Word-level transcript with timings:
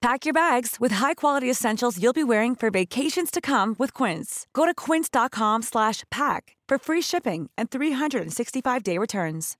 Pack 0.00 0.24
your 0.24 0.32
bags 0.32 0.76
with 0.80 0.92
high-quality 0.92 1.50
essentials 1.50 2.02
you'll 2.02 2.14
be 2.14 2.24
wearing 2.24 2.54
for 2.56 2.70
vacations 2.70 3.30
to 3.30 3.40
come 3.42 3.76
with 3.78 3.92
Quince. 3.92 4.46
Go 4.54 4.64
to 4.64 4.72
quince.com 4.74 5.60
slash 5.60 6.04
pack 6.10 6.56
for 6.66 6.78
free 6.78 7.02
shipping 7.02 7.50
and 7.58 7.70
365-day 7.70 8.96
returns. 8.96 9.58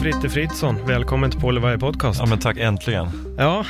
Fritte 0.00 0.28
Fritzson, 0.28 0.86
välkommen 0.86 1.30
till 1.30 1.40
Paul 1.40 1.58
varje 1.58 1.78
podcast. 1.78 2.20
Ja 2.20 2.26
men 2.26 2.38
tack, 2.38 2.56
äntligen. 2.56 3.34
Ja, 3.38 3.64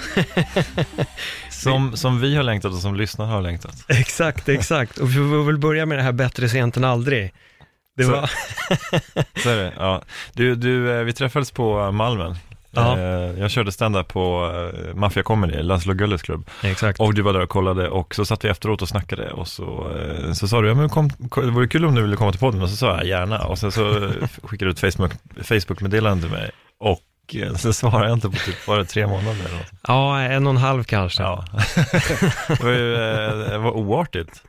Som, 1.59 1.97
som 1.97 2.21
vi 2.21 2.37
har 2.37 2.43
längtat 2.43 2.73
och 2.73 2.79
som 2.79 2.95
lyssnarna 2.97 3.33
har 3.33 3.43
längtat. 3.43 3.75
exakt, 3.89 4.49
exakt. 4.49 4.99
Och 4.99 5.11
vi 5.11 5.15
får 5.15 5.45
väl 5.45 5.59
börja 5.59 5.87
med 5.87 5.99
det 5.99 6.03
här 6.03 6.13
bättre 6.13 6.49
sent 6.49 6.77
än 6.77 6.85
aldrig. 6.85 7.33
Det 7.97 8.05
Så- 8.05 8.11
var, 8.11 8.31
Så 9.43 9.49
är 9.51 9.57
det. 9.57 9.73
Ja. 9.77 10.03
Du, 10.33 10.55
du, 10.55 10.93
eh, 10.99 11.05
vi 11.05 11.13
träffades 11.13 11.51
på 11.51 11.93
Malmen. 11.93 12.37
Ja. 12.71 12.99
Eh, 12.99 13.05
Jag 13.41 13.51
körde 13.51 13.73
stand-up 13.73 14.09
på 14.09 14.47
uh, 14.91 14.95
Mafia 14.95 15.23
Comedy, 15.23 15.63
Laszlo 15.63 15.95
Gulles 15.95 16.23
klubb. 16.23 16.51
exakt. 16.63 17.01
Och 17.01 17.15
du 17.15 17.23
var 17.23 17.33
där 17.33 17.41
och 17.43 17.49
kollade 17.49 17.89
och 17.89 18.15
så 18.15 18.25
satt 18.25 18.45
vi 18.45 18.49
efteråt 18.49 18.83
och 18.83 18.89
snackade 18.89 19.31
och 19.31 19.49
så, 19.49 19.91
eh, 19.99 20.33
så 20.33 20.49
sa 20.49 20.61
du, 20.61 20.69
ja 20.69 20.75
men 20.75 20.89
kom, 20.89 21.11
kom, 21.11 21.45
det 21.47 21.51
vore 21.51 21.69
kul 21.69 21.85
om 21.85 21.95
du 21.95 22.03
ville 22.03 22.17
komma 22.17 22.31
till 22.31 22.41
podden 22.41 22.63
och 22.63 22.71
så 22.71 22.77
sa 22.77 22.87
jag 22.97 23.07
gärna 23.07 23.39
och 23.45 23.59
sen 23.59 23.73
så 23.73 24.05
eh, 24.05 24.11
skickade 24.43 24.71
du 24.71 24.87
ett 24.87 24.95
Facebook, 24.95 25.13
Facebook-meddelande 25.43 26.23
till 26.23 26.33
mig 26.33 26.51
och 26.81 27.01
eh, 27.37 27.55
så 27.55 27.73
svarade 27.73 28.09
jag 28.09 28.17
inte 28.17 28.31
på 28.31 28.37
typ, 28.37 28.67
var 28.67 28.79
det 28.79 28.85
tre 28.85 29.07
månader 29.07 29.41
eller 29.45 29.59
något? 29.59 29.73
Ja, 29.89 30.21
en 30.21 30.47
och 30.47 30.51
en 30.51 30.57
halv 30.57 30.85
kanske. 30.85 31.23
Ja. 31.23 31.45
det 32.49 32.63
var 32.63 32.71
ju, 32.71 32.95
eh, 32.95 33.51
det 33.51 33.59
var 33.59 33.71
oartigt. 33.71 34.43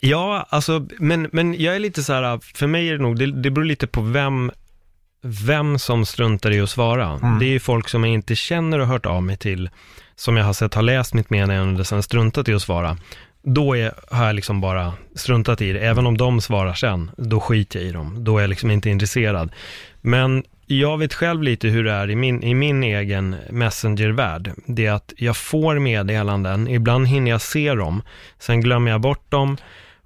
Ja, 0.00 0.46
alltså, 0.48 0.86
men, 0.98 1.28
men 1.32 1.60
jag 1.62 1.76
är 1.76 1.78
lite 1.78 2.02
så 2.02 2.12
här, 2.12 2.40
för 2.56 2.66
mig 2.66 2.88
är 2.88 2.92
det 2.92 3.02
nog, 3.02 3.18
det, 3.18 3.42
det 3.42 3.50
beror 3.50 3.64
lite 3.64 3.86
på 3.86 4.00
vem, 4.00 4.50
vem 5.22 5.78
som 5.78 6.06
struntar 6.06 6.50
i 6.50 6.60
att 6.60 6.70
svara. 6.70 7.18
Mm. 7.22 7.38
Det 7.38 7.44
är 7.44 7.50
ju 7.50 7.60
folk 7.60 7.88
som 7.88 8.04
jag 8.04 8.14
inte 8.14 8.36
känner 8.36 8.78
och 8.78 8.86
hört 8.86 9.06
av 9.06 9.22
mig 9.22 9.36
till, 9.36 9.70
som 10.16 10.36
jag 10.36 10.44
har 10.44 10.52
sett 10.52 10.74
har 10.74 10.82
läst 10.82 11.14
mitt 11.14 11.30
meddelande 11.30 11.80
och 11.80 11.86
sen 11.86 12.02
struntat 12.02 12.48
i 12.48 12.54
att 12.54 12.62
svara. 12.62 12.96
Då 13.42 13.76
är, 13.76 13.94
har 14.10 14.26
jag 14.26 14.34
liksom 14.34 14.60
bara 14.60 14.92
struntat 15.14 15.60
i 15.60 15.72
det, 15.72 15.80
även 15.80 16.06
om 16.06 16.16
de 16.16 16.40
svarar 16.40 16.74
sen, 16.74 17.10
då 17.16 17.40
skiter 17.40 17.78
jag 17.78 17.88
i 17.88 17.92
dem. 17.92 18.24
Då 18.24 18.36
är 18.36 18.40
jag 18.40 18.50
liksom 18.50 18.70
inte 18.70 18.90
intresserad. 18.90 19.50
Men 20.00 20.44
jag 20.70 20.98
vet 20.98 21.14
själv 21.14 21.42
lite 21.42 21.68
hur 21.68 21.84
det 21.84 21.92
är 21.92 22.10
i 22.10 22.16
min, 22.16 22.42
i 22.42 22.54
min 22.54 22.82
egen 22.82 23.36
Messenger-värld. 23.50 24.52
Det 24.66 24.86
är 24.86 24.92
att 24.92 25.12
jag 25.16 25.36
får 25.36 25.78
meddelanden, 25.78 26.68
ibland 26.68 27.06
hinner 27.06 27.30
jag 27.30 27.40
se 27.40 27.74
dem, 27.74 28.02
sen 28.38 28.60
glömmer 28.60 28.90
jag 28.90 29.00
bort 29.00 29.30
dem 29.30 29.56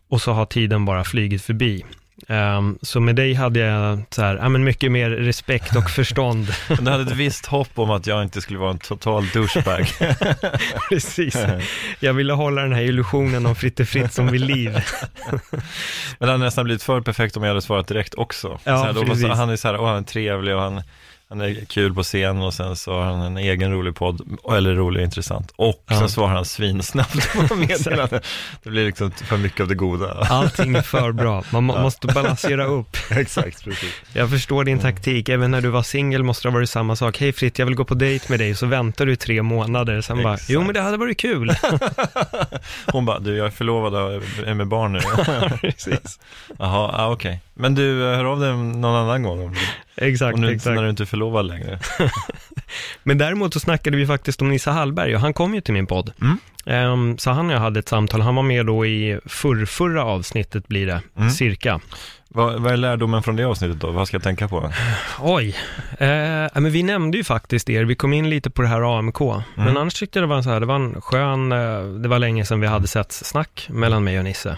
och 0.09 0.23
så 0.23 0.33
har 0.33 0.47
tiden 0.47 0.85
bara 0.85 1.05
flygit 1.05 1.43
förbi. 1.43 1.85
Ehm, 2.29 2.79
så 2.83 3.01
med 3.01 3.17
dig 3.17 3.35
hade 3.35 3.61
jag 3.61 4.03
så 4.11 4.23
här, 4.23 4.37
ja, 4.37 4.49
men 4.49 4.65
mycket 4.65 4.93
mer 4.93 5.11
respekt 5.11 5.77
och 5.77 5.91
förstånd. 5.97 6.47
Du 6.81 6.91
hade 6.91 7.03
ett 7.03 7.17
visst 7.17 7.47
hopp 7.47 7.79
om 7.79 7.91
att 7.91 8.07
jag 8.07 8.23
inte 8.23 8.41
skulle 8.41 8.59
vara 8.59 8.71
en 8.71 8.79
total 8.79 9.27
douchebag. 9.35 9.87
Precis. 10.89 11.37
Jag 12.01 12.15
ville 12.15 12.33
hålla 12.33 12.63
den 12.63 12.73
här 12.73 12.83
illusionen 12.83 13.47
om 13.47 13.55
Fritte 13.55 13.87
Fritzson 13.87 14.31
vid 14.31 14.41
liv. 14.41 14.71
Men 16.19 16.27
det 16.27 16.27
hade 16.27 16.45
nästan 16.45 16.65
blivit 16.65 16.83
för 16.83 17.01
perfekt 17.01 17.37
om 17.37 17.43
jag 17.43 17.51
hade 17.51 17.63
svarat 17.63 17.89
direkt 17.89 18.15
också. 18.15 18.61
Ja, 18.65 18.79
så 18.79 18.85
här, 18.85 18.93
då 18.93 19.05
precis. 19.05 19.27
han 19.27 19.51
är 19.51 19.57
så 19.57 19.69
här, 19.69 19.81
åh, 19.81 19.89
han 19.89 19.99
är 19.99 20.03
trevlig 20.03 20.55
och 20.55 20.63
han, 20.63 20.83
han 21.33 21.41
är 21.41 21.65
kul 21.65 21.95
på 21.95 22.03
scen 22.03 22.43
och 22.43 22.55
sen 22.55 22.77
så 22.77 22.93
har 22.93 23.03
han 23.03 23.21
en 23.21 23.37
egen 23.37 23.73
rolig 23.73 23.95
podd, 23.95 24.39
eller 24.53 24.75
rolig 24.75 25.01
och 25.01 25.05
intressant. 25.05 25.53
Och 25.57 25.85
Ja. 25.89 25.99
sen 25.99 26.09
svarar 26.09 26.35
han 26.35 26.45
svinsnabbt 26.45 27.49
på 27.49 27.55
meddelanden. 27.55 28.21
Det 28.63 28.71
blir 28.71 28.85
liksom 28.87 29.11
för 29.11 29.37
mycket 29.37 29.61
av 29.61 29.69
det 29.69 29.75
goda. 29.75 30.27
Allting 30.31 30.75
är 30.75 30.83
för 30.83 31.13
bra. 31.13 31.45
Man 31.51 31.65
må, 31.65 31.83
måste 31.83 32.07
balansera 32.07 32.65
upp. 32.67 32.97
Exakt, 33.11 33.65
precis. 33.65 33.93
Jag 34.13 34.31
förstår 34.31 34.65
din 34.65 34.79
taktik. 34.79 35.29
Även 35.29 35.51
när 35.51 35.61
du 35.61 35.69
var 35.69 35.83
singel 35.83 36.23
måste 36.23 36.49
det 36.49 36.53
ha 36.53 36.59
varit 36.59 36.71
samma 36.71 36.97
sak. 36.97 37.19
Hej 37.21 37.33
Fritt, 37.33 37.59
jag 37.59 37.67
vill 37.67 37.75
gå 37.75 37.85
på 37.85 37.95
dejt 37.95 38.27
med 38.29 38.41
dig. 38.41 38.55
Så 38.55 38.67
väntar 38.67 39.07
du 39.07 39.17
tre 39.17 39.43
månader. 39.43 40.01
Sen 40.01 40.23
bara, 40.23 40.35
Exakt. 40.35 40.51
jo 40.51 40.63
men 40.63 40.75
det 40.75 40.81
hade 40.81 40.97
varit 40.97 41.19
kul. 41.21 41.53
Hon 42.93 43.05
bara, 43.05 43.19
du 43.19 43.37
jag 43.37 43.47
är 43.47 43.51
förlovad 43.51 43.95
och 43.95 44.23
är 44.47 44.55
med 44.55 44.67
barn 44.67 44.93
nu. 44.93 45.01
Precis. 45.61 46.19
Jaha, 46.59 46.91
ah, 46.95 47.11
okej. 47.13 47.41
Men 47.55 47.75
du, 47.75 48.11
eh, 48.11 48.17
hör 48.17 48.25
av 48.25 48.41
dig 48.41 48.53
någon 48.57 48.85
annan 48.85 49.23
gång 49.23 49.57
Exakt, 49.97 50.35
om 50.35 50.41
nu, 50.41 50.51
exakt. 50.53 50.75
när 50.77 50.83
du 50.83 50.91
inte 50.91 51.03
är 51.03 51.07
förlovad 51.07 51.47
längre. 51.47 51.79
Men 53.03 53.19
däremot 53.19 53.53
så 53.53 53.61
snackade 53.61 53.97
vi 53.97 54.07
faktiskt 54.07 54.43
om 54.43 54.49
Nisse 54.49 54.71
Hallberg 54.71 55.15
och 55.15 55.21
han 55.21 55.35
kom 55.35 55.55
ju 55.55 55.61
till 55.61 55.75
min 55.75 55.87
podd. 55.87 56.13
Mm. 56.21 56.37
Ehm, 56.67 57.19
så 57.19 57.31
han 57.31 57.47
och 57.47 57.53
jag 57.55 57.61
hade 57.61 57.79
ett 57.81 57.89
samtal. 57.89 58.21
Han 58.21 58.35
var 58.35 58.43
med 58.43 58.67
då 58.67 58.87
i 58.87 59.19
förrförra 59.27 60.05
avsnittet 60.05 60.69
blir 60.69 60.87
det, 60.87 61.01
Mm. 61.17 61.31
cirka. 61.31 61.81
Vad, 62.29 62.61
vad 62.63 62.73
är 62.73 62.77
lärdomen 62.77 63.23
från 63.23 63.37
det 63.37 63.45
avsnittet 63.45 63.81
då? 63.81 63.91
Vad 63.91 64.07
ska 64.09 64.15
jag 64.15 64.23
tänka 64.23 64.49
på? 64.49 64.73
Oj, 65.21 65.57
eh, 65.99 66.09
ja, 66.09 66.61
men 66.61 66.71
vi 66.73 66.83
nämnde 66.83 67.19
ju 67.19 67.25
faktiskt 67.25 67.71
er, 67.71 67.85
vi 67.85 67.95
kom 67.95 68.13
in 68.13 68.31
lite 68.31 68.51
på 68.51 68.63
det 68.63 68.69
här 68.69 68.99
AMK, 68.99 69.21
men 69.55 69.67
Mm. 69.67 69.77
annars 69.77 69.95
tyckte 69.95 70.19
jag 70.19 70.29
det 70.29 70.35
var 70.35 70.43
så 70.43 70.51
här, 70.51 70.61
det 70.61 70.67
var 70.67 70.75
en 70.77 71.01
skön, 71.01 71.53
eh, 71.53 71.83
det 72.03 72.09
var 72.09 72.19
länge 72.19 72.45
sedan 72.45 72.61
vi 72.61 72.67
hade 72.67 72.87
sett 72.89 73.13
snack 73.13 73.67
mellan 73.71 74.05
mig 74.05 74.19
och 74.19 74.25
Nisse. 74.25 74.57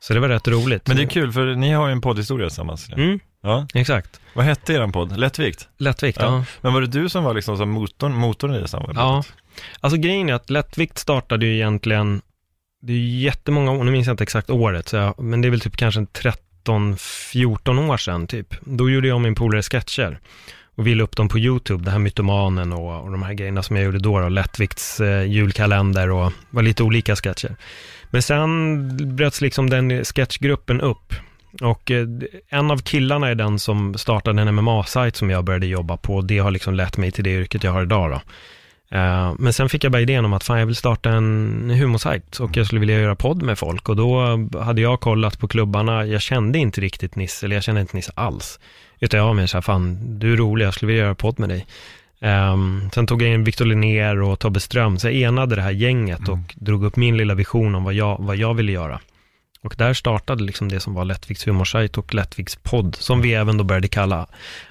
Så 0.00 0.14
det 0.14 0.20
var 0.20 0.28
rätt 0.28 0.48
roligt. 0.48 0.86
Men 0.88 0.96
det 0.96 1.02
är 1.02 1.06
kul, 1.06 1.32
för 1.32 1.54
ni 1.54 1.72
har 1.72 1.86
ju 1.86 1.92
en 1.92 2.00
poddhistoria 2.00 2.48
tillsammans. 2.48 2.88
Mm, 2.92 3.20
Ja. 3.46 3.66
exakt. 3.74 4.20
Vad 4.34 4.44
hette 4.44 4.72
er 4.74 4.88
podd? 4.92 5.16
Lättvikt? 5.18 5.68
Lättvikt, 5.78 6.18
Ja. 6.20 6.24
ja. 6.24 6.44
Men 6.60 6.72
var 6.72 6.80
det 6.80 6.86
du 6.86 7.08
som 7.08 7.24
var 7.24 7.34
liksom 7.34 7.56
som 7.56 7.70
motorn, 7.70 8.14
motorn 8.14 8.54
i 8.54 8.60
det 8.60 8.68
samarbetet? 8.68 9.00
Ja. 9.00 9.22
Alltså 9.80 9.98
grejen 9.98 10.28
är 10.28 10.34
att 10.34 10.50
Lättvikt 10.50 10.98
startade 10.98 11.46
ju 11.46 11.54
egentligen, 11.54 12.20
det 12.82 12.92
är 12.92 12.96
ju 12.96 13.18
jättemånga 13.20 13.70
år, 13.70 13.84
nu 13.84 13.90
minns 13.90 14.06
jag 14.06 14.12
inte 14.14 14.22
exakt 14.22 14.50
året, 14.50 14.88
så 14.88 14.96
jag, 14.96 15.20
men 15.20 15.40
det 15.42 15.48
är 15.48 15.50
väl 15.50 15.60
typ 15.60 15.76
kanske 15.76 16.00
en 16.00 16.06
13-14 16.06 17.90
år 17.90 17.96
sedan 17.96 18.26
typ. 18.26 18.54
Då 18.60 18.90
gjorde 18.90 19.08
jag 19.08 19.20
min 19.20 19.34
polare 19.34 19.62
sketcher 19.62 20.18
och 20.76 20.86
vi 20.86 20.94
la 20.94 21.04
upp 21.04 21.16
dem 21.16 21.28
på 21.28 21.38
YouTube, 21.38 21.84
det 21.84 21.90
här 21.90 21.98
Mytomanen 21.98 22.72
och, 22.72 23.04
och 23.04 23.10
de 23.10 23.22
här 23.22 23.32
grejerna 23.34 23.62
som 23.62 23.76
jag 23.76 23.84
gjorde 23.84 23.98
då, 23.98 24.20
då 24.20 24.28
Lättvikts 24.28 25.00
eh, 25.00 25.22
julkalender 25.22 26.10
och 26.10 26.32
var 26.50 26.62
lite 26.62 26.82
olika 26.82 27.16
sketcher. 27.16 27.56
Men 28.10 28.22
sen 28.22 29.16
bröts 29.16 29.40
liksom 29.40 29.70
den 29.70 30.04
sketchgruppen 30.04 30.80
upp 30.80 31.14
och 31.60 31.90
eh, 31.90 32.06
en 32.48 32.70
av 32.70 32.78
killarna 32.78 33.28
är 33.28 33.34
den 33.34 33.58
som 33.58 33.94
startade 33.94 34.42
en 34.42 34.54
MMA-sajt 34.54 35.16
som 35.16 35.30
jag 35.30 35.44
började 35.44 35.66
jobba 35.66 35.96
på 35.96 36.20
det 36.20 36.38
har 36.38 36.50
liksom 36.50 36.74
lett 36.74 36.96
mig 36.96 37.12
till 37.12 37.24
det 37.24 37.30
yrket 37.30 37.64
jag 37.64 37.72
har 37.72 37.82
idag 37.82 38.10
då. 38.10 38.20
Eh, 38.96 39.34
men 39.38 39.52
sen 39.52 39.68
fick 39.68 39.84
jag 39.84 39.92
bara 39.92 40.02
idén 40.02 40.24
om 40.24 40.32
att 40.32 40.44
fan 40.44 40.58
jag 40.58 40.66
vill 40.66 40.76
starta 40.76 41.10
en 41.10 41.70
humorsajt 41.70 42.40
och 42.40 42.56
jag 42.56 42.66
skulle 42.66 42.80
vilja 42.80 43.00
göra 43.00 43.16
podd 43.16 43.42
med 43.42 43.58
folk 43.58 43.88
och 43.88 43.96
då 43.96 44.38
hade 44.60 44.80
jag 44.80 45.00
kollat 45.00 45.38
på 45.38 45.48
klubbarna, 45.48 46.06
jag 46.06 46.22
kände 46.22 46.58
inte 46.58 46.80
riktigt 46.80 47.16
Nisse, 47.16 47.46
eller 47.46 47.56
jag 47.56 47.62
kände 47.62 47.80
inte 47.80 47.96
Nisse 47.96 48.12
alls. 48.14 48.60
Utan 49.00 49.18
jag 49.18 49.26
var 49.26 49.34
mer 49.34 49.46
så 49.46 49.56
här, 49.56 49.62
fan 49.62 50.18
du 50.18 50.32
är 50.32 50.36
rolig, 50.36 50.66
jag 50.66 50.74
skulle 50.74 50.86
vilja 50.86 51.04
göra 51.04 51.14
podd 51.14 51.38
med 51.38 51.48
dig. 51.48 51.66
Ehm, 52.20 52.90
sen 52.94 53.06
tog 53.06 53.22
jag 53.22 53.30
in 53.30 53.44
Victor 53.44 53.64
Linnér 53.64 54.22
och 54.22 54.38
Tobbe 54.38 54.60
Ström, 54.60 54.98
så 54.98 55.06
jag 55.06 55.14
enade 55.14 55.56
det 55.56 55.62
här 55.62 55.70
gänget 55.70 56.28
och 56.28 56.38
drog 56.54 56.84
upp 56.84 56.96
min 56.96 57.16
lilla 57.16 57.34
vision 57.34 57.74
om 57.74 57.84
vad 57.84 57.94
jag, 57.94 58.16
vad 58.20 58.36
jag 58.36 58.54
ville 58.54 58.72
göra. 58.72 59.00
Och 59.66 59.74
där 59.78 59.94
startade 59.94 60.44
liksom 60.44 60.68
det 60.68 60.80
som 60.80 60.94
var 60.94 61.04
Lättviks 61.04 61.46
humorsajt 61.46 61.98
och 61.98 62.14
Lättviks 62.14 62.56
podd, 62.56 62.96
som 62.98 63.20
vi 63.20 63.34
även 63.34 63.56
då 63.56 63.64
började 63.64 63.88
kalla 63.88 64.26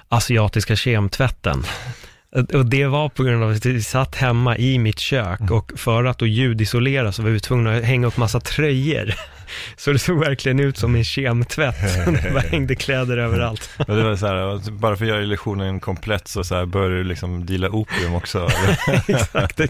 Asiatiska 0.08 0.76
kemtvätten. 0.76 1.62
Och 2.54 2.66
det 2.66 2.86
var 2.86 3.08
på 3.08 3.22
grund 3.22 3.44
av 3.44 3.50
att 3.50 3.66
vi 3.66 3.82
satt 3.82 4.14
hemma 4.14 4.56
i 4.56 4.78
mitt 4.78 4.98
kök 4.98 5.50
och 5.50 5.72
för 5.76 6.04
att 6.04 6.18
då 6.18 6.26
ljudisolera 6.26 7.12
så 7.12 7.22
var 7.22 7.30
vi 7.30 7.40
tvungna 7.40 7.76
att 7.76 7.84
hänga 7.84 8.06
upp 8.06 8.16
massa 8.16 8.40
tröjor. 8.40 9.14
Så 9.76 9.92
det 9.92 9.98
såg 9.98 10.18
verkligen 10.18 10.60
ut 10.60 10.76
som 10.76 10.94
en 10.94 11.04
kemtvätt. 11.04 11.76
Det 12.06 12.30
bara 12.32 12.40
hängde 12.40 12.74
kläder 12.74 13.16
överallt. 13.16 13.70
Men 13.86 13.96
det 13.96 14.02
var 14.02 14.16
så 14.16 14.26
här, 14.26 14.70
bara 14.70 14.96
för 14.96 15.04
att 15.04 15.08
göra 15.08 15.22
illusionen 15.22 15.80
komplett 15.80 16.28
så, 16.28 16.44
så 16.44 16.54
här, 16.54 16.66
började 16.66 16.96
du 16.96 17.04
liksom 17.04 17.46
deala 17.46 17.68
opium 17.68 18.14
också. 18.14 18.48
Exakt. 19.08 19.60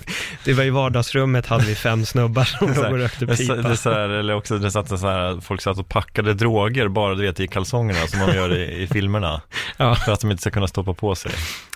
Det, 0.44 0.52
var 0.52 0.64
i 0.64 0.70
vardagsrummet 0.70 1.46
hade 1.46 1.64
vi 1.64 1.74
fem 1.74 2.06
snubbar 2.06 2.44
som 2.44 2.74
låg 2.74 2.84
och 2.84 2.98
rökte 2.98 3.26
pipa. 3.26 3.54
det, 3.54 3.76
så 3.76 3.90
här, 3.90 4.08
eller 4.08 4.34
också 4.34 4.58
det 4.58 4.70
satt 4.70 4.88
så 4.88 4.96
här, 4.96 5.40
folk 5.40 5.62
satt 5.62 5.78
och 5.78 5.88
packade 5.88 6.34
droger 6.34 6.88
bara 6.88 7.14
du 7.14 7.22
vet 7.22 7.40
i 7.40 7.48
kalsongerna 7.48 8.06
som 8.06 8.20
man 8.20 8.34
gör 8.34 8.56
i, 8.56 8.82
i 8.82 8.86
filmerna. 8.86 9.40
Ja. 9.76 9.94
För 9.94 10.12
att 10.12 10.20
de 10.20 10.30
inte 10.30 10.40
ska 10.40 10.50
kunna 10.50 10.68
stoppa 10.68 10.94
på 10.94 11.14
sig. 11.14 11.32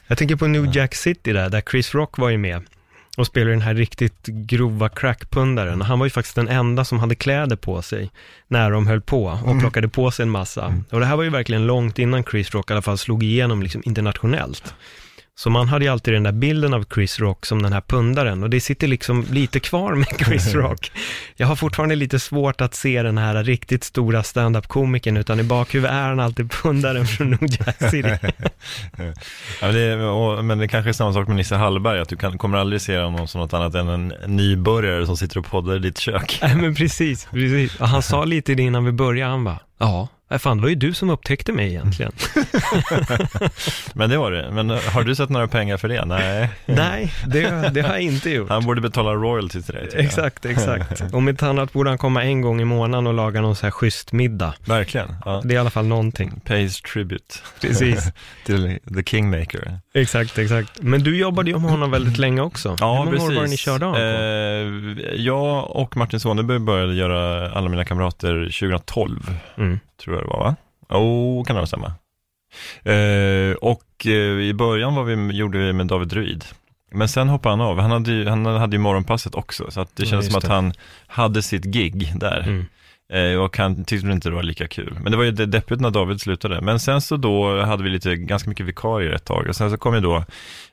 Jag 0.06 0.18
tänker 0.18 0.36
på 0.36 0.46
New 0.46 0.76
Jack 0.76 0.94
City 0.94 1.32
där, 1.32 1.48
där 1.48 1.62
Chris 1.70 1.94
Rock 1.94 2.18
var 2.18 2.30
ju 2.30 2.38
med 2.38 2.62
och 3.16 3.26
spelade 3.26 3.52
den 3.52 3.62
här 3.62 3.74
riktigt 3.74 4.26
grova 4.26 4.88
crackpundaren. 4.88 5.82
Han 5.82 5.98
var 5.98 6.06
ju 6.06 6.10
faktiskt 6.10 6.36
den 6.36 6.48
enda 6.48 6.84
som 6.84 6.98
hade 6.98 7.14
kläder 7.14 7.56
på 7.56 7.82
sig 7.82 8.10
när 8.48 8.70
de 8.70 8.86
höll 8.86 9.00
på 9.00 9.24
och 9.44 9.60
plockade 9.60 9.88
på 9.88 10.10
sig 10.10 10.22
en 10.22 10.30
massa. 10.30 10.74
Och 10.90 11.00
det 11.00 11.06
här 11.06 11.16
var 11.16 11.24
ju 11.24 11.30
verkligen 11.30 11.66
långt 11.66 11.98
innan 11.98 12.24
Chris 12.24 12.50
Rock 12.50 12.70
i 12.70 12.72
alla 12.72 12.82
fall 12.82 12.98
slog 12.98 13.22
igenom 13.22 13.62
liksom 13.62 13.82
internationellt. 13.84 14.74
Så 15.40 15.50
man 15.50 15.68
hade 15.68 15.84
ju 15.84 15.90
alltid 15.90 16.14
den 16.14 16.22
där 16.22 16.32
bilden 16.32 16.74
av 16.74 16.84
Chris 16.94 17.18
Rock 17.18 17.46
som 17.46 17.62
den 17.62 17.72
här 17.72 17.80
pundaren 17.80 18.42
och 18.42 18.50
det 18.50 18.60
sitter 18.60 18.88
liksom 18.88 19.26
lite 19.30 19.60
kvar 19.60 19.94
med 19.94 20.08
Chris 20.18 20.54
Rock. 20.54 20.92
Jag 21.36 21.46
har 21.46 21.56
fortfarande 21.56 21.94
lite 21.94 22.18
svårt 22.18 22.60
att 22.60 22.74
se 22.74 23.02
den 23.02 23.18
här 23.18 23.44
riktigt 23.44 23.84
stora 23.84 24.22
stand-up-komikern 24.22 25.16
utan 25.16 25.40
i 25.40 25.42
bakhuvudet 25.42 25.92
är 25.92 26.08
han 26.08 26.20
alltid 26.20 26.50
pundaren 26.50 27.06
från 27.06 27.30
New 27.30 27.48
City. 27.90 28.18
ja, 28.98 29.12
men, 29.60 29.74
det, 29.74 30.04
och, 30.04 30.44
men 30.44 30.58
det 30.58 30.68
kanske 30.68 30.90
är 30.90 30.92
samma 30.92 31.12
sak 31.12 31.28
med 31.28 31.36
Nisse 31.36 31.56
Hallberg, 31.56 32.00
att 32.00 32.08
du 32.08 32.16
kan, 32.16 32.38
kommer 32.38 32.58
aldrig 32.58 32.82
se 32.82 32.98
honom 32.98 33.28
som 33.28 33.40
något 33.40 33.52
annat 33.52 33.74
än 33.74 33.88
en 33.88 34.14
nybörjare 34.26 35.06
som 35.06 35.16
sitter 35.16 35.38
och 35.38 35.46
poddar 35.46 35.76
i 35.76 35.78
ditt 35.78 35.98
kök. 35.98 36.38
Nej 36.42 36.56
men 36.56 36.74
precis, 36.74 37.28
precis. 37.30 37.80
Och 37.80 37.88
han 37.88 38.02
sa 38.02 38.24
lite 38.24 38.54
det 38.54 38.62
innan 38.62 38.84
vi 38.84 38.92
började, 38.92 39.30
han 39.30 39.44
bara, 39.44 39.60
ja, 39.78 40.08
Nej, 40.30 40.38
fan, 40.38 40.56
det 40.56 40.62
var 40.62 40.68
ju 40.68 40.74
du 40.74 40.94
som 40.94 41.10
upptäckte 41.10 41.52
mig 41.52 41.68
egentligen. 41.68 42.12
Men 43.94 44.10
det 44.10 44.18
var 44.18 44.30
det. 44.30 44.50
Men 44.50 44.70
har 44.70 45.02
du 45.02 45.14
sett 45.14 45.28
några 45.28 45.48
pengar 45.48 45.76
för 45.76 45.88
det? 45.88 46.04
Nej. 46.04 46.50
Nej, 46.66 47.12
det, 47.26 47.70
det 47.74 47.80
har 47.80 47.88
jag 47.88 48.00
inte 48.02 48.30
gjort. 48.30 48.48
Han 48.48 48.64
borde 48.64 48.80
betala 48.80 49.14
royalty 49.14 49.62
till 49.62 49.74
dig. 49.74 49.88
Exakt, 49.94 50.44
exakt. 50.44 51.02
Om 51.12 51.28
inte 51.28 51.46
annat 51.46 51.72
borde 51.72 51.90
han 51.90 51.98
komma 51.98 52.24
en 52.24 52.40
gång 52.40 52.60
i 52.60 52.64
månaden 52.64 53.06
och 53.06 53.14
laga 53.14 53.40
någon 53.40 53.56
så 53.56 53.66
här 53.66 53.70
schysst 53.70 54.12
middag. 54.12 54.54
Verkligen. 54.64 55.16
Ja. 55.24 55.40
Det 55.44 55.54
är 55.54 55.56
i 55.56 55.58
alla 55.58 55.70
fall 55.70 55.86
någonting. 55.86 56.40
Pays 56.44 56.82
tribute. 56.82 57.34
Precis. 57.60 58.12
till 58.46 58.78
the 58.94 59.02
kingmaker. 59.02 59.78
Exakt, 59.94 60.38
exakt. 60.38 60.82
Men 60.82 61.02
du 61.02 61.16
jobbade 61.18 61.50
ju 61.50 61.58
med 61.58 61.70
honom 61.70 61.90
väldigt 61.90 62.18
länge 62.18 62.40
också. 62.40 62.76
Ja, 62.80 62.92
Hur 62.92 63.04
många 63.04 63.10
precis. 63.10 63.28
år 63.30 63.34
var 63.34 63.42
det 63.42 63.48
ni 63.50 63.56
körde 63.56 63.84
honom 63.84 64.00
på? 64.00 65.04
Eh, 65.06 65.14
jag 65.20 65.70
och 65.76 65.96
Martin 65.96 66.20
Soneby 66.20 66.58
började 66.58 66.94
göra 66.94 67.50
Alla 67.52 67.68
mina 67.68 67.84
kamrater 67.84 68.44
2012. 68.44 69.34
Mm. 69.56 69.80
tror 70.04 70.16
jag 70.16 70.24
det 70.24 70.28
var 70.28 70.38
va? 70.38 70.56
Oh, 70.98 71.44
kan 71.44 71.56
det 71.56 71.66
stämma. 71.66 71.92
Eh, 72.82 73.54
och 73.60 74.06
eh, 74.06 74.40
i 74.40 74.54
början 74.54 74.94
var 74.94 75.04
vi, 75.04 75.36
gjorde 75.36 75.58
vi 75.58 75.72
med 75.72 75.86
David 75.86 76.08
Druid. 76.08 76.44
Men 76.92 77.08
sen 77.08 77.28
hoppade 77.28 77.52
han 77.52 77.60
av. 77.60 77.78
Han 77.80 77.90
hade 77.90 78.12
ju, 78.12 78.28
han 78.28 78.46
hade 78.46 78.76
ju 78.76 78.80
morgonpasset 78.80 79.34
också, 79.34 79.70
så 79.70 79.80
att 79.80 79.96
det 79.96 80.02
Ja, 80.02 80.10
känns 80.10 80.24
just 80.24 80.32
som 80.32 80.38
att 80.38 80.44
det. 80.44 80.52
han 80.54 80.72
hade 81.06 81.42
sitt 81.42 81.64
gig 81.64 82.12
där. 82.18 82.40
Mm. 82.40 82.66
Eh, 83.12 83.34
och 83.40 83.56
han 83.58 83.84
tyckte 83.84 84.08
inte 84.08 84.28
det 84.28 84.34
var 84.34 84.42
lika 84.42 84.68
kul. 84.68 84.98
Men 85.02 85.12
det 85.12 85.18
var 85.18 85.24
ju 85.24 85.30
deppigt 85.30 85.80
när 85.80 85.90
David 85.90 86.20
slutade. 86.20 86.60
Men 86.60 86.80
sen 86.80 87.00
så 87.00 87.16
då 87.16 87.62
hade 87.62 87.82
vi 87.82 87.90
lite, 87.90 88.16
ganska 88.16 88.48
mycket 88.50 88.66
vikarier 88.66 89.12
ett 89.12 89.24
tag. 89.24 89.46
Och 89.48 89.56
sen 89.56 89.70
så 89.70 89.76
kom 89.76 89.94
ju 89.94 90.00
då 90.00 90.24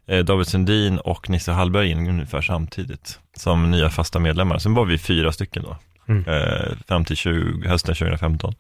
eh, 0.07 0.19
David 0.25 0.48
Sundin 0.48 0.98
och 0.98 1.30
Nisse 1.30 1.51
Hallberg 1.51 1.89
in 1.89 2.07
ungefär 2.10 2.42
samtidigt. 2.42 3.19
Som 3.38 3.72
nya 3.72 3.89
fasta 3.89 4.19
medlemmar. 4.19 4.57
Sen 4.57 4.74
var 4.74 4.86
vi 4.86 4.98
fyra 4.98 5.31
stycken 5.31 5.63
då. 5.63 5.78
Mm. 6.07 6.24
Eh, 6.28 6.72
fram 6.88 7.06
till 7.06 7.16
20, 7.18 7.68
hösten 7.68 7.95
2015. 7.95 8.54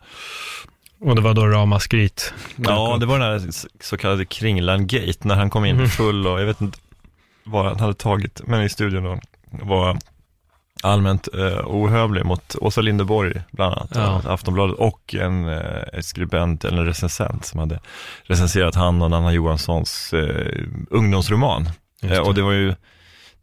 Och 1.01 1.15
det 1.15 1.21
var 1.21 1.33
då 1.33 1.47
ramaskrit. 1.47 2.33
Ja, 2.55 2.97
det 2.99 3.05
var 3.05 3.19
den 3.19 3.27
här 3.41 3.49
så 3.81 3.97
kallade 3.97 4.25
Kringlan 4.25 4.87
Gate, 4.87 5.27
när 5.27 5.35
han 5.35 5.49
kom 5.49 5.65
in 5.65 5.75
Mhm. 5.75 5.87
full 5.87 6.27
och 6.27 6.41
jag 6.41 6.45
vet 6.45 6.61
inte 6.61 6.77
vad 7.43 7.65
han 7.65 7.79
hade 7.79 7.93
tagit, 7.93 8.41
men 8.47 8.63
i 8.63 8.69
studion 8.69 9.03
då 9.03 9.19
var 9.51 9.97
allmänt 10.83 11.27
eh, 11.33 11.59
ohövlig 11.65 12.25
mot 12.25 12.55
Åsa 12.61 12.81
Linderborg 12.81 13.41
bland 13.51 13.73
annat, 13.73 13.91
Ja. 13.95 14.07
av 14.07 14.27
Aftonbladet 14.31 14.75
och 14.79 15.15
en 15.19 15.47
eh, 15.49 15.99
skribent 16.01 16.65
eller 16.65 16.77
en 16.77 16.85
recensent 16.85 17.45
som 17.45 17.59
hade 17.59 17.79
recenserat 18.23 18.75
han 18.75 19.01
och 19.01 19.11
Nanna 19.11 19.31
Johanssons 19.33 20.13
eh, 20.13 20.63
ungdomsroman. 20.89 21.69
Eh, 22.03 22.19
och 22.19 22.33
det 22.33 22.41
var 22.41 22.51
ju, 22.51 22.75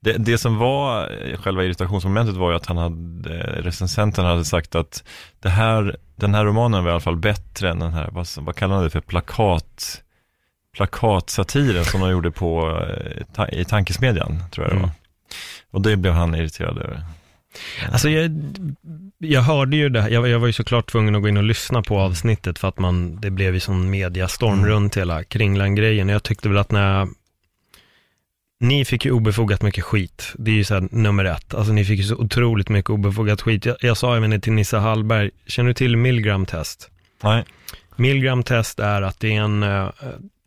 det, 0.01 0.13
det 0.13 0.39
som 0.39 0.59
var 0.59 1.13
eh, 1.23 1.37
själva 1.39 1.65
irritationsmomentet 1.65 2.37
var 2.37 2.51
ju 2.51 2.57
att 2.57 2.67
han 2.67 2.77
hade, 2.77 3.35
eh, 3.35 3.63
recensenten 3.63 4.25
hade 4.25 4.45
sagt 4.45 4.75
att 4.75 5.05
det 5.41 5.49
här, 5.49 5.97
den 6.17 6.35
här 6.35 6.45
romanen 6.45 6.85
var 6.85 6.91
i 6.91 6.93
alla 6.93 7.01
fall 7.01 7.17
bättre 7.17 7.71
än 7.71 7.79
den 7.79 7.93
här, 7.93 8.09
vad, 8.13 8.27
vad 8.37 8.57
kallar 8.57 8.75
han 8.75 8.85
det 8.85 8.91
för, 8.91 9.01
plakat, 9.01 10.01
plakatsatiren 10.77 11.85
som 11.85 12.01
de 12.01 12.11
gjorde 12.11 12.31
på, 12.31 12.81
eh, 13.39 13.61
i 13.61 13.65
tankesmedjan, 13.65 14.43
tror 14.51 14.67
jag 14.67 14.75
det 14.77 14.81
var. 14.81 14.85
Mm. 14.89 14.95
Och 15.71 15.83
det 15.83 15.97
blev 15.97 16.13
han 16.15 16.35
irriterad 16.35 16.79
över. 16.79 17.05
Alltså 17.93 18.09
jag, 18.09 18.31
jag 19.19 19.43
hörde 19.43 19.77
ju 19.77 19.89
det 19.89 20.01
här, 20.01 20.11
jag, 20.11 20.29
jag 20.29 20.39
var 20.39 20.47
ju 20.47 20.53
såklart 20.53 20.91
tvungen 20.91 21.15
att 21.15 21.23
gå 21.23 21.29
in 21.29 21.37
och 21.37 21.45
lyssna 21.45 21.83
på 21.83 21.99
avsnittet 21.99 22.59
för 22.59 22.69
att 22.69 22.79
man, 22.79 23.21
det 23.21 23.31
blev 23.31 23.55
ju 23.55 23.61
sån 23.61 23.91
mediastorm 23.91 24.59
Mm. 24.59 24.67
runt 24.67 24.97
hela 24.97 25.25
Kringlan-grejen. 25.25 26.09
Jag 26.09 26.23
tyckte 26.23 26.49
väl 26.49 26.59
att 26.59 26.71
när 26.73 26.99
jag, 26.99 27.09
ni 28.61 28.85
fick 28.85 29.05
ju 29.05 29.11
obefogat 29.11 29.63
mycket 29.63 29.85
skit. 29.85 30.33
Det 30.39 30.51
är 30.51 30.55
ju 30.55 30.65
så 30.65 30.75
här 30.75 30.89
nummer 30.91 31.25
ett. 31.25 31.55
Alltså 31.55 31.73
ni 31.73 31.85
fick 31.85 31.99
ju 31.99 32.05
så 32.05 32.15
otroligt 32.17 32.69
mycket 32.69 32.91
obefogat 32.91 33.43
skit. 33.43 33.65
Jag, 33.67 33.77
jag 33.81 33.97
sa 33.97 34.17
även 34.17 34.31
det 34.31 34.41
till 34.41 34.53
Nissa 34.53 34.79
Hallberg, 34.79 35.31
känner 35.47 35.69
du 35.69 35.75
till 35.75 35.97
Milgram-test? 35.97 36.91
Nej. 37.23 37.45
Milgram-test 37.97 38.81
är 38.81 39.03
att 39.03 39.21
det 39.21 39.37
är 39.37 39.41
en, 39.41 39.63
eh, 39.63 39.89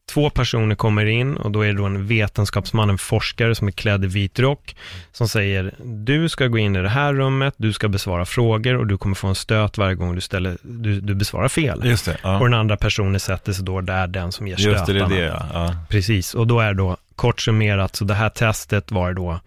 två 0.09 0.29
personer 0.29 0.75
kommer 0.75 1.05
in 1.05 1.37
och 1.37 1.51
då 1.51 1.61
är 1.61 1.67
det 1.67 1.73
då 1.73 1.85
en 1.85 2.07
vetenskapsman, 2.07 2.89
en 2.89 2.97
forskare 2.97 3.55
som 3.55 3.67
är 3.67 3.71
klädd 3.71 4.03
i 4.03 4.07
vit 4.07 4.39
rock, 4.39 4.75
som 5.11 5.27
säger, 5.29 5.73
du 5.83 6.29
ska 6.29 6.47
gå 6.47 6.57
in 6.57 6.75
i 6.75 6.81
det 6.81 6.89
här 6.89 7.13
rummet, 7.13 7.53
du 7.57 7.73
ska 7.73 7.87
besvara 7.87 8.25
frågor 8.25 8.75
och 8.75 8.87
du 8.87 8.97
kommer 8.97 9.15
få 9.15 9.27
en 9.27 9.35
stöt 9.35 9.77
varje 9.77 9.95
gång 9.95 10.15
du, 10.15 10.21
ställer, 10.21 10.57
du, 10.61 11.01
du 11.01 11.15
besvarar 11.15 11.47
fel. 11.47 11.81
Just 11.83 12.05
det, 12.05 12.13
Och 12.13 12.19
ja. 12.23 12.39
den 12.39 12.53
andra 12.53 12.77
personen 12.77 13.19
sätter 13.19 13.53
sig 13.53 13.65
då 13.65 13.81
där 13.81 14.07
den 14.07 14.31
som 14.31 14.47
ger 14.47 14.57
Just 14.57 14.85
det, 14.85 14.93
det 14.93 14.99
är 14.99 15.05
stötarna. 15.05 15.15
det 15.15 15.47
ja. 15.53 15.75
Precis, 15.89 16.33
och 16.33 16.47
då 16.47 16.59
är 16.59 16.73
då 16.73 16.97
kort 17.15 17.41
summerat, 17.41 17.95
så 17.95 18.05
det 18.05 18.13
här 18.13 18.29
testet 18.29 18.91
var 18.91 19.13
då 19.13 19.39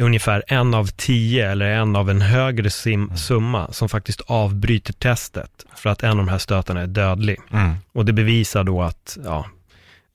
ungefär 0.00 0.44
en 0.46 0.74
av 0.74 0.86
tio 0.86 1.50
eller 1.50 1.66
en 1.66 1.96
av 1.96 2.10
en 2.10 2.20
högre 2.20 2.70
sim, 2.70 3.16
summa 3.16 3.72
som 3.72 3.88
faktiskt 3.88 4.20
avbryter 4.20 4.92
testet 4.92 5.66
för 5.74 5.90
att 5.90 6.02
en 6.02 6.10
av 6.10 6.16
de 6.16 6.28
här 6.28 6.38
stötarna 6.38 6.80
är 6.80 6.86
dödlig. 6.86 7.38
Mm. 7.52 7.74
Och 7.92 8.04
det 8.04 8.12
bevisar 8.12 8.64
då 8.64 8.82
att, 8.82 9.18
ja, 9.24 9.46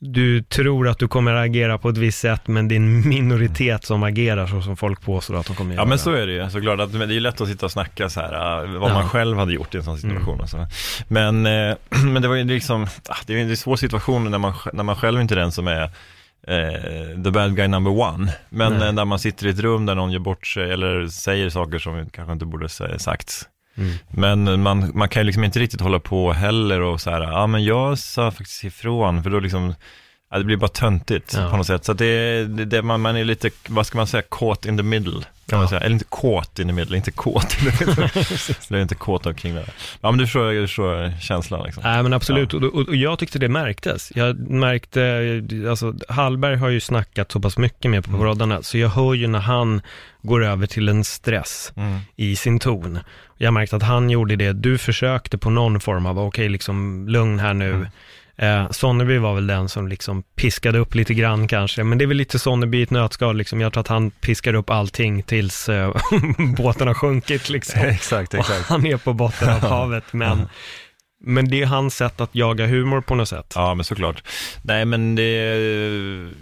du 0.04 0.44
tror 0.44 0.88
att 0.88 1.00
du 1.00 1.08
kommer 1.08 1.34
att 1.34 1.46
agera 1.46 1.78
på 1.78 1.90
ett 1.90 1.98
visst 1.98 2.20
sätt, 2.20 2.48
men 2.48 2.68
det 2.68 2.76
är 2.76 2.78
en 2.78 3.10
minoritet 3.10 3.86
som 3.86 4.04
agerar 4.04 4.48
så 4.48 4.62
som 4.62 4.78
folk 4.78 5.02
påstår 5.02 5.40
att 5.40 5.46
de 5.48 5.56
kommer 5.56 5.72
att 5.72 5.76
Ja 5.76 5.82
göra. 5.82 5.90
men 5.90 6.00
så 6.00 6.12
är 6.12 6.28
det 6.28 6.34
ju, 6.34 6.50
såklart. 6.50 6.80
Att, 6.80 6.94
men 6.94 7.10
det 7.10 7.16
är 7.16 7.20
lätt 7.20 7.42
att 7.42 7.48
sitta 7.48 7.66
och 7.66 7.72
snacka 7.72 8.10
så 8.10 8.20
här, 8.20 8.64
äh, 8.66 8.80
vad 8.80 8.90
Ja. 8.90 8.94
man 8.94 9.10
själv 9.10 9.38
hade 9.38 9.54
gjort 9.54 9.76
i 9.76 9.78
en 9.78 9.84
sån 9.84 9.98
situation. 9.98 10.34
Mm. 10.34 10.40
Och 10.44 10.50
så. 10.50 10.68
Men, 11.08 11.46
eh, 11.46 11.76
men 12.06 12.22
det 12.22 12.28
var 12.28 12.36
ju 12.36 12.44
liksom, 12.44 12.84
ah, 13.10 13.16
det 13.26 13.34
är 13.34 13.38
en 13.38 13.58
svår 13.58 13.76
situation 13.76 14.32
när 14.32 14.38
man, 14.38 14.54
när 14.74 14.84
man 14.84 14.96
själv 14.96 15.22
inte 15.22 15.34
är 15.34 15.40
den 15.40 15.52
som 15.52 15.68
är 15.68 15.84
eh, 16.48 17.24
the 17.24 17.32
bad 17.32 17.56
guy 17.56 17.68
number 17.68 17.92
one. 18.00 18.34
Men 18.50 18.74
Nej. 18.74 18.88
eh, 18.88 18.94
när 18.94 19.06
man 19.06 19.20
sitter 19.20 19.48
i 19.48 19.50
ett 19.50 19.60
rum 19.60 19.86
där 19.86 19.96
någon 19.96 20.12
gör 20.12 20.20
bort 20.20 20.48
sig 20.48 20.72
eller 20.72 21.08
säger 21.08 21.50
saker 21.50 21.80
som 21.80 22.10
kanske 22.10 22.34
inte 22.34 22.46
borde 22.46 22.70
sagts. 23.00 23.48
Mm. 23.78 23.94
Men 24.10 24.62
man, 24.62 24.92
man 24.94 25.10
kan 25.10 25.20
ju 25.22 25.26
liksom 25.26 25.44
inte 25.44 25.60
riktigt 25.60 25.82
hålla 25.82 26.00
på 26.00 26.32
heller 26.34 26.82
och 26.82 27.02
så 27.02 27.10
här, 27.10 27.22
ja 27.22 27.48
men 27.48 27.64
jag 27.64 27.98
sa 28.00 28.32
faktiskt 28.32 28.64
ifrån, 28.64 29.24
för 29.24 29.30
då 29.30 29.40
liksom, 29.40 29.74
ja, 30.32 30.38
det 30.38 30.44
blir 30.44 30.58
bara 30.58 30.68
töntigt 30.68 31.34
Ja. 31.38 31.50
på 31.50 31.58
något 31.58 31.68
sätt. 31.68 31.86
Så 31.86 31.94
det, 31.94 32.46
det, 32.46 32.66
det 32.66 32.82
man, 32.82 33.02
man 33.02 33.16
är 33.16 33.24
lite, 33.24 33.50
vad 33.68 33.86
ska 33.88 33.98
man 33.98 34.08
säga, 34.08 34.24
caught 34.32 34.66
in 34.66 34.78
the 34.78 34.84
middle, 34.84 35.22
kan 35.52 35.60
man 35.60 35.64
Ja. 35.64 35.70
säga. 35.70 35.80
Eller 35.82 35.94
inte 35.94 36.06
caught 36.22 36.60
in 36.60 36.68
the 36.68 36.74
middle, 36.74 36.98
inte 36.98 37.12
middle. 37.16 38.10
det 38.70 38.78
är 38.78 38.82
inte 38.82 38.96
caught 38.96 39.26
omkring 39.26 39.56
det. 39.56 39.66
Ja 40.02 40.12
men 40.12 40.18
du 40.18 40.26
förstår, 40.26 40.52
du 40.52 40.68
förstår 40.68 41.14
känslan 41.22 41.64
liksom. 41.66 41.84
Nej 41.84 42.04
men 42.04 42.14
absolut, 42.14 42.54
och, 42.54 42.64
och, 42.64 42.88
och 42.88 42.96
jag 42.96 43.20
tyckte 43.20 43.40
det 43.40 43.50
märktes. 43.50 44.12
Jag 44.16 44.40
märkte, 44.50 45.42
alltså 45.70 45.94
Hallberg 46.10 46.56
har 46.56 46.70
ju 46.70 46.80
snackat 46.80 47.32
så 47.32 47.40
pass 47.40 47.58
mycket 47.58 47.92
med 47.92 48.04
på 48.04 48.10
Mm. 48.10 48.22
poddarna, 48.22 48.64
så 48.64 48.78
jag 48.78 48.90
hör 48.90 49.14
ju 49.14 49.28
när 49.28 49.40
han 49.40 49.82
går 50.22 50.44
över 50.46 50.68
till 50.68 50.90
en 50.90 51.04
stress 51.04 51.74
Mm. 51.76 52.00
i 52.16 52.36
sin 52.36 52.60
ton. 52.60 53.00
Jag 53.38 53.54
märkte 53.54 53.76
att 53.76 53.84
han 53.84 54.10
gjorde 54.10 54.36
det, 54.36 54.54
du 54.54 54.78
försökte 54.78 55.38
på 55.38 55.50
någon 55.50 55.80
form 55.80 56.06
av, 56.06 56.20
okej 56.20 56.50
liksom 56.50 57.08
lugn 57.08 57.40
här 57.40 57.54
nu. 57.54 57.70
Mm. 57.74 57.88
Eh, 58.38 58.70
Sonneby 58.70 59.18
var 59.18 59.36
väl 59.36 59.48
den 59.48 59.70
som 59.70 59.88
liksom 59.88 60.24
piskade 60.36 60.80
upp 60.80 60.96
lite 60.96 61.14
grann 61.14 61.48
kanske, 61.48 61.84
men 61.84 61.98
det 61.98 62.06
är 62.06 62.08
väl 62.08 62.18
lite 62.18 62.40
Sonneby 62.40 62.80
i 62.80 62.84
ett 62.84 62.90
nötskal 62.90 63.38
liksom. 63.38 63.62
Jag 63.62 63.74
tror 63.74 63.82
att 63.82 63.88
han 63.88 64.12
piskar 64.12 64.54
upp 64.54 64.70
allting 64.70 65.24
tills 65.24 65.70
eh, 65.70 65.94
båten 66.58 66.88
har 66.88 66.94
sjunkit 66.94 67.50
liksom. 67.50 67.82
exakt, 67.86 68.34
Och 68.34 68.46
han 68.46 68.86
är 68.86 68.98
på 68.98 69.14
botten 69.14 69.50
av 69.50 69.60
havet, 69.70 70.14
men, 70.14 70.50
men 71.24 71.50
det 71.50 71.62
är 71.62 71.66
hans 71.66 71.96
sätt 71.96 72.22
att 72.22 72.36
jaga 72.36 72.68
humor 72.68 73.02
på 73.02 73.16
något 73.16 73.30
sätt. 73.30 73.54
Ja, 73.56 73.74
men 73.76 73.84
såklart. 73.84 74.24
Nej, 74.64 74.86
men 74.86 75.16
det, 75.16 75.24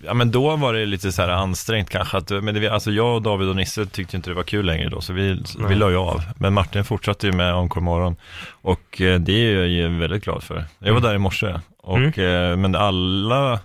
ja 0.05 0.13
men 0.13 0.31
då 0.31 0.55
var 0.55 0.74
det 0.74 0.86
lite 0.86 1.12
så 1.12 1.21
här 1.21 1.29
ansträngt 1.29 1.89
kanske. 1.89 2.17
Att, 2.17 2.29
men 2.29 2.55
det, 2.55 2.67
alltså 2.69 2.91
jag 2.91 3.15
och 3.15 3.21
David 3.21 3.48
och 3.50 3.55
Nisse 3.55 3.86
tyckte 3.86 4.15
inte 4.15 4.29
det 4.29 4.33
var 4.33 4.43
kul 4.43 4.65
längre 4.65 4.89
då, 4.89 5.01
så 5.01 5.13
vi, 5.13 5.41
vi 5.69 5.75
la 5.75 5.89
ju 5.89 5.95
av. 5.98 6.21
Men 6.38 6.53
Martin 6.53 6.83
fortsatte 6.83 7.27
ju 7.27 7.33
med 7.33 7.53
Encore 7.53 7.83
morgon 7.83 8.15
och 8.62 9.01
eh, 9.01 9.19
det 9.19 9.33
är 9.33 9.65
jag 9.65 9.89
väldigt 9.89 10.24
glad 10.24 10.43
för. 10.43 10.65
Jag 10.79 10.93
var 10.93 11.00
Mm. 11.00 11.03
där 11.09 11.15
i 11.15 11.17
morse 11.17 11.59
och, 11.83 12.17
eh, 12.19 12.57
men 12.57 12.75
alla 12.75 13.59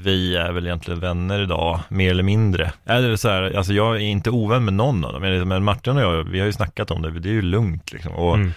vi 0.00 0.36
är 0.36 0.52
väl 0.52 0.66
egentligen 0.66 1.00
vänner 1.00 1.42
idag, 1.42 1.80
mer 1.88 2.10
eller 2.10 2.22
mindre. 2.22 2.72
Eller 2.86 3.16
så 3.16 3.28
här, 3.28 3.56
alltså 3.56 3.72
jag 3.72 3.96
är 3.96 4.00
inte 4.00 4.30
ovän 4.30 4.64
med 4.64 4.74
någon 4.74 5.04
av 5.04 5.12
dem, 5.12 5.48
men 5.48 5.64
Martin 5.64 5.96
och 5.96 6.02
jag, 6.02 6.24
vi 6.24 6.38
har 6.38 6.46
ju 6.46 6.52
snackat 6.52 6.90
om 6.90 7.02
det, 7.02 7.10
det 7.10 7.28
är 7.28 7.32
ju 7.32 7.42
lugnt 7.42 7.92
liksom. 7.92 8.12
Och, 8.12 8.34
Mm. 8.34 8.52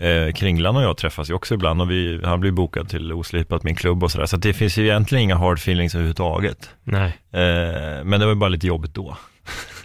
Eh, 0.00 0.32
Kringlan 0.32 0.76
och 0.76 0.82
jag 0.82 0.96
träffas 0.96 1.30
ju 1.30 1.34
också 1.34 1.54
ibland 1.54 1.80
och 1.82 1.90
vi, 1.90 2.20
han 2.24 2.40
blir 2.40 2.50
bokad 2.52 2.88
till 2.88 3.12
Oslipat, 3.12 3.62
min 3.62 3.74
klubb 3.74 4.02
och 4.04 4.10
sådär. 4.12 4.26
Så 4.26 4.36
det 4.36 4.52
finns 4.52 4.78
ju 4.78 4.82
egentligen 4.84 5.24
inga 5.24 5.36
hard 5.36 5.58
feelings 5.58 5.94
överhuvudtaget. 5.94 6.70
Nej. 6.84 7.06
Eh, 7.32 8.04
men 8.04 8.10
det 8.20 8.26
var 8.26 8.28
ju 8.32 8.34
bara 8.34 8.48
lite 8.48 8.66
jobbigt 8.66 8.94
då. 8.94 9.16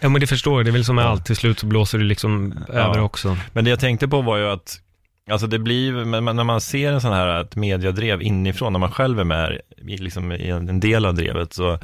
Ja 0.02 0.10
men 0.10 0.22
det 0.22 0.28
förstår 0.28 0.60
jag, 0.60 0.66
det 0.66 0.70
är 0.70 0.74
väl 0.74 0.86
som 0.86 0.96
med 0.96 1.06
Ja. 1.06 1.10
allt, 1.10 1.26
till 1.26 1.36
slut 1.36 1.60
så 1.60 1.66
blåser 1.66 1.98
det 1.98 2.04
liksom 2.04 2.54
Ja. 2.68 2.74
över 2.74 3.00
också. 3.02 3.38
Men 3.54 3.64
det 3.64 3.70
jag 3.70 3.80
tänkte 3.80 4.08
på 4.08 4.22
var 4.22 4.38
ju 4.38 4.48
att 4.50 4.82
Alltså 5.32 5.48
det 5.48 5.60
blir, 5.60 5.92
men 6.22 6.36
när 6.36 6.44
man 6.44 6.62
ser 6.62 6.92
en 6.92 7.02
sån 7.02 7.14
här, 7.14 7.42
ett 7.42 7.56
mediadrev 7.56 8.22
inifrån, 8.22 8.74
när 8.74 8.80
man 8.80 8.92
själv 8.92 9.20
är 9.20 9.24
med 9.24 9.62
liksom, 9.78 10.32
i 10.32 10.50
en 10.50 10.80
del 10.80 11.06
av 11.06 11.14
drevet, 11.16 11.54
så, 11.54 11.80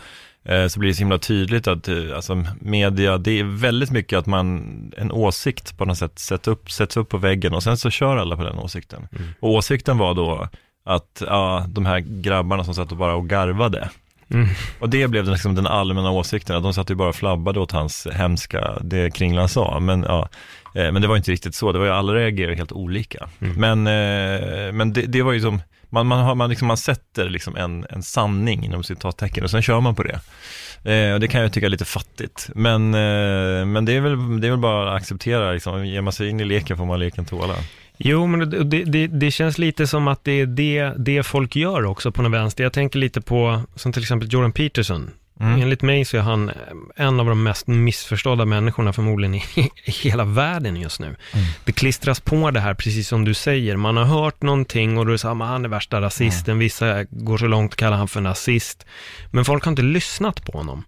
så 0.69 0.79
blir 0.79 0.89
det 0.89 0.95
så 0.95 0.99
himla 0.99 1.17
tydligt 1.17 1.67
att 1.67 1.87
eh, 1.87 1.95
alltså, 2.15 2.45
media, 2.59 3.17
det 3.17 3.39
är 3.39 3.43
väldigt 3.43 3.91
mycket 3.91 4.19
att 4.19 4.25
man, 4.25 4.61
en 4.97 5.11
åsikt 5.11 5.77
på 5.77 5.85
något 5.85 5.97
sätt 5.97 6.19
sätts 6.19 6.47
upp, 6.47 6.71
sätts 6.71 6.97
upp 6.97 7.09
på 7.09 7.17
väggen 7.17 7.53
och 7.53 7.63
sen 7.63 7.77
så 7.77 7.89
kör 7.89 8.17
alla 8.17 8.37
på 8.37 8.43
den 8.43 8.57
åsikten. 8.57 9.07
Och 9.39 9.49
åsikten 9.51 9.97
var 9.97 10.13
då 10.13 10.47
att 10.85 11.23
ja, 11.27 11.65
de 11.67 11.85
här 11.85 11.99
grabbarna 11.99 12.63
som 12.63 12.75
satt 12.75 12.91
och 12.91 12.97
bara 12.97 13.15
och 13.15 13.29
garvade, 13.29 13.89
Mm. 14.33 14.47
och 14.79 14.89
det 14.89 15.07
blev 15.07 15.25
liksom 15.25 15.55
den 15.55 15.67
allmänna 15.67 16.11
åsikten, 16.11 16.55
att 16.55 16.63
de 16.63 16.73
satt 16.73 16.89
ju 16.89 16.95
bara 16.95 17.09
och 17.09 17.15
flabbade 17.15 17.59
åt 17.59 17.71
hans 17.71 18.07
hemska, 18.11 18.77
det 18.81 19.11
Kringlan 19.11 19.49
sa. 19.49 19.79
Men, 19.79 20.03
ja, 20.03 20.29
eh, 20.75 20.91
men 20.91 21.01
det 21.01 21.07
var 21.07 21.17
inte 21.17 21.31
riktigt 21.31 21.55
så, 21.55 21.71
det 21.71 21.79
var 21.79 21.85
ju 21.85 21.91
alla 21.91 22.13
reagerade 22.13 22.55
helt 22.55 22.71
olika. 22.71 23.29
Mm. 23.39 23.55
Men, 23.55 23.87
eh, 23.87 24.71
men 24.71 24.93
det, 24.93 25.01
det 25.01 25.21
var 25.21 25.31
ju 25.31 25.41
som, 25.41 25.61
man, 25.91 26.07
man, 26.07 26.19
har, 26.19 26.35
man, 26.35 26.49
liksom, 26.49 26.67
man 26.67 26.77
sätter 26.77 27.29
liksom 27.29 27.55
en, 27.55 27.85
en 27.89 28.03
sanning 28.03 28.65
inom 28.65 28.83
citattecken 28.83 29.43
och 29.43 29.51
sen 29.51 29.61
kör 29.61 29.81
man 29.81 29.95
på 29.95 30.03
det. 30.03 30.19
Eh, 30.83 31.13
och 31.13 31.19
det 31.19 31.27
kan 31.27 31.41
jag 31.41 31.53
tycka 31.53 31.65
är 31.65 31.69
lite 31.69 31.85
fattigt. 31.85 32.49
Men, 32.55 32.93
eh, 32.93 33.65
men 33.65 33.85
det, 33.85 33.93
är 33.93 34.01
väl, 34.01 34.41
det 34.41 34.47
är 34.47 34.51
väl 34.51 34.59
bara 34.59 34.91
att 34.91 35.01
acceptera, 35.01 35.51
liksom. 35.51 35.85
ger 35.85 36.01
man 36.01 36.13
sig 36.13 36.29
in 36.29 36.39
i 36.39 36.45
leken 36.45 36.77
får 36.77 36.85
man 36.85 36.99
leken 36.99 37.25
tåla. 37.25 37.55
Jo, 37.97 38.27
men 38.27 38.49
det, 38.69 38.83
det, 38.83 39.07
det, 39.07 39.31
känns 39.31 39.57
lite 39.57 39.87
som 39.87 40.07
att 40.07 40.23
det 40.23 40.31
är 40.31 40.45
det, 40.45 40.93
det 40.97 41.23
folk 41.23 41.55
gör 41.55 41.85
också 41.85 42.11
på 42.11 42.21
något 42.21 42.31
vänster. 42.31 42.63
Jag 42.63 42.73
tänker 42.73 42.99
lite 42.99 43.21
på, 43.21 43.61
som 43.75 43.93
till 43.93 44.01
exempel 44.01 44.33
Jordan 44.33 44.51
Peterson. 44.51 45.11
Mm. 45.41 45.61
Enligt 45.61 45.81
mig 45.81 46.05
så 46.05 46.17
är 46.17 46.21
han 46.21 46.49
eh, 46.49 46.55
en 46.95 47.19
av 47.19 47.25
de 47.25 47.43
mest 47.43 47.67
missförstådda 47.67 48.45
människorna 48.45 48.93
förmodligen 48.93 49.35
i, 49.35 49.43
i 49.85 49.91
hela 49.91 50.23
världen 50.25 50.75
just 50.75 50.99
nu. 50.99 51.15
Det 51.63 51.71
klistras 51.71 52.19
på 52.19 52.51
det 52.51 52.59
här, 52.59 52.73
precis 52.73 53.07
som 53.07 53.25
du 53.25 53.33
säger. 53.33 53.75
Man 53.75 53.97
har 53.97 54.03
hört 54.03 54.41
någonting 54.41 54.97
och 54.97 55.05
då 55.05 55.09
är 55.09 55.13
det 55.13 55.17
så 55.17 55.27
här, 55.27 55.35
"Men 55.35 55.47
han 55.47 55.65
är 55.65 55.69
värsta 55.69 56.01
rasisten. 56.01 56.59
Vissa 56.59 57.03
går 57.03 57.37
så 57.37 57.47
långt 57.47 57.71
att 57.71 57.77
kalla 57.77 57.95
han 57.95 58.07
för 58.07 58.21
nazist. 58.21 58.85
Men 59.31 59.45
folk 59.45 59.63
har 59.65 59.69
inte 59.71 59.81
lyssnat 59.81 60.45
på 60.45 60.57
honom. 60.57 60.83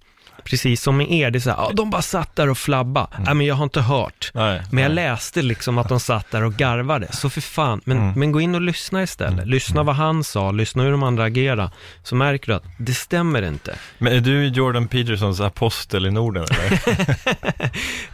Precis 0.46 0.82
som 0.82 0.98
med 0.98 1.12
er, 1.12 1.32
det 1.32 1.38
är 1.38 1.40
så 1.40 1.50
här, 1.50 1.58
"Ja, 1.58 1.72
de 1.74 1.90
bara 1.90 2.02
satt 2.02 2.36
där 2.36 2.50
och 2.50 2.58
flabba. 2.58 3.08
Nej, 3.20 3.34
men 3.34 3.46
jag 3.48 3.56
har 3.56 3.64
inte 3.64 3.82
hört. 3.82 4.32
Nej, 4.34 4.62
Men 4.72 4.84
jag 4.84 4.90
nej. 4.96 4.96
läste 5.10 5.42
liksom 5.42 5.78
att 5.78 5.90
de 5.90 6.00
satt 6.00 6.32
där 6.32 6.44
och 6.44 6.54
garvade, 6.54 7.08
så 7.12 7.30
för 7.30 7.42
fan. 7.42 7.82
Men, 7.86 7.98
Mm. 7.98 8.14
men 8.20 8.32
gå 8.32 8.42
in 8.42 8.56
och 8.56 8.62
lyssna 8.62 9.04
istället. 9.04 9.48
Lyssna 9.48 9.84
vad 9.84 9.96
han 9.96 10.24
sa, 10.24 10.52
lyssna 10.52 10.84
hur 10.84 10.92
de 10.92 11.04
andra 11.04 11.24
agerade. 11.24 11.72
Så 12.04 12.16
märker 12.16 12.48
du 12.48 12.54
att 12.54 12.64
det 12.78 12.94
stämmer 12.94 13.42
inte. 13.42 13.76
Men 13.98 14.14
är 14.14 14.20
du 14.22 14.48
Jordan 14.48 14.88
Petersons 14.88 15.40
apostel 15.42 16.06
i 16.06 16.12
Norden 16.12 16.44
eller? 16.44 16.80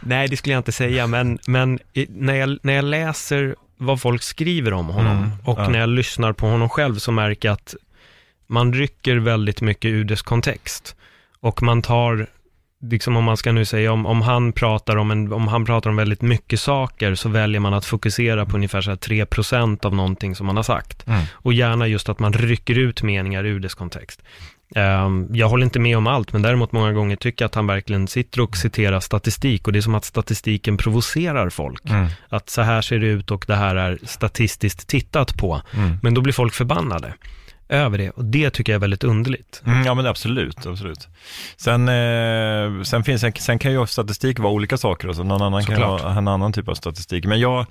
Nej, 0.00 0.28
det 0.28 0.36
skulle 0.36 0.52
jag 0.52 0.60
inte 0.60 0.72
säga, 0.72 1.06
men, 1.06 1.38
men 1.46 1.78
när, 2.08 2.34
jag, 2.34 2.58
när 2.62 2.72
jag 2.72 2.84
läser 2.84 3.56
vad 3.76 4.00
folk 4.00 4.22
skriver 4.22 4.72
om 4.72 4.86
honom 4.88 5.16
Mm, 5.18 5.30
och 5.44 5.58
ja. 5.60 5.68
när 5.68 5.78
jag 5.78 5.88
lyssnar 5.88 6.32
på 6.32 6.46
honom 6.46 6.68
själv 6.68 6.98
så 6.98 7.12
märker 7.12 7.48
jag 7.48 7.52
att 7.54 7.74
man 8.46 8.72
rycker 8.72 9.16
väldigt 9.16 9.60
mycket 9.60 9.88
ur 9.88 10.04
dess 10.04 10.22
kontext. 10.22 10.96
Och 11.42 11.62
man 11.62 11.82
tar, 11.82 12.26
liksom 12.82 13.16
om 13.16 13.24
man 13.24 13.36
ska 13.36 13.52
nu 13.52 13.64
säga, 13.64 13.92
om, 13.92 14.06
om, 14.06 14.22
han 14.22 14.52
pratar 14.52 14.96
om 14.96 15.10
en, 15.10 15.32
om 15.32 15.48
han 15.48 15.64
pratar 15.64 15.90
om 15.90 15.96
väldigt 15.96 16.22
mycket 16.22 16.60
saker 16.60 17.14
så 17.14 17.28
väljer 17.28 17.60
man 17.60 17.74
att 17.74 17.84
fokusera 17.84 18.46
på 18.46 18.56
ungefär 18.56 18.80
så 18.80 18.90
här 18.90 18.96
3% 18.96 19.86
av 19.86 19.94
någonting 19.94 20.34
som 20.34 20.46
man 20.46 20.56
har 20.56 20.62
sagt. 20.62 21.06
Mm. 21.06 21.24
Och 21.32 21.52
gärna 21.52 21.86
just 21.86 22.08
att 22.08 22.18
man 22.18 22.32
rycker 22.32 22.78
ut 22.78 23.02
meningar 23.02 23.44
ur 23.44 23.60
dess 23.60 23.74
kontext. 23.74 24.22
Ehm, 24.74 25.28
jag 25.32 25.48
håller 25.48 25.64
inte 25.64 25.78
med 25.78 25.96
om 25.96 26.06
allt, 26.06 26.32
men 26.32 26.42
däremot 26.42 26.72
många 26.72 26.92
gånger 26.92 27.16
tycker 27.16 27.44
jag 27.44 27.48
att 27.48 27.54
han 27.54 27.66
verkligen 27.66 28.08
sitter 28.08 28.40
och 28.40 28.56
citerar 28.56 29.00
statistik 29.00 29.66
och 29.66 29.72
det 29.72 29.78
är 29.78 29.80
som 29.80 29.94
att 29.94 30.04
statistiken 30.04 30.76
provocerar 30.76 31.50
folk. 31.50 31.90
Mm. 31.90 32.08
Att 32.28 32.50
så 32.50 32.62
här 32.62 32.82
ser 32.82 32.98
det 32.98 33.06
ut 33.06 33.30
och 33.30 33.44
det 33.48 33.56
här 33.56 33.76
är 33.76 33.98
statistiskt 34.04 34.88
tittat 34.88 35.36
på. 35.36 35.62
Mm. 35.74 35.98
Men 36.02 36.14
då 36.14 36.20
blir 36.20 36.32
folk 36.32 36.54
förbannade 36.54 37.14
över 37.70 37.98
det 37.98 38.10
och 38.10 38.24
det 38.24 38.50
tycker 38.50 38.72
jag 38.72 38.76
är 38.76 38.80
väldigt 38.80 39.04
underligt. 39.04 39.62
Mm, 39.66 39.86
ja 39.86 39.94
men 39.94 40.06
absolut, 40.06 40.66
absolut. 40.66 41.08
Sen, 41.56 41.88
eh, 41.88 42.82
sen, 42.82 43.04
finns, 43.04 43.24
sen 43.44 43.58
kan 43.58 43.72
ju 43.72 43.86
statistik 43.86 44.38
vara 44.38 44.52
olika 44.52 44.76
saker 44.76 45.08
och 45.08 45.16
så. 45.16 45.22
Någon 45.22 45.42
annan 45.42 45.64
kan 45.64 45.76
Såklart. 45.76 46.00
ha 46.00 46.18
en 46.18 46.28
annan 46.28 46.52
typ 46.52 46.68
av 46.68 46.74
statistik. 46.74 47.24
Men 47.24 47.40
jag, 47.40 47.66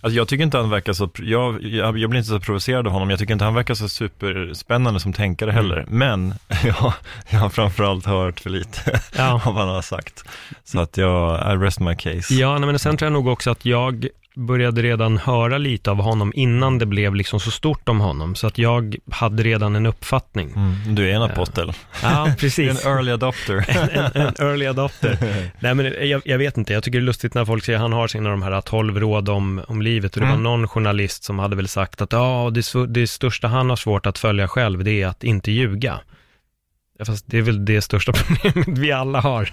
alltså 0.00 0.16
jag 0.16 0.28
tycker 0.28 0.44
inte 0.44 0.56
han 0.58 0.70
verkar 0.70 0.92
så, 0.92 1.10
jag, 1.18 1.62
jag, 1.62 1.98
jag 1.98 2.10
blir 2.10 2.18
inte 2.18 2.30
så 2.30 2.40
provocerad 2.40 2.86
av 2.86 2.92
honom. 2.92 3.10
Jag 3.10 3.18
tycker 3.18 3.32
inte 3.32 3.44
han 3.44 3.54
verkar 3.54 3.74
så 3.74 3.88
superspännande 3.88 5.00
som 5.00 5.12
tänkare 5.12 5.50
heller. 5.50 5.84
Men 5.88 6.34
jag, 6.64 6.92
jag 7.30 7.38
har 7.38 7.48
framförallt 7.48 8.06
hört 8.06 8.40
för 8.40 8.50
lite 8.50 9.00
Ja. 9.16 9.32
av 9.44 9.54
vad 9.54 9.66
han 9.66 9.74
har 9.74 9.82
sagt. 9.82 10.24
Så 10.64 10.80
att 10.80 10.96
jag, 10.96 11.52
I 11.52 11.56
rest 11.56 11.80
my 11.80 11.96
case. 11.96 12.34
Ja, 12.34 12.58
men 12.58 12.78
sen 12.78 12.96
tror 12.96 13.06
jag 13.06 13.12
nog 13.12 13.26
också 13.28 13.50
att 13.50 13.64
jag 13.64 14.06
började 14.34 14.82
redan 14.82 15.18
höra 15.18 15.58
lite 15.58 15.90
av 15.90 15.96
honom 16.02 16.32
innan 16.36 16.78
det 16.78 16.86
blev 16.86 17.14
liksom 17.14 17.40
så 17.40 17.50
stort 17.50 17.88
om 17.88 18.00
honom. 18.00 18.34
Så 18.34 18.46
att 18.46 18.58
jag 18.58 18.96
hade 19.10 19.42
redan 19.42 19.76
en 19.76 19.86
uppfattning. 19.86 20.52
Mm, 20.56 20.94
du 20.94 21.10
är 21.10 21.14
en 21.14 21.22
apostel. 21.22 21.72
Ja, 22.02 22.34
precis. 22.38 22.84
en 22.86 22.92
early 22.92 23.12
adopter. 23.12 23.64
en, 24.14 24.22
en 24.22 24.34
early 24.48 24.66
adopter. 24.66 25.18
Nej 25.60 25.74
men 25.74 26.08
jag, 26.08 26.22
jag 26.24 26.38
vet 26.38 26.56
inte, 26.56 26.72
jag 26.72 26.82
tycker 26.82 26.98
det 26.98 27.02
är 27.02 27.06
lustigt 27.06 27.34
när 27.34 27.44
folk 27.44 27.64
säger 27.64 27.78
han 27.78 27.92
har 27.92 28.08
sina 28.08 28.30
de 28.30 28.42
här 28.42 28.60
12 28.60 29.00
råd 29.00 29.28
om, 29.28 29.62
om 29.68 29.82
livet 29.82 30.14
och 30.14 30.20
det 30.20 30.26
Mm. 30.26 30.36
var 30.44 30.50
någon 30.50 30.68
journalist 30.68 31.24
som 31.24 31.38
hade 31.38 31.56
väl 31.56 31.68
sagt 31.68 32.00
att 32.02 32.12
ja, 32.12 32.50
det, 32.54 32.86
det 32.88 33.06
största 33.06 33.48
han 33.48 33.70
har 33.70 33.76
svårt 33.76 34.06
att 34.06 34.18
följa 34.18 34.48
själv 34.48 34.84
det 34.84 35.02
är 35.02 35.06
att 35.06 35.24
inte 35.24 35.52
ljuga. 35.52 36.00
Ja, 37.02 37.06
Fast 37.12 37.24
det 37.28 37.38
är 37.38 37.42
väl 37.42 37.64
det 37.64 37.82
största 37.82 38.12
problemet 38.42 38.78
vi 38.78 38.92
alla 38.92 39.20
har. 39.20 39.48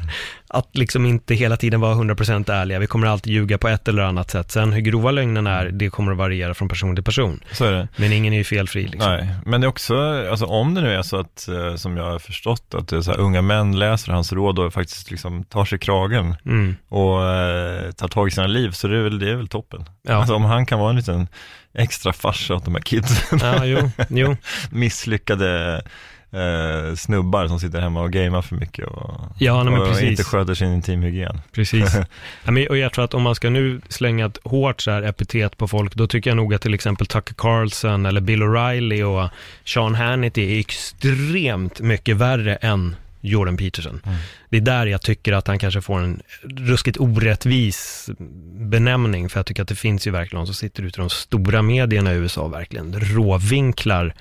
Att 0.47 0.77
liksom 0.77 1.05
inte 1.05 1.35
hela 1.35 1.57
tiden 1.57 1.81
vara 1.81 1.95
100% 1.95 2.51
ärliga. 2.51 2.79
Vi 2.79 2.87
kommer 2.87 3.07
alltid 3.07 3.33
ljuga 3.33 3.57
på 3.57 3.67
ett 3.67 3.87
eller 3.87 4.03
annat 4.03 4.31
sätt. 4.31 4.51
Sen 4.51 4.73
hur 4.73 4.81
grova 4.81 5.11
lögnen 5.11 5.47
är, 5.47 5.65
det 5.65 5.89
kommer 5.89 6.11
att 6.11 6.17
variera 6.17 6.53
från 6.53 6.69
person 6.69 6.95
till 6.95 7.03
person. 7.03 7.39
Så 7.51 7.65
är 7.65 7.71
det. 7.71 7.87
Men 7.95 8.13
ingen 8.13 8.33
är 8.33 8.37
ju 8.37 8.43
felfri 8.43 8.87
liksom. 8.87 9.11
Nej, 9.11 9.27
men 9.45 9.61
det 9.61 9.65
är 9.67 9.69
också, 9.69 9.95
alltså 10.31 10.45
om 10.45 10.73
det 10.73 10.81
nu 10.81 10.93
är 10.93 11.01
så 11.01 11.19
att, 11.19 11.47
eh, 11.47 11.75
som 11.75 11.97
jag 11.97 12.03
har 12.11 12.19
förstått, 12.19 12.73
att 12.73 12.87
det 12.87 13.03
så 13.03 13.11
här, 13.11 13.19
unga 13.19 13.41
män 13.41 13.79
läser 13.79 14.11
hans 14.11 14.33
råd 14.33 14.59
och 14.59 14.73
faktiskt 14.73 15.11
liksom 15.11 15.43
tar 15.43 15.65
sig 15.65 15.79
kragen 15.79 16.35
Mm. 16.45 16.75
och 16.89 17.25
eh, 17.27 17.91
tar 17.91 18.07
tag 18.07 18.27
i 18.27 18.31
sina 18.31 18.47
liv, 18.47 18.71
så 18.71 18.87
det 18.87 18.97
är 18.97 19.01
väl, 19.01 19.19
det 19.19 19.31
är 19.31 19.35
väl 19.35 19.47
toppen. 19.47 19.85
Ja. 20.01 20.13
Alltså 20.13 20.35
om 20.35 20.45
han 20.45 20.65
kan 20.65 20.79
vara 20.79 20.89
en 20.89 20.95
liten 20.95 21.27
extra 21.73 22.13
farsa 22.13 22.53
åt 22.55 22.65
de 22.65 22.75
här 22.75 22.81
kidsen, 22.81 23.39
Ja, 23.41 23.65
jo, 23.65 23.91
jo. 24.09 24.35
misslyckade 24.71 25.81
eh, 26.31 26.95
snubbar 26.95 27.47
som 27.47 27.59
sitter 27.59 27.81
hemma 27.81 28.01
och 28.01 28.11
gamear 28.11 28.41
för 28.41 28.55
mycket 28.55 28.87
och, 28.87 29.11
Ja, 29.37 29.63
nej, 29.63 29.79
och 29.79 30.01
inte 30.01 30.23
sköter 30.23 30.53
sin 30.53 30.73
intimhygien. 30.73 31.41
Precis. 31.51 31.95
Ja, 32.43 32.51
men, 32.51 32.67
och 32.67 32.77
jag 32.77 32.93
tror 32.93 33.05
att 33.05 33.13
om 33.13 33.21
man 33.21 33.35
ska 33.35 33.49
nu 33.49 33.81
slänga 33.89 34.25
ett 34.25 34.37
hårt 34.43 34.81
så 34.81 34.91
här 34.91 35.03
epitet 35.03 35.57
på 35.57 35.67
folk, 35.67 35.95
då 35.95 36.07
tycker 36.07 36.29
jag 36.29 36.37
nog 36.37 36.53
att 36.53 36.61
till 36.61 36.73
exempel 36.73 37.07
Tucker 37.07 37.33
Carlson 37.33 38.05
eller 38.05 38.21
Bill 38.21 38.43
O'Reilly 38.43 39.03
och 39.03 39.29
Sean 39.65 39.95
Hannity 39.95 40.55
är 40.55 40.59
extremt 40.59 41.79
mycket 41.79 42.17
värre 42.17 42.55
än 42.55 42.95
Jordan 43.21 43.57
Peterson. 43.57 44.01
Mm. 44.05 44.17
Det 44.49 44.57
är 44.57 44.61
där 44.61 44.85
jag 44.85 45.01
tycker 45.01 45.33
att 45.33 45.47
han 45.47 45.59
kanske 45.59 45.81
får 45.81 45.99
en 45.99 46.21
ruskigt 46.43 46.97
orättvis 46.97 48.09
benämning, 48.51 49.29
för 49.29 49.39
jag 49.39 49.45
tycker 49.45 49.61
att 49.61 49.67
det 49.67 49.75
finns 49.75 50.07
ju 50.07 50.11
verkligen 50.11 50.39
de 50.39 50.45
som 50.45 50.55
sitter 50.55 50.83
ute 50.83 50.99
i 50.99 51.01
de 51.01 51.09
stora 51.09 51.61
medierna 51.61 52.13
i 52.13 52.17
USA 52.17 52.41
och 52.41 52.53
verkligen 52.53 52.99
råvinklar 52.99 54.13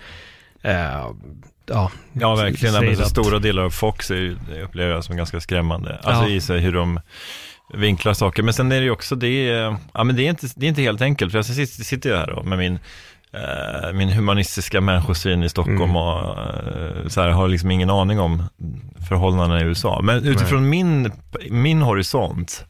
eh, 0.63 1.11
Ja, 1.69 1.91
Ja, 2.13 2.35
verkligen. 2.35 2.75
säger 2.75 2.87
Men 2.87 2.97
så 2.97 3.05
stora 3.05 3.39
delar 3.39 3.63
av 3.63 3.71
Fox 3.71 4.11
är, 4.11 4.37
upplever 4.65 4.93
jag 4.93 5.05
som 5.05 5.17
ganska 5.17 5.41
skrämmande. 5.41 5.99
Alltså 6.03 6.23
Ja. 6.23 6.29
i 6.29 6.41
sig 6.41 6.61
hur 6.61 6.73
de 6.73 7.01
vinklar 7.75 8.15
saker. 8.15 8.43
Men 8.43 8.55
sen 8.55 8.73
är 8.73 8.77
det 8.77 8.85
ju 8.85 8.91
också, 8.91 9.15
det 9.17 9.45
ja, 9.95 10.05
men 10.05 10.17
det 10.17 10.23
är, 10.23 10.31
inte, 10.31 10.47
det 10.57 10.67
är 10.67 10.69
inte 10.69 10.83
helt 10.83 11.01
enkelt. 11.03 11.33
För 11.33 11.39
jag 11.39 11.47
sitter, 11.47 11.85
sitter 11.85 12.11
ju 12.11 12.17
här 12.17 12.27
då 12.27 12.43
med 12.43 12.59
min, 12.59 12.79
eh, 13.33 13.93
min 13.93 14.09
humanistiska 14.09 14.81
människosyn 14.81 15.43
i 15.43 15.49
Stockholm 15.49 15.83
Mm. 15.83 15.97
och 15.97 16.39
eh, 16.39 17.07
så 17.09 17.21
här, 17.21 17.29
har 17.29 17.49
liksom 17.49 17.71
ingen 17.71 17.91
aning 17.91 18.21
om 18.21 18.43
förhållandena 19.09 19.61
i 19.61 19.65
USA. 19.65 20.01
Men 20.03 20.25
utifrån 20.25 20.69
min, 20.69 21.13
min 21.51 21.83
horisont 21.83 22.65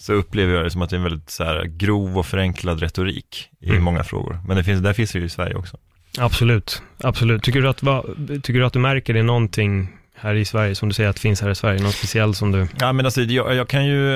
så 0.00 0.12
upplever 0.12 0.54
jag 0.54 0.64
det 0.64 0.70
som 0.70 0.82
att 0.82 0.90
det 0.90 0.96
är 0.96 0.98
en 0.98 1.02
väldigt 1.04 1.30
så 1.30 1.44
här, 1.44 1.64
grov 1.64 2.18
och 2.18 2.26
förenklad 2.26 2.80
retorik 2.80 3.48
i 3.60 3.68
Mm. 3.70 3.82
många 3.82 4.04
frågor. 4.04 4.40
Men 4.46 4.56
det 4.56 4.64
finns, 4.64 4.80
där 4.82 4.92
finns 4.92 5.12
det 5.12 5.18
ju 5.18 5.24
i 5.24 5.28
Sverige 5.28 5.54
också. 5.54 5.76
Absolut, 6.18 6.82
absolut. 7.02 7.42
Tycker 7.42 7.60
du, 7.60 7.68
att, 7.68 7.82
va, 7.82 8.04
tycker 8.42 8.60
du 8.60 8.66
att 8.66 8.72
du 8.72 8.78
märker 8.78 9.14
det 9.14 9.22
någonting 9.22 9.88
här 10.14 10.34
i 10.34 10.44
Sverige, 10.44 10.74
som 10.74 10.88
du 10.88 10.94
säger 10.94 11.10
att 11.10 11.18
finns 11.18 11.40
här 11.40 11.50
i 11.50 11.54
Sverige, 11.54 11.82
något 11.82 11.94
speciellt 11.94 12.36
som 12.36 12.52
du... 12.52 12.68
Ja 12.80 12.92
men 12.92 13.04
alltså 13.04 13.20
jag, 13.20 13.54
jag 13.54 13.68
kan 13.68 13.86
ju, 13.86 14.12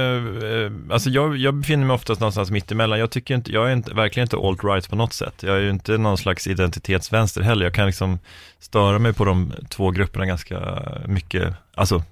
eh, 0.64 0.72
alltså 0.90 1.10
jag, 1.10 1.36
jag 1.36 1.54
befinner 1.54 1.86
mig 1.86 1.94
oftast 1.94 2.20
någonstans 2.20 2.50
mittemellan. 2.50 2.98
Jag 2.98 3.10
tycker 3.10 3.34
inte, 3.34 3.52
jag 3.52 3.68
är 3.68 3.72
inte, 3.72 3.94
verkligen 3.94 4.24
inte 4.24 4.36
alt-right 4.36 4.90
på 4.90 4.96
något 4.96 5.12
sätt. 5.12 5.42
Jag 5.42 5.56
är 5.56 5.60
ju 5.60 5.70
inte 5.70 5.98
någon 5.98 6.18
slags 6.18 6.46
identitetsvänster 6.46 7.40
heller. 7.40 7.64
Jag 7.64 7.74
kan 7.74 7.86
liksom 7.86 8.18
störa 8.58 8.98
mig 8.98 9.12
på 9.12 9.24
de 9.24 9.52
två 9.68 9.90
grupperna 9.90 10.26
ganska 10.26 10.82
mycket. 11.06 11.54
Alltså, 11.74 12.02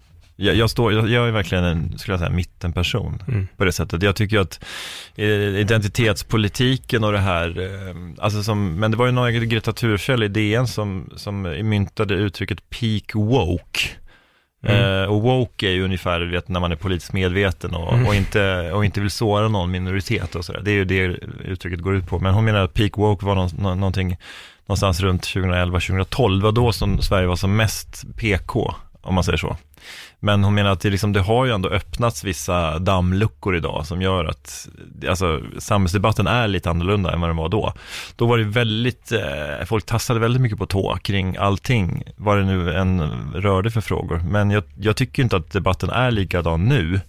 jag, 0.40 0.54
jag 0.54 0.70
står, 0.70 0.92
jag, 0.92 1.08
jag 1.10 1.28
är 1.28 1.32
verkligen 1.32 1.64
en, 1.64 1.98
skulle 1.98 2.12
jag 2.12 2.18
säga, 2.20 2.30
mittenperson 2.30 3.22
Mm. 3.28 3.48
på 3.56 3.64
det 3.64 3.72
sättet. 3.72 4.02
Jag 4.02 4.16
tycker 4.16 4.38
att 4.38 4.64
eh, 5.16 5.26
identitetspolitiken 6.04 7.04
och 7.04 7.12
det 7.12 7.18
här, 7.18 7.60
eh, 7.60 7.96
alltså 8.18 8.42
som, 8.42 8.74
men 8.80 8.90
det 8.90 8.96
var 8.96 9.06
ju 9.06 9.12
någon 9.12 9.48
Greta 9.48 9.72
Thurfjell 9.72 10.22
i 10.22 10.28
DN 10.28 10.66
som, 10.66 11.10
som 11.16 11.42
myntade 11.42 12.14
uttrycket 12.14 12.70
peak 12.70 13.14
woke. 13.14 13.80
Mm. 14.66 15.02
Eh, 15.02 15.08
och 15.08 15.22
woke 15.22 15.66
är 15.66 15.70
ju 15.72 15.84
ungefär, 15.84 16.20
vet, 16.20 16.48
när 16.48 16.60
man 16.60 16.72
är 16.72 16.76
politiskt 16.76 17.12
medveten 17.12 17.74
och, 17.74 17.92
Mm. 17.94 18.06
och, 18.06 18.14
inte, 18.14 18.72
och 18.72 18.84
inte 18.84 19.00
vill 19.00 19.10
såra 19.10 19.48
någon 19.48 19.70
minoritet 19.70 20.34
och 20.34 20.44
sådär. 20.44 20.60
Det 20.64 20.70
är 20.70 20.74
ju 20.74 20.84
det 20.84 20.96
uttrycket 21.44 21.80
går 21.80 21.94
ut 21.96 22.06
på. 22.06 22.18
Men 22.18 22.34
hon 22.34 22.44
menar 22.44 22.60
att 22.64 22.74
peak 22.74 22.96
woke 22.98 23.26
var 23.26 23.34
nå- 23.34 23.74
någonting 23.74 24.16
någonstans 24.66 25.00
runt 25.00 25.22
2011-2012. 25.26 26.36
Det 26.38 26.44
var 26.44 26.52
då 26.52 26.72
som 26.72 27.02
Sverige 27.02 27.26
var 27.26 27.36
som 27.36 27.56
mest 27.56 28.04
PK, 28.16 28.74
om 29.02 29.14
man 29.14 29.24
säger 29.24 29.38
så. 29.38 29.56
Men 30.20 30.44
hon 30.44 30.54
menar 30.54 30.70
att 30.70 30.80
det, 30.80 30.90
liksom, 30.90 31.12
det 31.12 31.20
har 31.20 31.44
ju 31.46 31.52
ändå 31.52 31.68
öppnats 31.68 32.24
vissa 32.24 32.78
dammluckor 32.78 33.56
idag 33.56 33.86
som 33.86 34.02
gör 34.02 34.24
att 34.24 34.68
alltså, 35.08 35.40
samhällsdebatten 35.58 36.26
är 36.26 36.48
lite 36.48 36.70
annorlunda 36.70 37.12
än 37.12 37.20
vad 37.20 37.30
den 37.30 37.36
var 37.36 37.48
då. 37.48 37.72
Då 38.16 38.26
var 38.26 38.38
det 38.38 38.44
väldigt, 38.44 39.12
eh, 39.12 39.64
folk 39.66 39.86
tassade 39.86 40.20
väldigt 40.20 40.42
mycket 40.42 40.58
på 40.58 40.66
tå 40.66 40.96
kring 41.02 41.36
allting, 41.36 42.02
vad 42.16 42.38
det 42.38 42.44
nu 42.44 42.74
än 42.74 43.00
rörde 43.34 43.70
för 43.70 43.80
frågor. 43.80 44.22
Men 44.30 44.50
jag, 44.50 44.64
jag 44.80 44.96
tycker 44.96 45.22
inte 45.22 45.36
att 45.36 45.52
debatten 45.52 45.90
är 45.90 46.10
likadan 46.10 46.64
nu. 46.64 47.00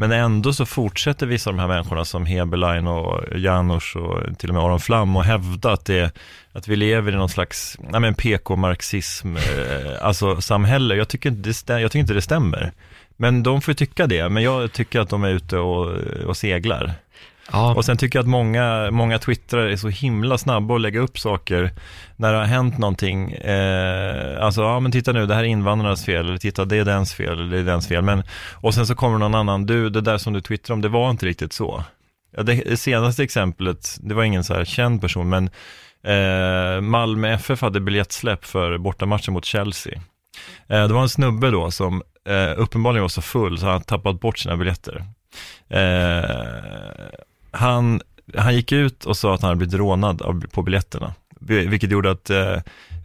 Men 0.00 0.12
ändå 0.12 0.52
så 0.52 0.66
fortsätter 0.66 1.26
vissa 1.26 1.50
av 1.50 1.56
de 1.56 1.60
här 1.60 1.68
människorna 1.68 2.04
som 2.04 2.26
Heberlein 2.26 2.86
och 2.86 3.38
Janusz 3.38 3.96
och 3.96 4.38
till 4.38 4.48
och 4.48 4.54
med 4.54 4.64
Aron 4.64 4.80
Flam 4.80 5.16
och 5.16 5.24
hävda 5.24 5.72
att, 5.72 5.84
det, 5.84 6.12
att 6.52 6.68
vi 6.68 6.76
lever 6.76 7.12
i 7.12 7.14
någon 7.14 7.28
slags 7.28 7.76
nej 7.90 8.00
men 8.00 8.14
PK-marxism, 8.14 9.36
eh, 9.36 9.42
alltså 10.02 10.40
samhälle. 10.40 10.94
Jag 10.94 11.08
tycker, 11.08 11.30
inte 11.30 11.48
det, 11.48 11.54
stäm, 11.54 11.80
jag 11.80 11.90
tycker 11.90 12.00
inte 12.00 12.14
det 12.14 12.22
stämmer. 12.22 12.72
Men 13.16 13.42
de 13.42 13.60
får 13.60 13.72
tycka 13.72 14.06
det, 14.06 14.28
men 14.28 14.42
jag 14.42 14.72
tycker 14.72 15.00
att 15.00 15.08
de 15.08 15.24
är 15.24 15.30
ute 15.30 15.58
och, 15.58 15.86
och 16.26 16.36
seglar. 16.36 16.94
Ja, 17.52 17.74
Och 17.74 17.84
sen 17.84 17.96
tycker 17.96 18.18
jag 18.18 18.22
att 18.22 18.28
många, 18.28 18.90
många 18.90 19.18
twittrar 19.18 19.66
är 19.66 19.76
så 19.76 19.88
himla 19.88 20.38
snabba 20.38 20.74
att 20.74 20.80
lägga 20.80 21.00
upp 21.00 21.18
saker 21.18 21.70
när 22.16 22.32
det 22.32 22.38
har 22.38 22.44
hänt 22.44 22.78
någonting. 22.78 23.32
Eh, 23.32 24.44
alltså, 24.44 24.62
ja 24.62 24.80
men 24.80 24.92
titta 24.92 25.12
nu, 25.12 25.26
det 25.26 25.34
här 25.34 25.42
är 25.42 25.46
invandrarnas 25.46 26.04
fel, 26.04 26.26
eller 26.26 26.38
titta 26.38 26.64
det 26.64 26.76
är 26.76 26.84
dens 26.84 27.14
fel, 27.14 27.32
eller 27.32 27.50
det 27.50 27.58
är 27.58 27.64
dens 27.64 27.88
fel. 27.88 28.02
Men, 28.02 28.22
och 28.54 28.74
sen 28.74 28.86
så 28.86 28.94
kommer 28.94 29.18
någon 29.18 29.34
annan, 29.34 29.66
du, 29.66 29.90
det 29.90 30.00
där 30.00 30.18
som 30.18 30.32
du 30.32 30.40
twittrar 30.40 30.74
om, 30.74 30.80
det 30.80 30.88
var 30.88 31.10
inte 31.10 31.26
riktigt 31.26 31.52
så. 31.52 31.84
Ja, 32.36 32.42
det, 32.42 32.54
det 32.54 32.76
senaste 32.76 33.22
exemplet, 33.22 33.96
det 34.00 34.14
var 34.14 34.24
ingen 34.24 34.44
så 34.44 34.54
här 34.54 34.64
känd 34.64 35.00
person, 35.00 35.28
men 35.28 35.50
eh, 36.04 36.80
Malmö 36.80 37.28
FF 37.32 37.60
hade 37.62 37.80
biljettsläpp 37.80 38.44
för 38.44 38.78
bortamatchen 38.78 39.34
mot 39.34 39.44
Chelsea. 39.44 40.00
Eh, 40.68 40.86
det 40.86 40.94
var 40.94 41.02
en 41.02 41.08
snubbe 41.08 41.50
då 41.50 41.70
som 41.70 42.02
eh, 42.28 42.52
uppenbarligen 42.56 43.02
var 43.02 43.08
så 43.08 43.22
full 43.22 43.58
så 43.58 43.64
han 43.64 43.72
hade 43.72 43.84
tappat 43.84 44.20
bort 44.20 44.38
sina 44.38 44.56
biljetter. 44.56 45.04
Eh, 45.68 46.20
han, 47.50 48.00
han 48.36 48.54
gick 48.54 48.72
ut 48.72 49.04
och 49.04 49.16
sa 49.16 49.34
att 49.34 49.42
han 49.42 49.48
hade 49.48 49.58
blivit 49.58 49.74
rånad 49.74 50.22
av, 50.22 50.44
på 50.52 50.62
biljetterna. 50.62 51.14
Vilket 51.40 51.90
gjorde 51.90 52.10
att 52.10 52.30
eh, 52.30 52.56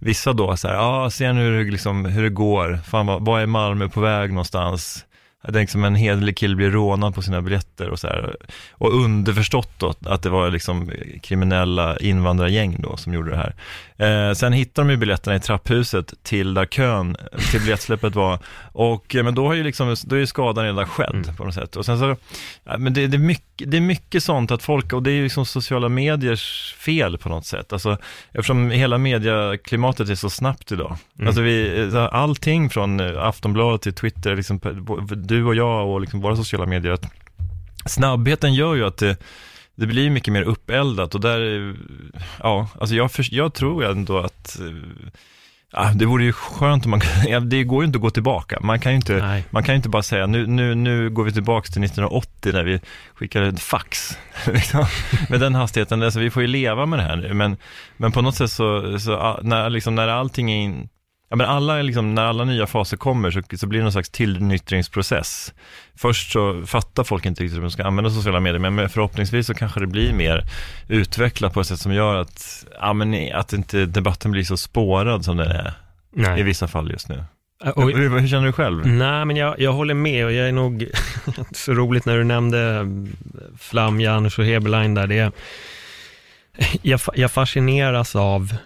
vissa 0.02 0.34
då 0.34 0.58
så 0.58 0.68
här, 0.68 0.75
ja, 0.75 1.06
ah, 1.06 1.10
ser 1.10 1.34
nu 1.34 1.42
hur, 1.42 1.66
det 1.66 1.72
liksom, 1.72 2.06
hur 2.06 2.24
det 2.24 2.30
går, 2.30 2.80
fan 2.86 3.06
vad, 3.06 3.25
vad 3.25 3.42
är 3.42 3.46
Malmö 3.46 3.90
på 3.90 4.02
väg 4.02 4.30
någonstans? 4.30 5.06
Jag 5.46 5.54
tänkte 5.54 5.72
som 5.72 5.84
en 5.84 5.96
hederlig 5.96 6.38
kille 6.38 6.56
blir 6.56 6.72
rånad 6.72 7.16
på 7.16 7.22
sina 7.22 7.42
biljetter 7.42 7.90
och 7.90 8.00
så 8.00 8.08
här. 8.08 8.36
Och 8.72 8.94
underförstått 9.04 9.70
då 9.80 9.94
att 10.06 10.22
det 10.24 10.30
var 10.30 10.52
liksom 10.52 10.92
kriminella 11.24 11.98
invandrargäng 11.98 12.78
då 12.80 12.98
som 12.98 13.14
gjorde 13.14 13.30
det 13.32 13.38
här. 13.38 13.56
Eh, 13.98 14.34
sen 14.34 14.54
hittade 14.54 14.88
de 14.88 14.92
ju 14.92 14.98
biljetterna 14.98 15.36
i 15.36 15.40
trapphuset 15.40 16.14
till 16.24 16.54
där 16.54 16.66
kön 16.66 17.18
till 17.52 17.60
biljettsläppet 17.60 18.16
var. 18.16 18.40
Och, 18.72 19.16
eh, 19.16 19.24
men 19.24 19.36
då 19.36 19.48
har 19.48 19.54
ju 19.54 19.64
liksom, 19.64 19.96
då 20.06 20.16
är 20.16 20.20
ju 20.20 20.28
skadan 20.28 20.66
redan 20.66 20.88
skedd 20.88 21.10
Mm. 21.24 21.36
på 21.36 21.46
något 21.46 21.54
sätt. 21.54 21.75
Och 21.75 21.86
sen 21.86 22.00
så, 22.00 22.16
ja, 22.64 22.78
men 22.78 22.94
det, 22.94 23.08
det, 23.08 23.18
är 23.18 23.20
mycket, 23.20 23.72
det 23.72 23.78
är 23.78 23.82
mycket 23.82 24.24
sånt 24.24 24.52
att 24.52 24.64
folk, 24.64 24.94
och 24.94 25.04
det 25.04 25.12
är 25.12 25.16
ju 25.16 25.24
liksom 25.24 25.46
sociala 25.46 25.90
mediers 25.90 26.75
fel 26.80 27.18
på 27.18 27.30
något 27.30 27.46
sätt. 27.46 27.74
Alltså, 27.74 27.98
eftersom 28.32 28.72
hela 28.72 28.98
mediaklimatet 28.98 30.10
är 30.10 30.16
så 30.16 30.30
snabbt 30.30 30.72
idag. 30.72 30.98
Mm. 31.16 31.28
Alltså 31.28 31.42
vi, 31.42 31.90
här, 31.94 32.08
allting 32.08 32.70
från 32.70 33.00
eh, 33.00 33.24
Aftonbladet 33.24 33.82
till 33.82 33.94
Twitter, 33.94 34.36
liksom, 34.36 34.60
på- 34.60 35.08
du 35.36 35.46
och 35.46 35.56
jag 35.56 35.88
och 35.88 36.01
liksom 36.01 36.22
våra 36.22 36.36
sociala 36.36 36.65
medier, 36.65 36.94
att 36.94 37.06
snabbheten 37.86 38.54
gör 38.54 38.75
ju 38.75 38.86
att 38.86 38.98
det, 38.98 39.18
det 39.75 39.88
blir 39.88 40.10
mycket 40.10 40.34
mer 40.34 40.42
uppeldat 40.42 41.15
och 41.15 41.22
där, 41.22 41.74
ja, 42.39 42.68
alltså 42.80 42.96
jag, 42.96 43.12
för, 43.12 43.25
jag 43.32 43.54
tror 43.54 43.86
ändå 43.86 44.18
att 44.20 44.60
eh, 44.60 45.00
Ja, 45.77 45.92
det 45.96 46.06
vore 46.06 46.24
ju 46.24 46.34
skönt 46.34 46.86
om 46.86 46.92
man 46.92 47.01
ja, 47.27 47.39
det 47.39 47.63
går 47.63 47.84
ju 47.84 47.86
inte 47.86 47.98
att 47.98 48.01
gå 48.01 48.10
tillbaka. 48.10 48.60
Man 48.62 48.80
kan 48.80 48.92
ju 48.92 48.96
inte, 48.96 49.13
Nej. 49.13 49.46
man 49.50 49.63
kan 49.63 49.74
ju 49.74 49.77
inte 49.77 49.89
bara 49.89 50.04
säga 50.04 50.27
nu, 50.27 50.48
nu, 50.48 50.75
nu 50.75 51.10
går 51.10 51.24
vi 51.24 51.32
tillbaka 51.32 51.65
till 51.65 51.84
1980 51.84 52.54
när 52.54 52.63
vi 52.63 52.80
skickade 53.13 53.48
ett 53.48 53.60
fax. 53.60 54.18
liksom, 54.45 54.86
med 55.30 55.39
den 55.39 55.56
hastigheten, 55.56 56.04
alltså 56.04 56.19
vi 56.19 56.30
får 56.30 56.41
ju 56.41 56.48
leva 56.48 56.86
med 56.86 57.00
det 57.00 57.04
här 57.04 57.15
nu. 57.15 57.34
Men, 57.34 57.58
men 57.98 58.12
på 58.12 58.21
något 58.21 58.36
sätt 58.36 58.52
så, 58.52 59.00
så 59.00 59.13
ah, 59.13 59.39
när, 59.43 59.69
liksom, 59.69 59.95
när 59.95 60.08
allting 60.08 60.52
är 60.52 60.63
in, 60.63 60.89
Ja, 61.30 61.36
men 61.36 61.48
alla, 61.48 61.82
liksom, 61.82 62.16
när 62.16 62.26
alla 62.26 62.44
nya 62.46 62.68
faser 62.68 62.98
kommer 62.98 63.32
så, 63.32 63.42
så 63.58 63.68
blir 63.68 63.80
det 63.80 63.84
någon 63.84 63.92
slags 63.92 64.10
tillnyktringsprocess. 64.10 65.54
Först 65.96 66.32
så 66.32 66.66
fattar 66.66 67.04
folk 67.04 67.26
inte 67.26 67.44
riktigt 67.44 67.58
hur 67.58 67.62
de 67.62 67.72
ska 67.72 67.84
använda 67.84 68.10
sociala 68.10 68.40
medier, 68.40 68.60
men 68.72 68.90
förhoppningsvis 68.90 69.48
så 69.48 69.54
kanske 69.54 69.80
det 69.80 69.88
blir 69.88 70.14
mer 70.14 70.44
utvecklat 70.88 71.54
på 71.54 71.62
ett 71.62 71.68
sätt 71.68 71.80
som 71.80 71.94
gör 71.94 72.16
att, 72.16 72.66
ja, 72.80 72.94
men, 72.94 73.36
att 73.36 73.54
inte 73.54 73.86
debatten 73.86 74.32
blir 74.32 74.44
så 74.44 74.58
spårad 74.58 75.26
som 75.26 75.38
den 75.38 75.52
är 75.52 75.68
i 76.16 76.22
nej. 76.22 76.44
vissa 76.44 76.68
fall 76.68 76.92
just 76.92 77.10
nu. 77.10 77.24
Och, 77.76 77.92
hur, 77.92 78.20
hur 78.20 78.28
känner 78.28 78.46
du 78.46 78.52
själv? 78.52 78.88
nej, 78.88 79.26
men 79.26 79.36
jag, 79.36 79.60
jag 79.60 79.74
håller 79.74 79.94
med 79.94 80.26
och 80.26 80.32
jag 80.32 80.48
är 80.48 80.52
nog, 80.52 80.88
så 81.52 81.74
roligt 81.74 82.06
när 82.06 82.18
du 82.18 82.24
nämnde 82.24 82.88
Flam, 83.58 84.02
Janus 84.02 84.40
och 84.40 84.46
Heberlein 84.46 84.94
där, 84.94 85.08
det 85.08 85.20
är, 85.20 85.32
jag, 86.82 87.00
jag 87.16 87.32
fascineras 87.32 88.16
av 88.16 88.58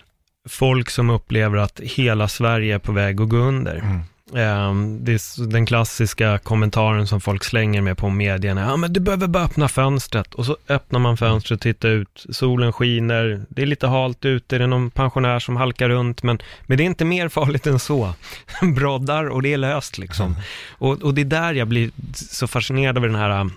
folk 0.49 0.89
som 0.89 1.09
upplever 1.09 1.57
att 1.57 1.79
hela 1.79 2.27
Sverige 2.27 2.75
är 2.75 2.79
på 2.79 2.91
väg 2.91 3.21
att 3.21 3.29
gå 3.29 3.37
under. 3.37 3.75
Mm. 3.75 4.01
Ehm, 4.35 5.05
det 5.05 5.11
är 5.11 5.47
den 5.47 5.65
klassiska 5.65 6.37
kommentaren 6.37 7.07
som 7.07 7.21
folk 7.21 7.43
slänger 7.43 7.81
med 7.81 7.97
på 7.97 8.09
medierna. 8.09 8.61
Ja, 8.61 8.77
men 8.77 8.93
du 8.93 8.99
behöver 8.99 9.27
bara 9.27 9.43
öppna 9.43 9.67
fönstret. 9.67 10.33
Och 10.33 10.45
så 10.45 10.57
öppnar 10.69 10.99
man 10.99 11.17
fönstret 11.17 11.57
och 11.57 11.61
tittar 11.61 11.89
ut. 11.89 12.25
Solen 12.29 12.73
skiner. 12.73 13.41
Det 13.49 13.61
är 13.61 13.65
lite 13.65 13.87
halt 13.87 14.25
ute. 14.25 14.57
Det 14.57 14.63
är 14.63 14.67
någon 14.67 14.91
pensionär 14.91 15.39
som 15.39 15.55
halkar 15.55 15.89
runt. 15.89 16.23
Men, 16.23 16.41
men 16.65 16.77
det 16.77 16.83
är 16.83 16.85
inte 16.85 17.05
mer 17.05 17.29
farligt 17.29 17.67
än 17.67 17.79
så. 17.79 18.13
Broddar 18.75 19.29
och 19.29 19.41
det 19.41 19.53
är 19.53 19.57
löst 19.57 19.97
liksom. 19.97 20.35
Och, 20.69 21.01
och 21.01 21.13
det 21.13 21.21
är 21.21 21.25
där 21.25 21.53
jag 21.53 21.67
blir 21.67 21.91
så 22.13 22.47
fascinerad 22.47 22.97
över 22.97 23.07
den 23.07 23.19
här 23.19 23.49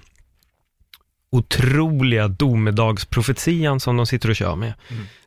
otroliga 1.33 2.29
domedagsprofetian 2.29 3.81
som 3.81 3.97
de 3.97 4.07
sitter 4.07 4.29
och 4.29 4.37
kör 4.37 4.57
med. 4.57 4.73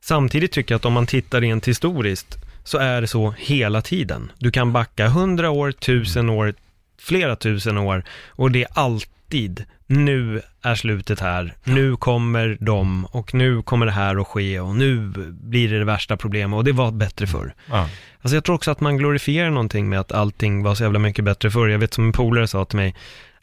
Samtidigt 0.02 0.52
tycker 0.52 0.74
jag 0.74 0.80
att 0.80 0.86
om 0.86 0.94
man 0.94 1.08
tittar 1.08 1.42
rent 1.42 1.68
historiskt 1.68 2.38
så 2.64 2.78
är 2.78 3.02
det 3.02 3.08
så 3.08 3.34
hela 3.38 3.82
tiden. 3.82 4.32
Du 4.38 4.52
kan 4.52 4.74
backa 4.74 5.08
hundra 5.08 5.50
år, 5.50 5.72
tusen 5.72 6.30
år, 6.30 6.54
flera 7.00 7.36
tusen 7.36 7.78
år 7.78 8.04
och 8.28 8.52
det 8.52 8.64
är 8.64 8.70
alltid 8.74 9.66
nu 9.88 10.42
är 10.62 10.76
slutet 10.76 11.20
här, 11.20 11.54
nu 11.64 11.96
kommer 11.98 12.58
de 12.60 13.06
och 13.06 13.34
nu 13.34 13.62
kommer 13.62 13.86
det 13.86 13.92
här 13.92 14.22
att 14.22 14.28
ske 14.28 14.60
och 14.60 14.76
nu 14.76 15.14
blir 15.32 15.70
det 15.70 15.80
det 15.80 15.86
värsta 15.86 16.18
problemet 16.18 16.58
och 16.58 16.64
det 16.64 16.72
var 16.72 16.92
bättre 16.92 17.28
förr. 17.28 17.54
Ja. 17.70 17.90
Alltså 18.22 18.36
jag 18.36 18.44
tror 18.44 18.56
också 18.56 18.72
att 18.72 18.80
man 18.80 18.98
glorifierar 18.98 19.50
någonting 19.50 19.90
med 19.90 20.00
att 20.00 20.12
allting 20.12 20.64
var 20.64 20.76
så 20.76 20.84
jävla 20.84 21.00
mycket 21.00 21.26
bättre 21.26 21.52
förr. 21.52 21.68
Jag 21.68 21.80
vet 21.80 21.94
som 21.94 22.06
en 22.06 22.12
polare 22.12 22.48
sa 22.48 22.66
till 22.66 22.78
mig, 22.78 22.96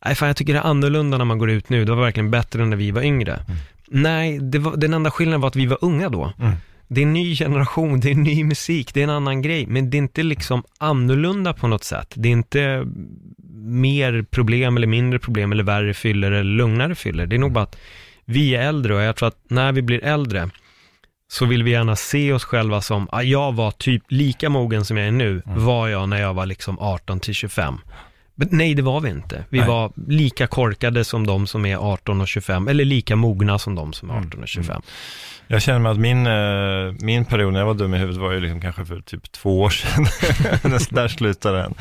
nej 0.05 0.15
fan 0.15 0.29
jag 0.29 0.37
tycker 0.37 0.53
det 0.53 0.59
är 0.59 0.65
annorlunda 0.65 1.19
när 1.19 1.25
man 1.25 1.39
går 1.39 1.51
ut 1.51 1.69
nu, 1.69 1.85
det 1.85 1.95
var 1.95 2.03
verkligen 2.03 2.31
bättre 2.31 2.63
än 2.63 2.71
när 2.71 2.77
vi 2.77 2.91
var 2.91 3.03
yngre. 3.03 3.39
Nej, 3.89 4.39
det 4.39 4.59
var, 4.59 4.77
den 4.77 4.95
enda 4.95 5.11
skillnaden 5.11 5.41
var 5.41 5.49
att 5.49 5.57
vi 5.57 5.67
var 5.67 5.79
unga 5.81 6.09
då. 6.09 6.33
Mm. 6.39 6.53
Det 6.89 7.01
är 7.01 7.03
en 7.03 7.13
ny 7.13 7.37
generation, 7.37 8.01
det 8.01 8.11
är 8.11 8.15
ny 8.15 8.45
musik, 8.45 8.95
det 8.95 9.01
är 9.01 9.05
en 9.05 9.11
annan 9.11 9.43
grej, 9.43 9.67
men 9.67 9.91
det 9.91 9.97
är 9.97 9.99
inte 9.99 10.23
liksom 10.23 10.65
annorlunda 10.79 11.53
på 11.53 11.67
något 11.67 11.85
sätt. 11.85 12.13
Det 12.15 12.29
är 12.29 12.33
inte 12.33 12.87
mer 13.65 14.23
problem 14.23 14.77
eller 14.77 14.87
mindre 14.87 15.19
problem 15.19 15.53
eller 15.53 15.65
värre 15.65 15.95
fyller 15.95 16.33
eller 16.33 16.57
lugnare 16.57 16.95
fyller. 16.95 17.27
Det 17.27 17.37
är 17.37 17.41
nog 17.41 17.53
bara 17.53 17.65
att 17.65 17.77
vi 18.25 18.55
är 18.55 18.63
äldre 18.69 18.95
och 18.95 19.03
jag 19.03 19.17
tror 19.17 19.29
att 19.29 19.41
när 19.49 19.73
vi 19.73 19.83
blir 19.83 20.05
äldre 20.05 20.51
så 21.29 21.47
vill 21.47 21.63
vi 21.63 21.71
gärna 21.71 21.97
se 21.97 22.33
oss 22.33 22.45
själva 22.45 22.81
som, 22.81 23.09
ah, 23.13 23.23
jag 23.23 23.53
var 23.53 23.71
typ 23.71 24.03
lika 24.09 24.49
mogen 24.49 24.85
som 24.85 24.97
jag 24.97 25.07
är 25.07 25.13
nu, 25.13 25.43
var 25.45 25.89
jag 25.89 26.09
när 26.09 26.21
jag 26.21 26.35
var 26.35 26.47
liksom 26.47 26.79
18 26.79 27.21
till 27.21 27.35
25. 27.35 27.79
Men 28.35 28.49
nej, 28.51 28.75
det 28.75 28.83
var 28.83 29.01
vi 29.01 29.11
inte. 29.11 29.45
Vi 29.49 29.59
Nej. 29.59 29.69
var 29.69 29.93
lika 30.09 30.47
korkade 30.47 31.05
som 31.05 31.27
de 31.27 31.47
som 31.47 31.67
är 31.67 31.77
18 31.77 32.21
och 32.21 32.29
25, 32.29 32.69
eller 32.69 32.85
lika 32.85 33.17
mogna 33.17 33.59
som 33.59 33.75
de 33.75 33.93
som 33.93 34.11
är 34.11 34.15
18 34.15 34.43
och 34.43 34.49
25. 34.49 34.83
Jag 35.47 35.63
känner 35.63 35.79
mig 35.79 35.93
att 35.93 35.99
min, 35.99 36.27
eh, 36.27 36.95
min 37.07 37.25
period 37.25 37.53
när 37.53 37.61
jag 37.61 37.67
var 37.67 37.75
dum 37.75 37.95
i 37.95 37.99
huvudet 37.99 38.21
var 38.21 38.33
ju 38.33 38.41
liksom 38.41 38.61
kanske 38.61 38.85
för 38.85 39.01
typ 39.01 39.33
två 39.33 39.61
år 39.61 39.71
sedan. 39.71 40.05
Där- 40.71 40.95
Där 40.95 41.09
slutade 41.09 41.59
den. 41.59 41.75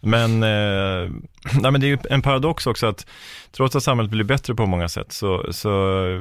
Men, 0.00 0.42
eh, 0.42 1.10
nej, 1.60 1.72
men 1.72 1.80
det 1.80 1.86
är 1.86 1.88
ju 1.88 1.98
en 2.10 2.22
paradox 2.22 2.66
också 2.66 2.86
att 2.86 3.06
trots 3.52 3.76
att 3.76 3.82
samhället 3.82 4.10
blir 4.10 4.24
bättre 4.24 4.54
på 4.54 4.66
många 4.66 4.88
sätt 4.88 5.12
så, 5.12 5.46
så 5.52 6.04
eh, 6.06 6.20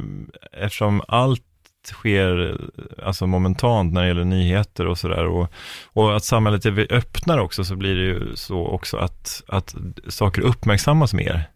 eftersom 0.63 1.01
allt 1.07 1.41
sker 1.87 2.57
alltså 3.03 3.27
momentant 3.27 3.93
när 3.93 4.01
det 4.01 4.07
gäller 4.07 4.23
nyheter 4.23 4.87
och 4.87 4.97
sådär 4.97 5.25
och, 5.25 5.51
och 5.93 6.15
att 6.15 6.23
samhället 6.23 6.65
är 6.65 6.93
öppnare 6.93 7.41
också 7.41 7.63
så 7.63 7.75
blir 7.75 7.95
det 7.95 8.03
ju 8.03 8.35
så 8.35 8.67
också 8.67 8.97
att, 8.97 9.43
att 9.47 9.75
saker 10.07 10.41
uppmärksammas 10.41 11.13
mer. 11.13 11.49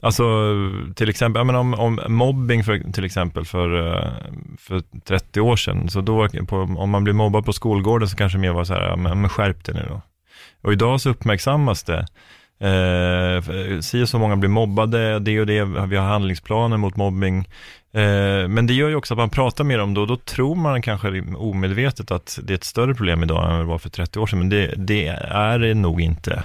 Alltså 0.00 0.24
till 0.94 1.08
exempel, 1.08 1.40
jag 1.40 1.46
menar, 1.46 1.60
om, 1.60 1.74
om 1.74 2.00
mobbing 2.08 2.64
för, 2.64 2.92
till 2.92 3.04
exempel 3.04 3.44
för, 3.44 3.96
eh, 3.96 4.12
för 4.58 4.82
30 5.04 5.40
år 5.40 5.56
sedan, 5.56 5.88
så 5.88 6.00
då 6.00 6.28
på, 6.48 6.56
om 6.56 6.90
man 6.90 7.04
blir 7.04 7.14
mobbad 7.14 7.44
på 7.44 7.52
skolgården 7.52 8.08
så 8.08 8.16
kanske 8.16 8.38
det 8.38 8.42
mer 8.42 8.52
var 8.52 8.64
så 8.64 8.74
här, 8.74 8.82
ja, 8.82 8.96
men 8.96 9.28
skärp 9.28 9.64
dig 9.64 9.74
nu 9.74 9.86
då. 9.88 10.02
Och 10.62 10.72
idag 10.72 11.00
så 11.00 11.10
uppmärksammas 11.10 11.82
det. 11.82 12.06
Eh, 12.62 13.80
si 13.80 14.02
och 14.02 14.08
så 14.08 14.18
många 14.18 14.36
blir 14.36 14.50
mobbade, 14.50 15.18
det 15.18 15.40
och 15.40 15.46
det, 15.46 15.64
vi 15.64 15.96
har 15.96 16.06
handlingsplaner 16.06 16.76
mot 16.76 16.96
mobbing. 16.96 17.38
Eh, 17.94 18.48
men 18.48 18.66
det 18.66 18.74
gör 18.74 18.88
ju 18.88 18.96
också 18.96 19.14
att 19.14 19.18
man 19.18 19.30
pratar 19.30 19.64
mer 19.64 19.78
om 19.78 19.94
det 19.94 20.00
och 20.00 20.06
då 20.06 20.16
tror 20.16 20.54
man 20.54 20.82
kanske 20.82 21.22
omedvetet 21.36 22.10
att 22.10 22.38
det 22.42 22.52
är 22.52 22.54
ett 22.54 22.64
större 22.64 22.94
problem 22.94 23.22
idag 23.22 23.52
än 23.52 23.58
det 23.58 23.64
var 23.64 23.78
för 23.78 23.90
30 23.90 24.18
år 24.18 24.26
sedan, 24.26 24.38
men 24.38 24.48
det, 24.48 24.74
det 24.76 25.06
är 25.28 25.58
det 25.58 25.74
nog 25.74 26.00
inte. 26.00 26.44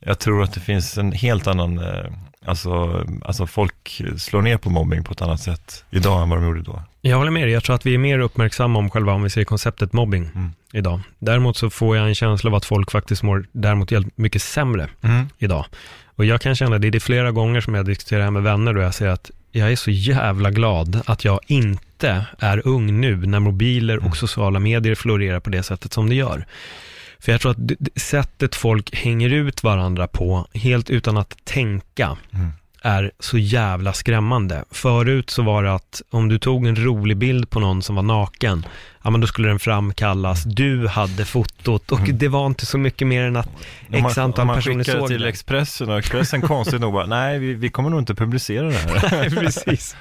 Jag 0.00 0.18
tror 0.18 0.42
att 0.42 0.52
det 0.54 0.60
finns 0.60 0.98
en 0.98 1.12
helt 1.12 1.46
annan, 1.46 1.78
eh, 1.78 2.04
alltså, 2.44 3.04
alltså 3.24 3.46
folk 3.46 4.02
slår 4.18 4.42
ner 4.42 4.56
på 4.56 4.70
mobbing 4.70 5.04
på 5.04 5.12
ett 5.12 5.22
annat 5.22 5.40
sätt 5.40 5.84
idag 5.90 6.22
än 6.22 6.28
vad 6.28 6.38
de 6.38 6.44
gjorde 6.46 6.62
då. 6.62 6.82
Jag 7.00 7.16
håller 7.16 7.30
med 7.30 7.42
dig, 7.42 7.52
jag 7.52 7.64
tror 7.64 7.74
att 7.76 7.86
vi 7.86 7.94
är 7.94 7.98
mer 7.98 8.18
uppmärksamma 8.18 8.78
om 8.78 8.90
själva, 8.90 9.12
om 9.12 9.22
vi 9.22 9.30
ser 9.30 9.44
konceptet 9.44 9.92
mobbing 9.92 10.24
Mm. 10.34 10.50
idag. 10.72 11.00
Däremot 11.18 11.56
så 11.56 11.70
får 11.70 11.96
jag 11.96 12.08
en 12.08 12.14
känsla 12.14 12.50
av 12.50 12.54
att 12.54 12.64
folk 12.64 12.90
faktiskt 12.90 13.22
mår 13.22 13.46
däremot 13.52 13.90
helt 13.90 14.18
mycket 14.18 14.42
sämre 14.42 14.88
idag. 15.38 15.64
Och 16.16 16.24
jag 16.24 16.40
kan 16.40 16.54
känna, 16.54 16.78
det 16.78 16.86
är 16.86 16.90
det 16.90 17.00
flera 17.00 17.30
gånger 17.32 17.60
som 17.60 17.74
jag 17.74 17.86
diskuterar 17.86 18.18
det 18.18 18.24
här 18.24 18.30
med 18.30 18.42
vänner 18.42 18.76
och 18.76 18.82
jag 18.82 18.94
säger 18.94 19.12
att 19.12 19.30
jag 19.52 19.72
är 19.72 19.76
så 19.76 19.90
jävla 19.90 20.50
glad 20.50 21.00
att 21.06 21.24
jag 21.24 21.40
inte 21.46 22.26
är 22.38 22.66
ung 22.66 23.00
nu 23.00 23.16
när 23.16 23.40
mobiler 23.40 24.06
och 24.06 24.16
sociala 24.16 24.58
medier 24.58 24.94
florerar 24.94 25.40
på 25.40 25.50
det 25.50 25.62
sättet 25.62 25.92
som 25.92 26.08
det 26.08 26.14
gör. 26.14 26.46
För 27.20 27.32
jag 27.32 27.40
tror 27.40 27.50
att 27.50 28.00
sättet 28.00 28.54
folk 28.54 28.94
hänger 28.94 29.30
ut 29.32 29.62
varandra 29.62 30.06
på, 30.06 30.46
helt 30.54 30.90
utan 30.90 31.16
att 31.16 31.44
tänka, 31.44 32.16
Mm. 32.32 32.50
är 32.82 33.10
så 33.20 33.38
jävla 33.38 33.92
skrämmande. 33.92 34.64
Förut 34.70 35.30
så 35.30 35.42
var 35.42 35.62
det 35.62 35.74
att 35.74 36.02
om 36.10 36.28
du 36.28 36.38
tog 36.38 36.66
en 36.66 36.84
rolig 36.84 37.16
bild 37.16 37.50
på 37.50 37.60
någon 37.60 37.82
som 37.82 37.96
var 37.96 38.02
naken, 38.02 38.66
ja 39.04 39.10
men 39.10 39.20
då 39.20 39.26
skulle 39.26 39.48
den 39.48 39.58
framkallas, 39.58 40.44
du 40.44 40.88
hade 40.88 41.24
fotot 41.24 41.92
och 41.92 42.00
det 42.12 42.28
var 42.28 42.46
inte 42.46 42.66
så 42.66 42.78
mycket 42.78 43.06
mer 43.06 43.22
än 43.22 43.36
att 43.36 43.46
Om 43.88 43.94
x 43.94 44.16
man, 44.16 44.24
antal 44.24 44.46
man 44.46 44.56
personer 44.56 44.84
såg 44.84 45.08
till 45.08 45.20
det. 45.22 45.28
Expressen 45.28 45.90
och 45.90 45.98
Expressen 45.98 46.40
konstigt 46.42 46.80
nog 46.80 46.92
bara, 46.92 47.06
nej 47.16 47.38
vi, 47.38 47.54
vi 47.54 47.68
kommer 47.70 47.90
nog 47.90 47.98
inte 47.98 48.14
publicera 48.14 48.66
det 48.66 48.74
här. 48.74 49.08
Nej, 49.20 49.30
precis. 49.30 49.96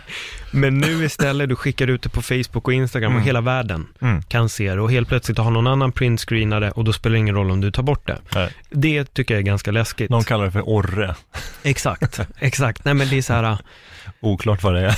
Men 0.52 0.78
nu 0.78 1.06
istället, 1.06 1.50
du 1.50 1.56
skickar 1.56 1.88
ut 1.88 2.02
det 2.02 2.10
på 2.10 2.22
Facebook 2.22 2.68
och 2.68 2.74
Instagram 2.74 3.12
och 3.12 3.16
Mm. 3.18 3.26
hela 3.26 3.42
världen 3.42 3.88
Mm. 4.02 4.22
kan 4.24 4.50
se 4.50 4.76
det 4.76 4.82
och 4.82 4.92
helt 4.92 5.08
plötsligt 5.08 5.38
har 5.38 5.52
någon 5.52 5.68
annan 5.68 5.92
printscreenare 5.92 6.72
och 6.72 6.84
då 6.84 6.94
spelar 6.94 7.14
det 7.14 7.20
ingen 7.20 7.36
roll 7.36 7.52
om 7.52 7.62
du 7.62 7.72
tar 7.72 7.84
bort 7.84 8.08
det. 8.08 8.18
Nej. 8.36 8.50
Det 8.70 9.14
tycker 9.14 9.34
jag 9.34 9.40
är 9.42 9.46
ganska 9.46 9.72
läskigt. 9.72 10.10
Någon 10.10 10.24
kallar 10.24 10.46
det 10.46 10.52
för 10.52 10.62
orre, 10.70 11.16
Exakt, 11.64 12.20
exakt. 12.40 12.86
Nej 12.86 12.94
men 12.94 13.10
det 13.10 13.18
är 13.18 13.22
så 13.22 13.34
här, 13.34 13.58
oklart 14.20 14.64
vad 14.64 14.74
det 14.74 14.82
är. 14.86 14.96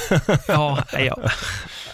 ja, 0.48 0.84
jag, 1.00 1.32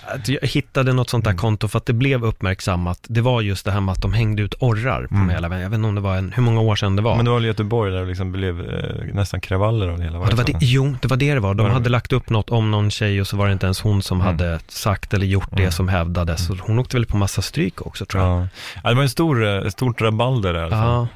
att 0.07 0.27
jag 0.29 0.39
hittade 0.41 0.93
något 0.93 1.09
sånt 1.09 1.23
där 1.23 1.31
Mm. 1.31 1.37
konto 1.39 1.67
för 1.67 1.77
att 1.77 1.85
det 1.85 1.93
blev 1.93 2.25
uppmärksammat. 2.25 2.99
Det 3.07 3.21
var 3.21 3.41
just 3.41 3.65
det 3.65 3.71
här 3.71 3.81
med 3.81 3.91
att 3.91 4.01
de 4.01 4.13
hängde 4.13 4.41
ut 4.41 4.55
orrar 4.59 5.07
på 5.07 5.15
Mm. 5.15 5.29
hela 5.29 5.47
vägen. 5.49 5.63
Jag 5.63 5.69
vet 5.69 5.77
inte 5.77 5.87
om 5.87 5.95
det 5.95 6.01
var 6.01 6.15
en, 6.15 6.31
hur 6.35 6.43
många 6.43 6.61
år 6.61 6.75
sedan 6.75 6.95
det 6.95 7.01
var. 7.01 7.15
Men 7.15 7.25
det 7.25 7.31
var 7.31 7.41
i 7.41 7.45
Göteborg 7.45 7.91
där 7.91 7.99
det 8.01 8.05
liksom 8.07 8.31
blev 8.31 8.61
eh, 8.61 9.13
nästan 9.13 9.41
kravaller 9.41 9.87
av 9.87 9.97
det 9.97 10.03
hela. 10.03 10.17
Ja, 10.19 10.25
det 10.29 10.35
var 10.35 10.43
det, 10.43 10.53
jo, 10.61 10.95
det 11.01 11.07
var 11.07 11.17
det 11.17 11.33
det 11.33 11.39
var. 11.39 11.53
De 11.53 11.63
Var 11.63 11.69
det- 11.69 11.73
hade 11.73 11.89
lagt 11.89 12.13
upp 12.13 12.29
något 12.29 12.49
om 12.49 12.71
någon 12.71 12.91
tjej 12.91 13.21
och 13.21 13.27
så 13.27 13.37
var 13.37 13.47
det 13.47 13.53
inte 13.53 13.65
ens 13.65 13.81
hon 13.81 14.01
som 14.01 14.21
Mm. 14.21 14.27
hade 14.27 14.59
sagt 14.67 15.13
eller 15.13 15.25
gjort 15.25 15.49
det 15.51 15.59
Mm. 15.61 15.71
som 15.71 15.87
hävdades. 15.87 16.45
Så 16.47 16.57
hon 16.61 16.79
åkte 16.79 16.97
väl 16.97 17.05
på 17.05 17.17
massa 17.17 17.41
stryk 17.41 17.85
också 17.87 18.05
tror 18.05 18.23
jag. 18.23 18.41
Ja. 18.41 18.47
ja, 18.83 18.89
det 18.89 18.95
var 18.95 19.03
en 19.03 19.09
stor, 19.09 19.45
eh, 19.65 19.69
stort 19.69 20.01
rabalder 20.01 20.53
där. 20.53 20.69
fall. 20.69 20.79
Ja, 20.79 21.07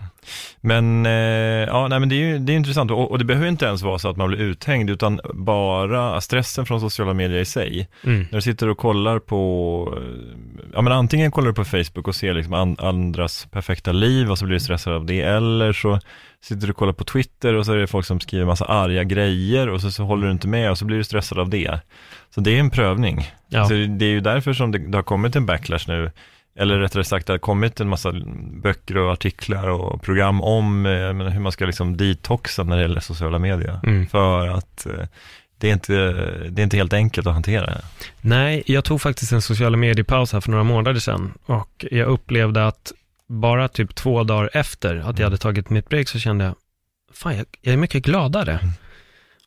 Men, 0.61 1.05
eh, 1.05 1.11
ja, 1.67 1.87
nej, 1.87 1.99
men 1.99 2.09
det 2.09 2.15
är 2.15 2.17
ju 2.17 2.39
det 2.39 2.53
är 2.53 2.55
intressant 2.55 2.91
och, 2.91 3.11
och 3.11 3.19
det 3.19 3.25
behöver 3.25 3.47
inte 3.47 3.65
ens 3.65 3.81
vara 3.81 3.99
så 3.99 4.09
att 4.09 4.17
man 4.17 4.27
blir 4.27 4.39
uthängd 4.39 4.89
utan 4.89 5.19
bara 5.33 6.21
stressen 6.21 6.65
från 6.65 6.81
sociala 6.81 7.13
medier 7.13 7.39
i 7.39 7.45
sig. 7.45 7.87
mm. 8.03 8.19
När 8.19 8.37
du 8.37 8.41
sitter 8.41 8.69
och 8.69 8.77
kollar 8.77 9.19
på, 9.19 9.93
eh, 9.97 10.71
ja 10.73 10.81
men 10.81 10.93
antingen 10.93 11.31
kollar 11.31 11.47
du 11.47 11.53
på 11.53 11.65
Facebook 11.65 12.07
och 12.07 12.15
ser 12.15 12.33
liksom 12.33 12.53
an, 12.53 12.75
andras 12.79 13.47
perfekta 13.51 13.91
liv 13.91 14.31
och 14.31 14.37
så 14.37 14.45
blir 14.45 14.53
du 14.53 14.59
stressad 14.59 14.93
av 14.93 15.05
det, 15.05 15.21
eller 15.21 15.73
så 15.73 15.99
sitter 16.41 16.67
du 16.67 16.71
och 16.71 16.77
kollar 16.77 16.93
på 16.93 17.03
Twitter 17.03 17.53
och 17.53 17.65
så 17.65 17.73
är 17.73 17.77
det 17.77 17.87
folk 17.87 18.05
som 18.05 18.19
skriver 18.19 18.45
massa 18.45 18.65
arga 18.65 19.03
grejer 19.03 19.69
och 19.69 19.81
så, 19.81 19.91
så 19.91 20.03
håller 20.03 20.25
du 20.25 20.31
inte 20.31 20.47
med 20.47 20.71
och 20.71 20.77
så 20.77 20.85
blir 20.85 20.97
du 20.97 21.03
stressad 21.03 21.39
av 21.39 21.49
det. 21.49 21.79
Så 22.35 22.41
det 22.41 22.55
är 22.55 22.59
en 22.59 22.69
prövning. 22.69 23.31
ja. 23.47 23.65
Så 23.65 23.73
det 23.73 24.05
är 24.05 24.09
ju 24.09 24.19
därför 24.21 24.53
som 24.53 24.71
det, 24.71 24.77
det 24.77 24.97
har 24.97 25.03
kommit 25.03 25.35
en 25.35 25.45
backlash 25.45 25.85
nu, 25.87 26.11
eller 26.59 26.79
rättare 26.79 27.03
sagt 27.03 27.27
det 27.27 27.33
har 27.33 27.37
kommit 27.37 27.79
en 27.79 27.89
massa 27.89 28.13
böcker 28.51 28.97
och 28.97 29.11
artiklar 29.11 29.69
och 29.69 30.01
program 30.01 30.41
om 30.41 30.85
eh, 30.85 30.91
menar, 30.91 31.29
hur 31.29 31.39
man 31.39 31.51
ska 31.51 31.65
liksom 31.65 31.97
detoxa 31.97 32.63
när 32.63 32.75
det 32.75 32.81
gäller 32.81 32.99
sociala 32.99 33.39
medier. 33.39 33.79
Mm. 33.83 34.07
För 34.07 34.47
att 34.47 34.85
eh, 34.85 35.05
det 35.57 35.69
är, 35.69 35.73
inte, 35.73 35.93
det 36.49 36.61
är 36.61 36.63
inte 36.63 36.77
helt 36.77 36.93
enkelt 36.93 37.27
att 37.27 37.33
hantera. 37.33 37.81
Nej, 38.21 38.63
jag 38.65 38.83
tog 38.83 39.01
faktiskt 39.01 39.31
en 39.31 39.41
sociala 39.41 39.77
mediepaus 39.77 40.33
här 40.33 40.41
för 40.41 40.51
några 40.51 40.63
månader 40.63 40.99
sedan 40.99 41.33
och 41.45 41.85
jag 41.91 42.07
upplevde 42.07 42.67
att 42.67 42.91
bara 43.27 43.67
typ 43.67 43.95
två 43.95 44.23
dagar 44.23 44.49
efter 44.53 44.95
att 44.95 45.19
jag 45.19 45.25
hade 45.25 45.37
tagit 45.37 45.69
mitt 45.69 45.89
break 45.89 46.07
så 46.07 46.19
kände 46.19 46.45
jag, 46.45 46.55
fan 47.13 47.37
jag, 47.37 47.45
jag 47.61 47.73
är 47.73 47.77
mycket 47.77 48.03
gladare. 48.03 48.53
Mm. 48.53 48.73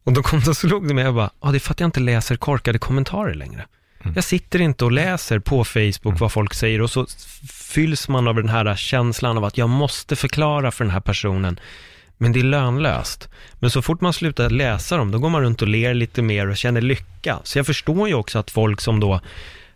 Och 0.04 0.12
då 0.12 0.22
kom 0.22 0.40
det 0.40 0.50
och 0.50 0.56
slog 0.56 0.88
det 0.88 0.94
mig, 0.94 1.04
jag 1.04 1.14
bara, 1.14 1.30
ja 1.40 1.50
det 1.50 1.56
är 1.56 1.60
för 1.60 1.70
att 1.70 1.80
jag 1.80 1.86
inte 1.86 2.00
läser 2.00 2.36
korkade 2.36 2.78
kommentarer 2.78 3.34
längre. 3.34 3.66
Mm. 4.02 4.14
Jag 4.14 4.24
sitter 4.24 4.60
inte 4.60 4.84
och 4.84 4.92
läser 4.92 5.38
på 5.38 5.64
Facebook 5.64 6.04
Mm. 6.06 6.16
vad 6.18 6.32
folk 6.32 6.54
säger 6.54 6.80
och 6.82 6.90
så 6.90 7.06
fylls 7.50 8.08
man 8.08 8.28
av 8.28 8.34
den 8.34 8.48
här 8.48 8.76
känslan 8.76 9.38
av 9.38 9.44
att 9.44 9.58
jag 9.58 9.68
måste 9.68 10.16
förklara 10.16 10.70
för 10.70 10.84
den 10.84 10.92
här 10.92 11.00
personen. 11.00 11.60
Men 12.18 12.32
det 12.32 12.40
är 12.40 12.44
lönlöst. 12.44 13.28
Men 13.58 13.70
så 13.70 13.82
fort 13.82 14.00
man 14.00 14.12
slutar 14.12 14.50
läsa 14.50 14.96
dem, 14.96 15.10
då 15.10 15.18
går 15.18 15.28
man 15.30 15.42
runt 15.42 15.62
och 15.62 15.68
ler 15.68 15.94
lite 15.94 16.22
mer 16.22 16.48
och 16.48 16.56
känner 16.56 16.80
lycka. 16.80 17.38
Så 17.44 17.58
jag 17.58 17.66
förstår 17.66 18.08
ju 18.08 18.14
också 18.14 18.38
att 18.38 18.50
folk 18.50 18.80
som 18.80 19.00
då, 19.00 19.20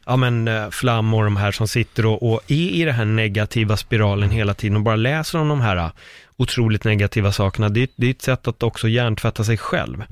ja 0.06 0.16
men 0.16 0.48
eh, 0.48 0.70
Flam 0.70 1.14
och 1.14 1.24
de 1.24 1.36
här 1.36 1.52
som 1.52 1.68
sitter 1.68 2.06
och, 2.06 2.32
och 2.32 2.40
är 2.46 2.54
i 2.54 2.84
den 2.84 2.94
här 2.94 3.04
negativa 3.04 3.76
spiralen 3.76 4.30
hela 4.30 4.54
tiden 4.54 4.76
och 4.76 4.82
bara 4.82 4.96
läser 4.96 5.38
om 5.38 5.48
de 5.48 5.60
här 5.60 5.76
eh, 5.76 5.88
otroligt 6.36 6.84
negativa 6.84 7.32
sakerna. 7.32 7.68
Det, 7.68 7.82
är- 7.82 7.88
det 7.96 8.06
är 8.06 8.10
ett 8.10 8.22
sätt 8.22 8.48
att 8.48 8.62
också 8.62 8.88
hjärntvätta 8.88 9.44
sig 9.44 9.56
själv. 9.56 10.04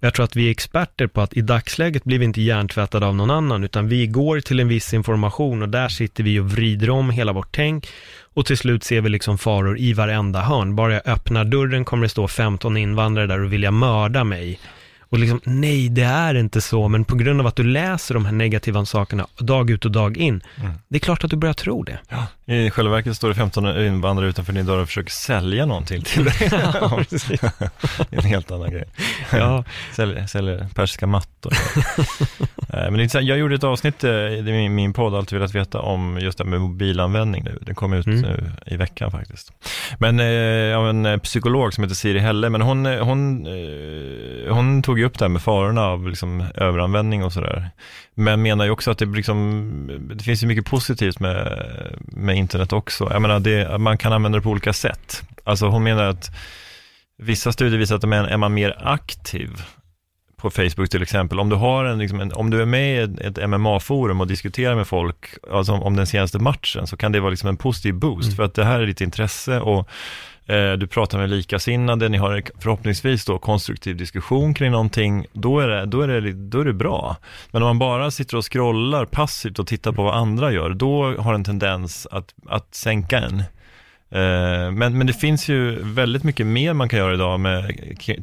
Jag 0.00 0.14
tror 0.14 0.24
att 0.24 0.36
vi 0.36 0.46
är 0.46 0.50
experter 0.50 1.06
på 1.06 1.20
att 1.20 1.36
i 1.36 1.40
dagsläget 1.40 2.04
blir 2.04 2.18
vi 2.18 2.24
inte 2.24 2.42
hjärntvättade 2.42 3.06
av 3.06 3.16
någon 3.16 3.30
annan, 3.30 3.64
utan 3.64 3.88
vi 3.88 4.06
går 4.06 4.40
till 4.40 4.60
en 4.60 4.68
viss 4.68 4.94
information 4.94 5.62
och 5.62 5.68
där 5.68 5.88
sitter 5.88 6.24
vi 6.24 6.40
och 6.40 6.50
vrider 6.50 6.90
om 6.90 7.10
hela 7.10 7.32
vårt 7.32 7.52
tänk 7.52 7.88
och 8.34 8.46
till 8.46 8.58
slut 8.58 8.84
ser 8.84 9.00
vi 9.00 9.08
liksom 9.08 9.38
faror 9.38 9.78
i 9.78 9.92
varenda 9.92 10.40
hörn. 10.40 10.76
Bara 10.76 10.92
jag 10.92 11.08
öppnar 11.08 11.44
dörren 11.44 11.84
kommer 11.84 12.02
det 12.02 12.08
stå 12.08 12.28
15 12.28 12.76
invandrare 12.76 13.26
där 13.26 13.40
och 13.40 13.52
vilja 13.52 13.70
mörda 13.70 14.24
mig. 14.24 14.58
Och 15.08 15.18
liksom, 15.18 15.40
nej, 15.44 15.88
det 15.88 16.02
är 16.02 16.34
inte 16.34 16.60
så, 16.60 16.88
men 16.88 17.04
på 17.04 17.16
grund 17.16 17.40
av 17.40 17.46
att 17.46 17.56
du 17.56 17.62
läser 17.64 18.14
de 18.14 18.24
här 18.24 18.32
negativa 18.32 18.84
sakerna 18.84 19.26
dag 19.38 19.70
ut 19.70 19.84
och 19.84 19.90
dag 19.90 20.16
in, 20.16 20.42
Mm. 20.60 20.72
det 20.88 20.96
är 20.96 21.00
klart 21.00 21.24
att 21.24 21.30
du 21.30 21.36
börjar 21.36 21.52
tro 21.54 21.82
det. 21.82 21.98
I 22.54 22.70
själva 22.70 22.92
verket 22.92 23.16
står 23.16 23.28
det 23.28 23.34
15 23.34 23.66
invandrare 23.86 24.28
utanför 24.28 24.52
din 24.52 24.66
dörr 24.66 24.78
och 24.82 24.86
försöker 24.88 25.10
sälja 25.10 25.66
någonting 25.66 26.02
till 26.02 26.24
dig. 26.24 26.34
Ja, 26.50 27.04
precis. 27.10 27.40
Det 28.10 28.16
är 28.16 28.18
en 28.18 28.24
helt 28.24 28.50
annan 28.50 28.70
grej. 28.70 28.84
Ja, 29.32 29.64
Säljer, 29.92 30.26
säljer 30.26 30.68
persiska 30.74 31.06
mattor. 31.06 31.52
Eh, 32.72 32.90
Men 32.90 32.94
det 32.94 33.14
är 33.14 33.20
jag 33.20 33.38
gjorde 33.38 33.54
ett 33.54 33.64
avsnitt 33.64 34.04
eh, 34.04 34.10
i 34.10 34.68
min, 34.68 34.92
podd, 34.92 35.14
Alltid 35.14 35.38
velat 35.38 35.54
veta, 35.54 35.80
om 35.80 36.18
just 36.20 36.38
det 36.38 36.44
här 36.44 36.50
med 36.50 36.60
mobilanvändning 36.60 37.44
nu. 37.44 37.58
Den 37.60 37.74
kom 37.74 37.92
ut 37.92 38.06
Mm. 38.06 38.20
nu 38.20 38.50
i 38.66 38.76
veckan 38.76 39.10
faktiskt. 39.10 39.52
Men 39.98 40.20
eh, 40.20 40.78
av 40.78 40.88
en 40.88 41.06
eh, 41.06 41.16
psykolog 41.18 41.74
som 41.74 41.84
heter 41.84 41.94
Siri 41.96 42.18
Helle, 42.18 42.50
men 42.50 42.60
hon, 42.62 42.86
eh, 42.86 43.04
hon, 43.04 43.46
eh, 43.46 44.54
hon 44.54 44.82
tog 44.82 44.95
ju 44.98 45.04
upp 45.04 45.18
det 45.18 45.24
här 45.24 45.30
med 45.30 45.42
farorna 45.42 45.86
av 45.86 46.08
liksom 46.08 46.44
överanvändning 46.54 47.24
och 47.24 47.32
sådär. 47.32 47.70
Men 48.14 48.42
menar 48.42 48.64
ju 48.64 48.70
också 48.70 48.90
att 48.90 48.98
det, 48.98 49.06
liksom, 49.06 50.10
det 50.14 50.24
finns 50.24 50.42
ju 50.42 50.46
mycket 50.46 50.66
positivt 50.66 51.20
med, 51.20 51.66
med 52.00 52.36
internet 52.36 52.72
också. 52.72 53.08
Jag 53.12 53.22
menar, 53.22 53.40
det, 53.40 53.78
man 53.78 53.98
kan 53.98 54.12
använda 54.12 54.38
det 54.38 54.42
på 54.42 54.50
olika 54.50 54.72
sätt. 54.72 55.22
Alltså 55.44 55.66
hon 55.66 55.82
menar 55.82 56.04
att 56.04 56.30
vissa 57.18 57.52
studier 57.52 57.78
visar 57.78 57.96
att 57.96 58.04
är, 58.04 58.24
är 58.24 58.36
man 58.36 58.54
mer 58.54 58.78
aktiv 58.84 59.62
på 60.36 60.50
Facebook 60.50 60.90
till 60.90 61.02
exempel, 61.02 61.40
om 61.40 61.48
du, 61.48 61.56
har 61.56 61.84
en, 61.84 61.98
liksom 61.98 62.20
en, 62.20 62.32
om 62.32 62.50
du 62.50 62.62
är 62.62 62.66
med 62.66 62.96
i 62.96 62.98
ett, 62.98 63.38
ett 63.38 63.48
MMA-forum 63.48 64.20
och 64.20 64.26
diskuterar 64.26 64.74
med 64.74 64.86
folk 64.86 65.26
alltså 65.52 65.72
om, 65.72 65.82
om 65.82 65.96
den 65.96 66.06
senaste 66.06 66.38
matchen, 66.38 66.86
så 66.86 66.96
kan 66.96 67.12
det 67.12 67.20
vara 67.20 67.30
liksom 67.30 67.48
en 67.48 67.56
positiv 67.56 67.94
boost, 67.94 68.26
Mm. 68.26 68.36
för 68.36 68.42
att 68.42 68.54
det 68.54 68.64
här 68.64 68.80
är 68.80 68.86
ditt 68.86 69.00
intresse 69.00 69.60
och 69.60 69.88
Eh, 70.46 70.72
du 70.72 70.86
pratar 70.86 71.18
med 71.18 71.30
likasinnade, 71.30 72.08
ni 72.08 72.18
har 72.18 72.42
förhoppningsvis 72.58 73.24
då 73.24 73.38
konstruktiv 73.38 73.96
diskussion 73.96 74.54
kring 74.54 74.70
någonting, 74.70 75.26
då 75.32 75.60
är, 75.60 75.68
det, 75.68 75.86
då, 75.86 76.00
är 76.00 76.08
det, 76.08 76.32
då 76.32 76.60
är 76.60 76.64
det 76.64 76.72
bra. 76.72 77.16
Men 77.50 77.62
om 77.62 77.66
man 77.66 77.78
bara 77.78 78.10
sitter 78.10 78.36
och 78.36 78.52
scrollar 78.52 79.04
passivt 79.04 79.58
och 79.58 79.66
tittar 79.66 79.92
på 79.92 80.02
vad 80.02 80.14
andra 80.14 80.52
gör, 80.52 80.70
då 80.70 81.16
har 81.18 81.34
en 81.34 81.44
tendens 81.44 82.06
att, 82.10 82.34
att 82.48 82.74
sänka 82.74 83.18
en. 83.18 83.42
Eh, 84.10 84.70
Men, 84.72 84.98
men 84.98 85.06
det 85.06 85.12
finns 85.12 85.48
ju 85.48 85.82
väldigt 85.82 86.22
mycket 86.24 86.46
mer 86.46 86.72
man 86.72 86.88
kan 86.88 86.98
göra 86.98 87.14
idag 87.14 87.40
med, 87.40 87.72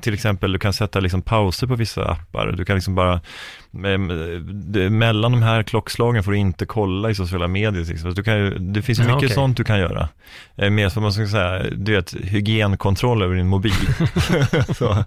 till 0.01 0.13
exempel 0.13 0.51
du 0.51 0.59
kan 0.59 0.73
sätta 0.73 0.99
liksom 0.99 1.21
pauser 1.21 1.67
på 1.67 1.75
vissa 1.75 2.05
appar, 2.11 2.51
du 2.57 2.65
kan 2.65 2.75
liksom 2.75 2.95
bara, 2.95 3.21
mellan 4.89 5.31
de 5.31 5.43
här 5.43 5.63
klockslagen 5.63 6.23
får 6.23 6.31
du 6.31 6.37
inte 6.37 6.65
kolla 6.65 7.09
i 7.09 7.15
sociala 7.15 7.47
medier. 7.47 7.81
exempel. 7.81 8.13
Du 8.15 8.23
kan 8.23 8.37
ju, 8.37 8.57
det 8.57 8.81
finns 8.81 8.99
ju 8.99 9.03
Ja, 9.03 9.07
mycket 9.07 9.17
okej. 9.27 9.35
sånt 9.35 9.57
du 9.57 9.63
kan 9.63 9.79
göra. 9.79 10.09
Eh, 10.57 10.69
Mer 10.69 10.89
som 10.89 11.03
man 11.03 11.13
ska 11.13 11.27
säga, 11.27 11.63
du 11.75 11.91
vet, 11.95 12.13
hygienkontroll 12.23 13.21
över 13.21 13.35
din 13.35 13.47
mobil. 13.47 13.73
Så, 14.75 15.03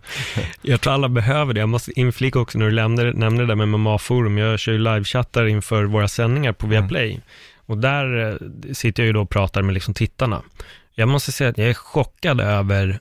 Jag 0.62 0.80
tror 0.80 0.92
alla 0.92 1.08
behöver 1.08 1.54
det. 1.54 1.60
Jag 1.60 1.68
måste 1.68 2.00
inflika 2.00 2.38
också 2.38 2.58
när 2.58 2.66
du 2.66 2.72
nämnde, 2.76 3.12
nämnde 3.12 3.42
det 3.42 3.46
där 3.46 3.54
med 3.54 3.68
MMA-forum. 3.68 4.38
Jag 4.38 4.58
kör 4.58 4.72
ju 4.72 4.78
livechattar 4.78 5.46
inför 5.46 5.84
våra 5.84 6.08
sändningar 6.08 6.52
på 6.52 6.66
Viaplay. 6.66 7.20
Och 7.66 7.78
där 7.78 8.30
eh, 8.32 8.72
sitter 8.72 9.02
jag 9.02 9.06
ju 9.06 9.12
då 9.12 9.22
och 9.22 9.30
pratar 9.30 9.62
med 9.62 9.74
liksom 9.74 9.94
tittarna. 9.94 10.42
Jag 10.94 11.08
måste 11.08 11.32
säga 11.32 11.50
att 11.50 11.58
jag 11.58 11.68
är 11.68 11.74
chockad 11.74 12.40
över 12.40 13.00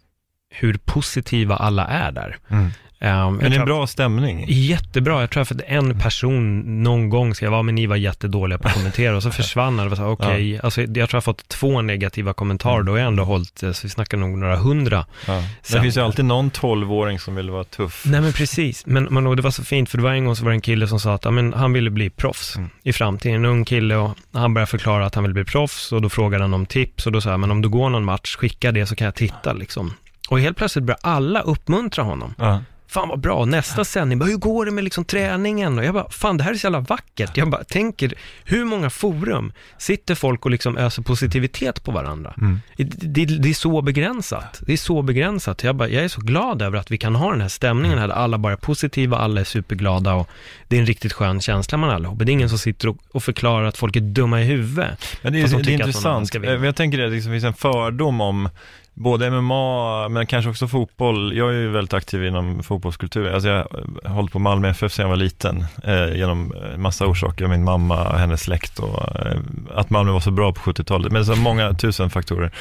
hur 0.49 0.78
positiva 0.86 1.56
alla 1.56 1.88
är 1.88 2.12
där. 2.12 2.38
Mm. 2.47 2.71
Um, 3.05 3.35
Men 3.35 3.51
det 3.51 3.57
är 3.57 3.59
en 3.59 3.65
bra 3.65 3.87
stämning. 3.87 4.45
Jättebra. 4.47 5.21
Jag 5.21 5.29
tror 5.29 5.45
träffade 5.45 5.63
en 5.63 5.99
person 5.99 6.61
någon 6.83 7.09
gång, 7.09 7.35
så 7.35 7.45
jag 7.45 7.51
var 7.51 7.63
men 7.63 7.75
ni 7.75 7.85
var 7.85 7.95
jättedåliga 7.95 8.57
på 8.57 8.67
att 8.67 8.73
kommentera 8.73 9.15
och 9.15 9.23
så 9.23 9.31
försvann 9.41 9.79
han. 9.79 9.93
Okej, 9.93 10.11
okay. 10.11 10.59
alltså, 10.63 10.81
jag 10.81 10.93
tror 10.93 11.07
jag 11.11 11.15
har 11.15 11.21
fått 11.21 11.47
två 11.47 11.81
negativa 11.81 12.33
kommentarer, 12.33 12.83
då 12.83 12.91
har 12.91 12.99
jag 12.99 13.07
ändå 13.07 13.23
hållit, 13.23 13.57
så 13.57 13.73
vi 13.83 13.89
snackar 13.89 14.17
nog 14.17 14.37
några 14.37 14.55
hundra. 14.55 15.05
Ja. 15.27 15.43
Det 15.71 15.81
finns 15.81 15.97
ju 15.97 16.01
alltid 16.01 16.25
någon 16.25 16.49
tolvåring 16.49 17.19
som 17.19 17.35
vill 17.35 17.49
vara 17.49 17.63
tuff. 17.63 18.03
Nej 18.05 18.21
men 18.21 18.33
precis, 18.33 18.85
men, 18.85 19.03
men 19.03 19.35
det 19.35 19.41
var 19.41 19.51
så 19.51 19.63
fint, 19.63 19.89
för 19.89 19.97
det 19.97 20.03
var 20.03 20.11
en 20.11 20.25
gång 20.25 20.35
så 20.35 20.43
var 20.43 20.51
det 20.51 20.55
en 20.55 20.61
kille 20.61 20.87
som 20.87 20.99
sa 20.99 21.13
att 21.13 21.25
ja, 21.25 21.31
men, 21.31 21.53
han 21.53 21.73
ville 21.73 21.89
bli 21.89 22.09
proffs 22.09 22.55
mm. 22.55 22.69
i 22.83 22.93
framtiden, 22.93 23.35
en 23.35 23.45
ung 23.45 23.65
kille 23.65 23.95
och 23.95 24.17
han 24.33 24.53
började 24.53 24.69
förklara 24.69 25.05
att 25.05 25.15
han 25.15 25.23
ville 25.23 25.33
bli 25.33 25.45
proffs 25.45 25.91
och 25.91 26.01
då 26.01 26.09
frågade 26.09 26.43
han 26.43 26.53
om 26.53 26.65
tips 26.65 27.05
och 27.05 27.11
då 27.11 27.21
sa 27.21 27.29
jag, 27.29 27.39
men 27.39 27.51
om 27.51 27.61
du 27.61 27.69
går 27.69 27.89
någon 27.89 28.05
match, 28.05 28.35
skicka 28.35 28.71
det 28.71 28.85
så 28.85 28.95
kan 28.95 29.05
jag 29.05 29.15
titta 29.15 29.53
liksom. 29.53 29.93
Och 30.29 30.39
helt 30.39 30.57
plötsligt 30.57 30.85
började 30.85 31.01
alla 31.03 31.41
uppmuntra 31.41 32.03
honom. 32.03 32.33
Ja 32.37 32.61
fan 32.95 33.10
vad 33.10 33.19
bra, 33.19 33.45
nästa 33.45 33.86
sändning, 33.86 34.19
bara, 34.19 34.29
hur 34.29 34.38
går 34.38 34.65
det 34.65 34.71
med 34.71 34.84
liksom 34.84 35.05
träningen? 35.05 35.79
Och 35.79 35.86
jag 35.86 35.93
bara, 35.93 36.10
fan 36.10 36.38
det 36.38 36.43
här 36.43 36.51
är 36.51 36.55
så 36.55 36.65
jävla 36.65 36.79
vackert. 36.79 37.38
Jag 37.38 37.49
bara 37.49 37.63
tänker, 37.63 38.13
hur 38.43 38.65
många 38.65 38.89
forum 38.89 39.51
sitter 39.77 40.15
folk 40.15 40.45
och 40.45 40.51
liksom 40.51 40.77
öser 40.77 41.01
positivitet 41.03 41.84
på 41.84 41.91
varandra? 41.91 42.34
Mm. 42.38 42.62
Det, 42.77 42.84
det, 42.84 43.25
det, 43.25 43.49
är 43.49 43.53
så 43.53 43.81
begränsat. 43.81 44.62
Det 44.65 44.73
är 44.73 44.77
så 44.77 45.01
begränsat. 45.01 45.63
Jag, 45.63 45.75
bara, 45.75 45.89
jag 45.89 46.03
är 46.03 46.08
så 46.08 46.21
glad 46.21 46.62
över 46.62 46.77
att 46.77 46.91
vi 46.91 46.97
kan 46.97 47.15
ha 47.15 47.31
den 47.31 47.41
här 47.41 47.47
stämningen 47.47 47.97
här, 47.97 48.08
där 48.08 48.15
alla 48.15 48.38
bara 48.38 48.53
är 48.53 48.58
positiva, 48.58 49.17
alla 49.17 49.41
är 49.41 49.45
superglada 49.45 50.13
och 50.13 50.29
det 50.67 50.75
är 50.75 50.79
en 50.79 50.86
riktigt 50.86 51.13
skön 51.13 51.41
känsla 51.41 51.77
man 51.77 51.89
allihop. 51.89 52.19
Det 52.19 52.31
är 52.31 52.34
ingen 52.34 52.49
som 52.49 52.58
sitter 52.58 52.88
och, 52.88 52.97
och 53.12 53.23
förklarar 53.23 53.65
att 53.65 53.77
folk 53.77 53.95
är 53.95 54.01
dumma 54.01 54.41
i 54.41 54.45
huvudet. 54.45 55.17
Men 55.21 55.34
det 55.34 55.41
är, 55.41 55.63
det 55.63 55.71
är 55.71 55.73
intressant. 55.73 56.34
Jag 56.34 56.75
tänker 56.75 57.03
att 57.03 57.10
det 57.12 57.15
liksom 57.15 57.31
finns 57.31 57.43
en 57.43 57.53
fördom 57.53 58.21
om 58.21 58.49
både 58.95 59.31
MMA, 59.31 60.10
men 60.10 60.25
kanske 60.25 60.49
också 60.49 60.67
fotboll. 60.67 61.38
Jag 61.38 61.49
är 61.49 61.53
ju 61.53 61.69
väldigt 61.69 61.93
aktiv 61.93 62.25
inom 62.25 62.63
fotbollskultur. 62.63 63.34
Alltså 63.34 63.49
jag 63.49 63.67
har 64.03 64.15
hållit 64.15 64.31
på 64.31 64.39
Malmö 64.39 64.69
FF 64.69 64.91
sedan 64.91 65.03
jag 65.03 65.10
var 65.10 65.15
liten, 65.15 65.65
eh, 65.84 66.17
genom 66.17 66.53
eh, 66.53 66.77
massa 66.77 67.05
orsaker. 67.05 67.47
Min 67.47 67.63
mamma, 67.63 68.17
hennes 68.17 68.41
släkt 68.41 68.79
och 68.79 69.25
eh, 69.25 69.39
att 69.75 69.89
Malmö 69.89 70.12
var 70.12 70.19
så 70.19 70.31
bra 70.31 70.51
på 70.51 70.60
70-talet. 70.60 71.12
Men 71.12 71.25
så 71.25 71.36
många 71.36 71.73
tusen 71.73 72.10
faktorer. 72.10 72.51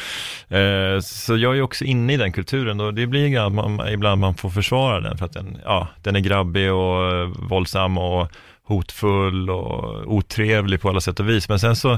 Eh, 0.48 1.00
så 1.00 1.36
jag 1.36 1.52
är 1.52 1.56
ju 1.56 1.62
också 1.62 1.84
inne 1.84 2.12
i 2.12 2.16
den 2.16 2.32
kulturen 2.32 2.80
och 2.80 2.94
det 2.94 3.06
blir 3.06 3.46
att 3.46 3.52
man, 3.52 3.88
ibland 3.88 4.20
man 4.20 4.34
får 4.34 4.50
försvara 4.50 5.00
den 5.00 5.18
för 5.18 5.26
att 5.26 5.32
den, 5.32 5.58
ja, 5.64 5.88
den 6.02 6.16
är 6.16 6.20
grabbig 6.20 6.72
och 6.72 7.12
eh, 7.12 7.28
våldsam 7.48 7.98
och 7.98 8.32
hotfull 8.66 9.50
och 9.50 10.12
otrevlig 10.14 10.80
på 10.80 10.88
alla 10.88 11.00
sätt 11.00 11.20
och 11.20 11.28
vis. 11.28 11.48
Men 11.48 11.58
sen 11.58 11.76
så 11.76 11.92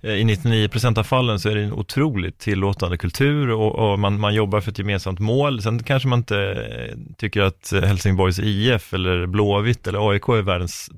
eh, 0.00 0.10
i 0.10 0.24
99% 0.24 0.98
av 0.98 1.04
fallen 1.04 1.40
så 1.40 1.48
är 1.48 1.54
det 1.54 1.62
en 1.62 1.72
otroligt 1.72 2.38
tillåtande 2.38 2.98
kultur 2.98 3.50
och, 3.50 3.92
och 3.92 3.98
man, 3.98 4.20
man 4.20 4.34
jobbar 4.34 4.60
för 4.60 4.70
ett 4.70 4.78
gemensamt 4.78 5.18
mål. 5.18 5.62
Sen 5.62 5.82
kanske 5.82 6.08
man 6.08 6.18
inte 6.18 6.38
eh, 6.38 6.98
tycker 7.16 7.40
att 7.42 7.72
Helsingborgs 7.84 8.38
IF 8.38 8.94
eller 8.94 9.26
Blåvitt 9.26 9.86
eller 9.86 10.10
AIK 10.10 10.28
är 10.28 10.42
världens 10.42 10.90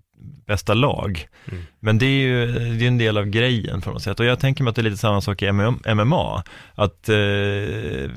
bästa 0.47 0.75
lag. 0.75 1.27
Mm. 1.51 1.63
Men 1.81 1.99
det 1.99 2.07
är 2.07 2.21
ju 2.21 2.47
det 2.47 2.85
är 2.85 2.89
en 2.89 2.99
del 2.99 3.19
av 3.19 3.27
grejen 3.27 3.81
på 3.81 3.91
något 3.91 4.03
sätt. 4.03 4.21
Och 4.21 4.27
jag 4.27 4.39
tänker 4.41 4.65
mig 4.65 4.71
att 4.71 4.77
det 4.77 4.81
är 4.81 4.85
lite 4.85 4.97
samma 4.97 5.21
sak 5.21 5.43
i 5.43 5.53
MMA. 5.95 6.43
Att 6.75 7.09
eh, 7.09 7.17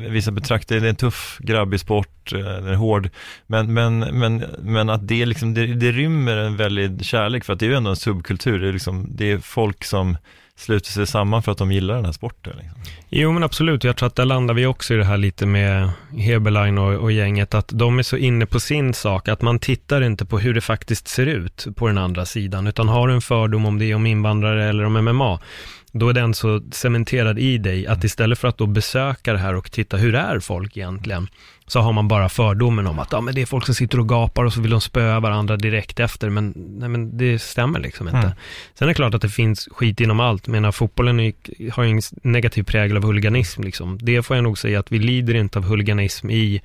vissa 0.09 0.31
betraktar 0.31 0.75
det 0.75 0.87
är 0.87 0.89
en 0.89 0.95
tuff, 0.95 1.37
grabbig 1.39 1.79
sport, 1.79 2.33
eh, 2.33 2.39
den 2.39 2.67
är 2.67 2.75
hård. 2.75 3.09
Men, 3.47 3.73
men, 3.73 3.99
men, 3.99 4.45
men 4.59 4.89
att 4.89 5.07
det, 5.07 5.25
liksom, 5.25 5.53
det, 5.53 5.67
det 5.67 5.91
rymmer 5.91 6.37
en 6.37 6.57
väldig 6.57 7.05
kärlek 7.05 7.43
för 7.43 7.53
att 7.53 7.59
det 7.59 7.65
är 7.65 7.69
ju 7.69 7.75
ändå 7.75 7.89
en 7.89 7.95
subkultur. 7.95 8.59
Det 8.59 8.67
är, 8.67 8.73
liksom, 8.73 9.07
det 9.09 9.31
är 9.31 9.37
folk 9.37 9.83
som 9.83 10.17
sluter 10.57 10.91
sig 10.91 11.07
samman 11.07 11.43
för 11.43 11.51
att 11.51 11.57
de 11.57 11.71
gillar 11.71 11.95
den 11.95 12.05
här 12.05 12.11
sporten. 12.11 12.53
Liksom. 12.57 12.81
Jo 13.09 13.31
men 13.31 13.43
absolut, 13.43 13.83
jag 13.83 13.97
tror 13.97 14.07
att 14.07 14.15
där 14.15 14.25
landar 14.25 14.53
vi 14.53 14.65
också 14.65 14.93
i 14.93 14.97
det 14.97 15.05
här 15.05 15.17
lite 15.17 15.45
med 15.45 15.89
Heberlein 16.17 16.77
och, 16.77 16.93
och, 16.93 17.11
gänget, 17.11 17.53
att 17.53 17.69
de 17.73 17.99
är 17.99 18.03
så 18.03 18.17
inne 18.17 18.45
på 18.45 18.59
sin 18.59 18.93
sak, 18.93 19.27
att 19.27 19.41
man 19.41 19.59
tittar 19.59 20.01
inte 20.01 20.25
på 20.25 20.39
hur 20.39 20.53
det 20.53 20.61
faktiskt 20.61 21.07
ser 21.07 21.25
ut 21.25 21.67
på 21.75 21.87
den 21.87 21.97
andra 21.97 22.25
sidan, 22.25 22.67
utan 22.67 22.89
har 22.89 23.07
du 23.07 23.13
en 23.13 23.21
fördom 23.21 23.65
om 23.65 23.79
det 23.79 23.85
är 23.85 23.95
om 23.95 24.05
invandrare 24.05 24.69
eller 24.69 24.83
om 24.83 24.93
MMA, 24.93 25.39
då 25.99 26.09
är 26.09 26.13
den 26.13 26.33
så 26.33 26.61
cementerad 26.71 27.39
i 27.39 27.57
dig 27.57 27.87
att 27.87 28.03
istället 28.03 28.39
för 28.39 28.47
att 28.47 28.57
då 28.57 28.65
besöka 28.65 29.33
det 29.33 29.39
här 29.39 29.55
och 29.55 29.71
titta 29.71 29.97
hur 29.97 30.15
är 30.15 30.39
folk 30.39 30.77
egentligen, 30.77 31.27
så 31.67 31.79
har 31.79 31.93
man 31.93 32.07
bara 32.07 32.29
fördomen 32.29 32.87
om 32.87 32.99
att 32.99 33.11
ja, 33.11 33.21
men 33.21 33.35
det 33.35 33.41
är 33.41 33.45
folk 33.45 33.65
som 33.65 33.75
sitter 33.75 33.99
och 33.99 34.09
gapar 34.09 34.43
och 34.43 34.53
så 34.53 34.61
vill 34.61 34.71
de 34.71 34.81
spöa 34.81 35.19
varandra 35.19 35.57
direkt 35.57 35.99
efter, 35.99 36.29
men, 36.29 36.53
nej, 36.55 36.89
men 36.89 37.17
det 37.17 37.39
stämmer 37.39 37.79
liksom 37.79 38.07
inte. 38.07 38.17
Mm. 38.17 38.31
Sen 38.73 38.85
är 38.85 38.87
det 38.87 38.95
klart 38.95 39.13
att 39.13 39.21
det 39.21 39.29
finns 39.29 39.69
skit 39.71 40.01
inom 40.01 40.19
allt, 40.19 40.47
men 40.47 40.73
fotbollen 40.73 41.19
är, 41.19 41.33
har 41.71 41.83
ju 41.83 41.89
en 41.89 42.01
negativ 42.23 42.63
prägel 42.63 42.97
av 42.97 43.03
huliganism 43.03 43.63
liksom. 43.63 43.97
Det 44.01 44.23
får 44.23 44.35
jag 44.37 44.43
nog 44.43 44.57
säga 44.57 44.79
att 44.79 44.91
vi 44.91 44.99
lider 44.99 45.33
inte 45.33 45.59
av 45.59 45.65
huliganism 45.65 46.29
i 46.29 46.61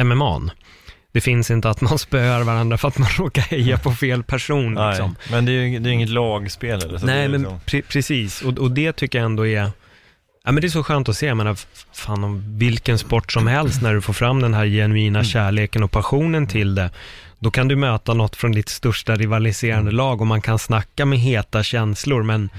MMA. 0.00 0.50
Det 1.12 1.20
finns 1.20 1.50
inte 1.50 1.70
att 1.70 1.80
man 1.80 1.98
spöar 1.98 2.42
varandra 2.42 2.78
för 2.78 2.88
att 2.88 2.98
man 2.98 3.08
råkar 3.18 3.42
heja 3.42 3.78
på 3.78 3.92
fel 3.92 4.22
person. 4.22 4.74
Liksom. 4.74 5.16
Nej, 5.20 5.30
men 5.30 5.44
det 5.44 5.52
är 5.52 5.62
ju 5.62 5.78
det 5.78 5.90
är 5.90 5.92
inget 5.92 6.08
lagspel. 6.08 6.82
Eller? 6.82 6.98
Så 6.98 7.06
Nej, 7.06 7.28
men 7.28 7.40
liksom... 7.40 7.60
pre 7.66 7.82
precis. 7.82 8.42
Och, 8.42 8.58
och 8.58 8.70
det 8.70 8.92
tycker 8.92 9.18
jag 9.18 9.26
ändå 9.26 9.46
är 9.46 9.70
Ja, 10.44 10.52
men 10.52 10.60
det 10.60 10.66
är 10.66 10.70
så 10.70 10.82
skönt 10.82 11.08
att 11.08 11.16
se, 11.16 11.26
jag 11.26 11.36
menar, 11.36 11.56
fan 11.92 12.24
om 12.24 12.58
vilken 12.58 12.98
sport 12.98 13.32
som 13.32 13.46
helst, 13.46 13.82
när 13.82 13.94
du 13.94 14.00
får 14.00 14.12
fram 14.12 14.42
den 14.42 14.54
här 14.54 14.66
genuina 14.66 15.18
mm. 15.18 15.24
kärleken 15.24 15.82
och 15.82 15.90
passionen 15.90 16.46
till 16.46 16.74
det, 16.74 16.90
då 17.38 17.50
kan 17.50 17.68
du 17.68 17.76
möta 17.76 18.14
något 18.14 18.36
från 18.36 18.52
ditt 18.52 18.68
största 18.68 19.16
rivaliserande 19.16 19.90
mm. 19.90 19.94
lag 19.94 20.20
och 20.20 20.26
man 20.26 20.42
kan 20.42 20.58
snacka 20.58 21.04
med 21.04 21.18
heta 21.18 21.62
känslor, 21.62 22.22
men 22.22 22.50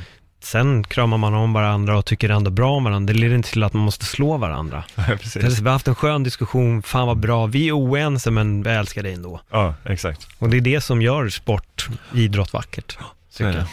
sen 0.43 0.83
kramar 0.83 1.17
man 1.17 1.33
om 1.33 1.53
varandra 1.53 1.97
och 1.97 2.05
tycker 2.05 2.29
ändå 2.29 2.51
bra 2.51 2.71
om 2.71 2.83
varandra. 2.83 3.13
Det 3.13 3.19
leder 3.19 3.35
inte 3.35 3.49
till 3.51 3.63
att 3.63 3.73
man 3.73 3.83
måste 3.83 4.05
slå 4.05 4.37
varandra. 4.37 4.83
Ja, 4.95 5.03
precis. 5.21 5.59
Vi 5.59 5.65
har 5.65 5.71
haft 5.71 5.87
en 5.87 5.95
skön 5.95 6.23
diskussion, 6.23 6.83
fan 6.83 7.07
vad 7.07 7.17
bra, 7.17 7.45
vi 7.45 7.67
är 7.67 7.77
oense 7.77 8.31
men 8.31 8.63
vi 8.63 8.69
älskar 8.69 9.03
dig 9.03 9.13
ändå. 9.13 9.41
Ja, 9.51 9.75
exakt. 9.85 10.27
Och 10.39 10.49
det 10.49 10.57
är 10.57 10.61
det 10.61 10.81
som 10.81 11.01
gör 11.01 11.29
sport, 11.29 11.87
idrott 12.13 12.53
vackert. 12.53 12.97
Är 13.39 13.45
det. 13.45 13.67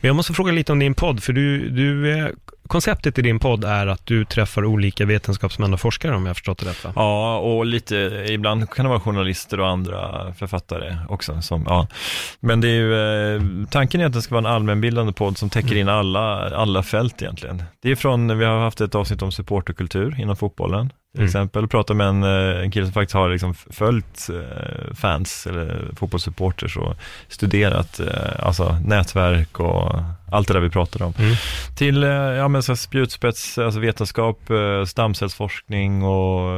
Men 0.00 0.08
jag 0.08 0.16
måste 0.16 0.32
fråga 0.32 0.52
lite 0.52 0.72
om 0.72 0.78
din 0.78 0.94
podd, 0.94 1.22
för 1.22 1.32
du, 1.32 1.70
du 1.70 2.16
konceptet 2.72 3.18
i 3.18 3.22
din 3.22 3.38
podd 3.38 3.64
är 3.64 3.86
att 3.86 4.06
du 4.06 4.24
träffar 4.24 4.64
olika 4.64 5.06
vetenskapsmän 5.06 5.72
och 5.72 5.80
forskare 5.80 6.14
om 6.16 6.22
jag 6.22 6.30
har 6.30 6.34
förstått 6.34 6.58
det 6.58 6.70
rätt 6.70 6.84
va? 6.84 6.92
Ja, 6.96 7.38
och 7.38 7.66
lite, 7.66 8.26
ibland 8.28 8.70
kan 8.70 8.84
det 8.84 8.88
vara 8.88 9.00
journalister 9.00 9.60
och 9.60 9.68
andra 9.68 10.32
författare 10.34 10.96
också. 11.08 11.42
Som, 11.42 11.64
ja. 11.68 11.86
Men 12.40 12.60
det 12.60 12.68
är 12.68 12.74
ju, 12.74 12.94
eh, 13.36 13.42
tanken 13.70 14.00
är 14.00 14.06
att 14.06 14.12
det 14.12 14.22
ska 14.22 14.34
vara 14.34 14.48
en 14.48 14.54
allmänbildande 14.54 15.12
podd 15.12 15.38
som 15.38 15.50
täcker 15.50 15.76
in 15.76 15.88
alla, 15.88 16.56
alla 16.56 16.82
fält 16.82 17.22
egentligen. 17.22 17.62
Det 17.82 17.90
är 17.90 17.96
från, 17.96 18.38
vi 18.38 18.44
har 18.44 18.58
haft 18.60 18.80
ett 18.80 18.94
avsnitt 18.94 19.22
om 19.22 19.32
supporterkultur 19.32 20.20
inom 20.20 20.36
fotbollen 20.36 20.88
till 20.88 21.20
mm. 21.20 21.26
exempel. 21.26 21.68
Prata 21.68 21.94
med 21.94 22.06
en, 22.06 22.22
eh, 22.22 22.62
en 22.62 22.70
kille 22.70 22.86
som 22.86 22.92
faktiskt 22.92 23.14
har 23.14 23.28
liksom 23.28 23.54
följt 23.54 24.28
eh, 24.30 24.94
fans 24.94 25.46
eller 25.46 25.90
fotbollssupporters 25.96 26.76
och 26.76 26.94
studerat 27.28 28.00
alltså 28.38 28.78
nätverk 28.84 29.60
och 29.60 29.94
allt 30.32 30.48
det 30.48 30.54
där 30.54 30.60
vi 30.60 30.70
pratade 30.70 31.04
om. 31.04 31.14
Mm. 31.18 31.34
Till 31.76 32.02
ja, 32.36 32.48
men 32.48 32.62
så 32.62 32.76
spjutspets, 32.76 33.58
alltså 33.58 33.80
vetenskap, 33.80 34.40
stamcellsforskning 34.86 36.02
och 36.02 36.50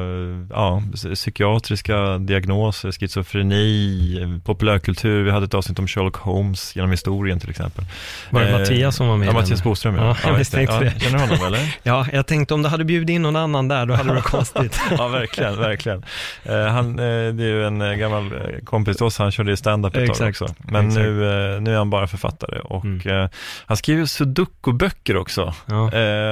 ja, 0.50 0.82
psykiatriska 1.14 2.18
diagnoser, 2.18 2.92
schizofreni, 2.92 4.40
populärkultur. 4.44 5.22
Vi 5.22 5.30
hade 5.30 5.46
ett 5.46 5.54
avsnitt 5.54 5.78
om 5.78 5.88
Sherlock 5.88 6.16
Holmes 6.16 6.76
genom 6.76 6.90
historien 6.90 7.40
till 7.40 7.50
exempel. 7.50 7.84
Var 8.30 8.40
det 8.40 8.58
Mattias 8.58 8.96
som 8.96 9.08
var 9.08 9.16
med? 9.16 9.28
Ja, 9.28 9.32
Mattias 9.32 9.64
Boström. 9.64 9.96
Ja, 9.96 10.16
ja 10.22 10.28
jag 10.28 10.38
misstänkte 10.38 10.80
det. 10.80 11.00
Känner 11.00 11.18
du 11.18 11.24
honom 11.24 11.46
eller? 11.46 11.76
Ja, 11.82 12.06
jag 12.12 12.26
tänkte 12.26 12.54
om 12.54 12.62
du 12.62 12.68
hade 12.68 12.84
bjudit 12.84 13.10
in 13.10 13.22
någon 13.22 13.37
annan 13.37 13.68
där, 13.68 13.87
då 13.87 13.94
hade 13.94 14.08
det 14.08 14.14
varit 14.14 14.24
konstigt. 14.30 14.80
ja, 14.98 15.08
verkligen, 15.08 15.56
verkligen. 15.56 16.04
Uh, 16.48 16.66
han, 16.66 16.98
uh, 17.00 17.34
det 17.34 17.44
är 17.44 17.48
ju 17.48 17.66
en 17.66 17.98
gammal 17.98 18.32
kompis 18.64 18.96
till 18.96 19.06
oss, 19.06 19.18
han 19.18 19.32
körde 19.32 19.50
ju 19.50 19.56
stand-up 19.56 19.96
ett 19.96 20.14
tag 20.14 20.28
också. 20.28 20.46
Men 20.58 20.88
nu, 20.88 21.12
nu 21.60 21.72
är 21.72 21.78
han 21.78 21.90
bara 21.90 22.06
författare 22.06 22.58
och 22.58 22.84
mm. 22.84 23.28
Han 23.66 23.77
skriver 23.77 24.05
sudoku-böcker 24.05 25.16
också. 25.16 25.55
Ja. 25.66 25.90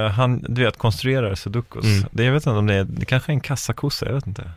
han, 0.09 0.45
du 0.49 0.63
vet, 0.63 0.77
konstruerar 0.77 1.35
sudokus. 1.35 1.85
Mm. 1.85 2.09
Det, 2.11 2.23
jag 2.23 2.33
vet 2.33 2.45
inte 2.45 2.57
om 2.57 2.67
det 2.67 2.73
är, 2.73 2.83
det 2.83 3.05
kanske 3.05 3.31
är 3.31 3.33
en 3.33 3.41
kassakossa, 3.41 4.05
jag 4.05 4.13
vet 4.13 4.27
inte. 4.27 4.51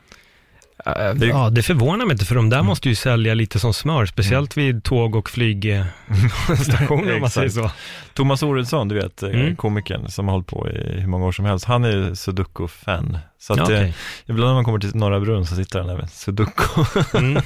Det... 1.14 1.26
Ja, 1.26 1.50
det 1.50 1.62
förvånar 1.62 2.06
mig 2.06 2.12
inte, 2.12 2.24
för 2.24 2.34
de 2.34 2.50
där 2.50 2.56
mm. 2.56 2.66
måste 2.66 2.88
ju 2.88 2.94
sälja 2.94 3.34
lite 3.34 3.58
som 3.58 3.74
smör, 3.74 4.06
speciellt 4.06 4.56
mm. 4.56 4.66
vid 4.66 4.84
tåg 4.84 5.16
och 5.16 5.30
flygstationer 5.30 7.14
om 7.14 7.20
man 7.20 7.30
säger 7.30 7.48
så. 7.48 7.70
Thomas 8.14 8.42
Oredsson, 8.42 8.88
du 8.88 8.94
vet, 8.94 9.22
mm. 9.22 9.56
komikern 9.56 10.08
som 10.08 10.28
har 10.28 10.32
hållit 10.32 10.46
på 10.46 10.68
i 10.68 11.00
hur 11.00 11.08
många 11.08 11.26
år 11.26 11.32
som 11.32 11.44
helst, 11.44 11.64
han 11.64 11.84
är 11.84 11.90
ju 11.90 12.16
sudoku-fan. 12.16 13.18
Så 13.38 13.52
att 13.52 13.60
okay. 13.60 13.84
eh, 13.84 13.94
ibland 14.26 14.48
när 14.48 14.54
man 14.54 14.64
kommer 14.64 14.78
till 14.78 14.96
Norra 14.96 15.20
Brunn 15.20 15.46
så 15.46 15.54
sitter 15.54 15.78
han 15.78 15.88
där 15.88 15.96
med 15.96 16.10
sudoku. 16.10 16.84
Mm. 17.14 17.34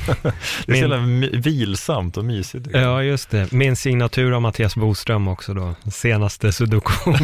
det 0.66 0.72
är 0.72 0.74
så 0.74 0.74
jävla 0.74 0.98
vilsamt 1.40 2.16
och 2.16 2.24
mysigt. 2.24 2.68
Ja, 2.72 3.03
just 3.03 3.31
det. 3.31 3.53
Min 3.53 3.76
signatur 3.76 4.33
av 4.33 4.42
Mattias 4.42 4.76
Boström 4.76 5.29
också 5.29 5.55
då, 5.55 5.74
senaste 5.92 6.53
sudoku 6.53 6.92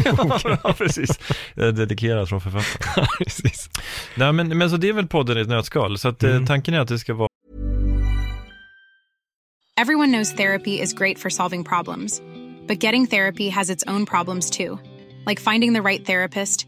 Ja, 0.63 0.75
precis. 0.77 1.19
Dedikerat 1.55 2.29
från 2.29 2.41
författaren. 2.41 3.07
precis. 3.17 3.69
Nej, 4.15 4.33
men, 4.33 4.57
men 4.57 4.69
så 4.69 4.77
det 4.77 4.89
är 4.89 4.93
väl 4.93 5.07
podden 5.07 5.37
i 5.37 5.41
ett 5.41 5.47
nötskal, 5.47 5.97
så 5.97 6.07
att 6.07 6.23
eh, 6.23 6.31
mm. 6.31 6.45
tanken 6.45 6.73
är 6.73 6.79
att 6.79 6.87
det 6.87 6.99
ska 6.99 7.13
vara 7.13 7.27
Everyone 9.79 10.11
knows 10.11 10.33
therapy 10.33 10.81
is 10.81 10.93
great 10.93 11.19
for 11.19 11.29
solving 11.29 11.63
problems, 11.63 12.21
but 12.67 12.83
getting 12.83 13.05
therapy 13.05 13.49
has 13.49 13.69
its 13.69 13.83
own 13.87 14.05
problems 14.05 14.49
too, 14.49 14.79
like 15.27 15.39
finding 15.39 15.73
the 15.73 15.81
right 15.83 16.05
therapist, 16.05 16.67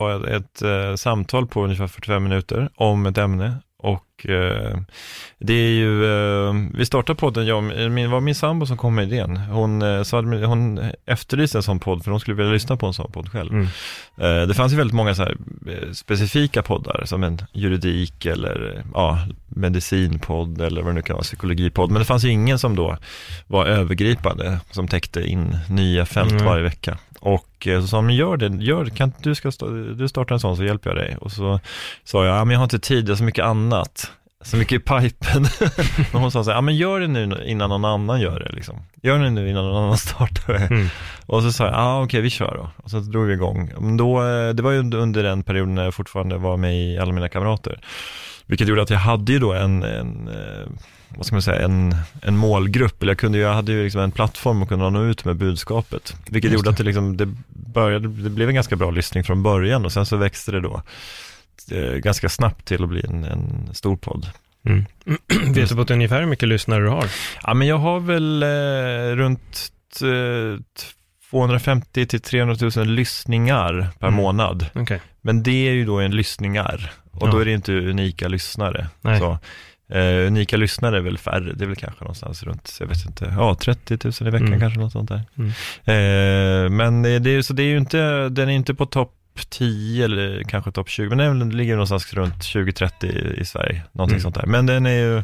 Var 0.00 0.26
ett 0.26 0.62
eh, 0.62 0.94
samtal 0.94 1.46
på 1.46 1.64
ungefär 1.64 1.86
45 1.86 2.22
minuter 2.22 2.68
om 2.74 3.06
ett 3.06 3.18
ämne 3.18 3.56
och 3.78 4.04
eh, 4.26 4.78
det 5.38 5.52
är 5.52 5.70
ju, 5.70 6.04
eh, 6.04 6.54
vi 6.74 6.86
startade 6.86 7.16
podden, 7.16 7.46
jag, 7.46 7.90
min, 7.90 8.10
var 8.10 8.20
min 8.20 8.34
sambo 8.34 8.66
som 8.66 8.76
kom 8.76 8.94
med 8.94 9.12
idén. 9.12 9.36
Hon, 9.36 9.82
eh, 9.82 10.02
så 10.02 10.16
hade, 10.16 10.46
hon 10.46 10.80
efterlyste 11.06 11.58
en 11.58 11.62
sån 11.62 11.78
podd 11.78 12.04
för 12.04 12.10
hon 12.10 12.20
skulle 12.20 12.36
vilja 12.36 12.52
lyssna 12.52 12.76
på 12.76 12.86
en 12.86 12.94
sån 12.94 13.12
podd 13.12 13.28
själv. 13.28 13.52
Mm. 13.52 13.68
Det 14.48 14.54
fanns 14.54 14.72
ju 14.72 14.76
väldigt 14.76 14.94
många 14.94 15.14
så 15.14 15.22
här, 15.22 15.36
specifika 15.92 16.62
poddar 16.62 17.02
som 17.04 17.24
en 17.24 17.38
juridik 17.52 18.26
eller 18.26 18.82
ja, 18.94 19.18
medicinpodd 19.48 20.60
eller 20.60 20.82
vad 20.82 20.90
det 20.90 20.94
nu 20.94 21.02
kan 21.02 21.14
vara, 21.14 21.22
psykologipodd. 21.22 21.90
Men 21.90 21.98
det 21.98 22.04
fanns 22.04 22.24
ju 22.24 22.28
ingen 22.30 22.58
som 22.58 22.76
då 22.76 22.96
var 23.46 23.66
övergripande, 23.66 24.60
som 24.70 24.88
täckte 24.88 25.22
in 25.22 25.56
nya 25.68 26.06
fält 26.06 26.30
Mm. 26.30 26.44
varje 26.44 26.62
vecka. 26.62 26.98
Och 27.20 27.68
så 27.80 27.86
sa 27.86 27.96
hon, 27.96 28.06
men 28.06 28.14
gör 28.16 28.36
det, 28.36 28.64
gör, 28.64 28.86
kan 28.86 29.12
du, 29.22 29.34
ska, 29.34 29.50
du 29.96 30.08
starta 30.08 30.34
en 30.34 30.40
sån 30.40 30.56
så 30.56 30.64
hjälper 30.64 30.90
jag 30.90 30.96
dig. 30.96 31.16
Och 31.20 31.32
så 31.32 31.60
sa 32.04 32.26
jag, 32.26 32.36
ja 32.36 32.44
men 32.44 32.52
jag 32.52 32.58
har 32.58 32.64
inte 32.64 32.78
tid, 32.78 33.04
jag 33.04 33.12
har 33.12 33.16
så 33.16 33.24
mycket 33.24 33.44
annat. 33.44 34.09
Så 34.44 34.56
mycket 34.56 34.76
i 34.76 34.78
pipen. 34.78 35.46
men 36.12 36.22
hon 36.22 36.30
sa 36.32 36.44
så 36.44 36.50
här, 36.50 36.56
ja 36.56 36.60
men 36.60 36.76
gör 36.76 37.00
det 37.00 37.06
nu 37.06 37.42
innan 37.46 37.68
någon 37.68 37.84
annan 37.84 38.20
gör 38.20 38.40
det 38.40 38.52
liksom. 38.52 38.82
Gör 39.02 39.18
det 39.18 39.30
nu 39.30 39.50
innan 39.50 39.64
någon 39.64 39.84
annan 39.84 39.98
startar 39.98 40.52
det. 40.52 40.66
Mm. 40.66 40.88
Och 41.26 41.42
så 41.42 41.52
sa 41.52 41.64
jag, 41.64 41.74
ja 41.74 42.02
okej 42.02 42.20
vi 42.20 42.30
kör 42.30 42.54
då. 42.56 42.70
Och 42.84 42.90
så 42.90 43.00
drog 43.00 43.26
vi 43.26 43.32
igång. 43.32 43.72
Men 43.80 43.96
då, 43.96 44.22
eh, 44.22 44.48
det 44.48 44.62
var 44.62 44.70
ju 44.70 44.78
under- 44.78 45.22
den 45.22 45.42
perioden 45.42 45.74
när 45.74 45.84
jag 45.84 45.94
fortfarande 45.94 46.36
var 46.36 46.56
med 46.56 46.76
i 46.76 46.98
Alla 46.98 47.12
mina 47.12 47.28
kamrater. 47.28 47.80
Vilket 48.46 48.68
gjorde 48.68 48.82
att 48.82 48.90
jag 48.90 48.98
hade 48.98 49.32
ju 49.32 49.38
då 49.38 49.52
en, 49.52 49.82
en 49.82 50.28
eh, 50.28 50.68
vad 51.16 51.26
ska 51.26 51.34
man 51.34 51.42
säga, 51.42 51.64
en, 51.64 51.94
en 52.22 52.36
målgrupp, 52.36 53.02
eller 53.02 53.10
jag, 53.10 53.18
kunde, 53.18 53.38
jag 53.38 53.54
hade 53.54 53.72
ju 53.72 53.84
liksom 53.84 54.00
en 54.00 54.10
plattform 54.12 54.62
att 54.62 54.68
kunna 54.68 54.90
nå 54.90 55.04
ut 55.04 55.24
med 55.24 55.36
budskapet. 55.36 56.16
Vilket 56.30 56.52
gjorde 56.52 56.70
att 56.70 56.76
det, 56.76 56.84
liksom, 56.84 57.16
det, 57.16 57.34
började, 57.48 58.08
det 58.08 58.30
blev 58.30 58.48
en 58.48 58.54
ganska 58.54 58.76
bra 58.76 58.90
lyssning 58.90 59.24
från 59.24 59.42
början 59.42 59.84
och 59.84 59.92
sen 59.92 60.06
så 60.06 60.16
växte 60.16 60.52
det 60.52 60.60
då 60.60 60.82
ganska 61.96 62.28
snabbt 62.28 62.64
till 62.66 62.82
att 62.82 62.88
bli 62.88 63.04
en, 63.08 63.24
en 63.24 63.68
stor 63.74 63.96
podd. 63.96 64.26
Mm. 64.66 64.84
Vet 65.54 65.68
du 65.68 65.74
på 65.74 65.82
ett 65.82 65.90
ungefär 65.90 66.20
hur 66.20 66.26
mycket 66.26 66.48
lyssnare 66.48 66.82
du 66.82 66.88
har? 66.88 67.06
Ja 67.42 67.54
men 67.54 67.68
jag 67.68 67.78
har 67.78 68.00
väl 68.00 68.42
eh, 68.42 69.16
runt 69.16 69.70
eh, 70.02 70.60
250 71.30 72.06
till 72.06 72.20
300 72.20 72.56
000 72.76 72.86
lyssningar 72.86 73.88
per 73.98 74.06
Mm. 74.08 74.16
månad. 74.16 74.66
Okej. 74.74 75.00
Men 75.20 75.42
det 75.42 75.68
är 75.68 75.72
ju 75.72 75.84
då 75.84 75.98
en 76.00 76.10
lyssningar 76.16 76.90
och 77.10 77.28
Ja. 77.28 77.32
då 77.32 77.38
är 77.38 77.44
det 77.44 77.52
inte 77.52 77.72
unika 77.72 78.28
lyssnare. 78.28 78.86
Så, 79.02 79.38
eh, 79.96 80.26
unika 80.26 80.56
lyssnare 80.56 80.96
är 80.96 81.00
väl 81.00 81.18
färre, 81.18 81.52
det 81.52 81.64
är 81.64 81.66
väl 81.66 81.76
kanske 81.76 82.04
någonstans 82.04 82.42
runt, 82.42 82.76
jag 82.80 82.86
vet 82.86 83.06
inte, 83.06 83.34
ja 83.38 83.54
30 83.54 83.98
000 84.04 84.12
i 84.20 84.30
veckan 84.30 84.46
Mm. 84.46 84.60
kanske 84.60 84.80
något 84.80 84.92
sånt 84.92 85.08
där. 85.08 85.22
Mm. 85.38 85.48
Eh, 85.84 86.70
men 86.70 87.02
det 87.22 87.30
är, 87.30 87.42
så 87.42 87.52
det 87.52 87.62
är 87.62 87.66
ju 87.66 87.78
inte, 87.78 88.28
den 88.28 88.48
är 88.48 88.52
inte 88.52 88.74
på 88.74 88.86
topp 88.86 89.14
10 89.48 90.04
eller 90.04 90.42
kanske 90.42 90.72
topp 90.72 90.88
20, 90.88 91.16
men 91.16 91.38
den, 91.38 91.50
ligger 91.50 91.72
någonstans 91.74 92.14
runt 92.14 92.34
20-30 92.34 93.06
i, 93.06 93.40
i 93.40 93.44
Sverige, 93.44 93.82
någonting 93.92 94.14
Mm. 94.14 94.22
sånt 94.22 94.34
där. 94.34 94.46
Men 94.46 94.66
den 94.66 94.86
är 94.86 94.90
ju, 94.98 95.22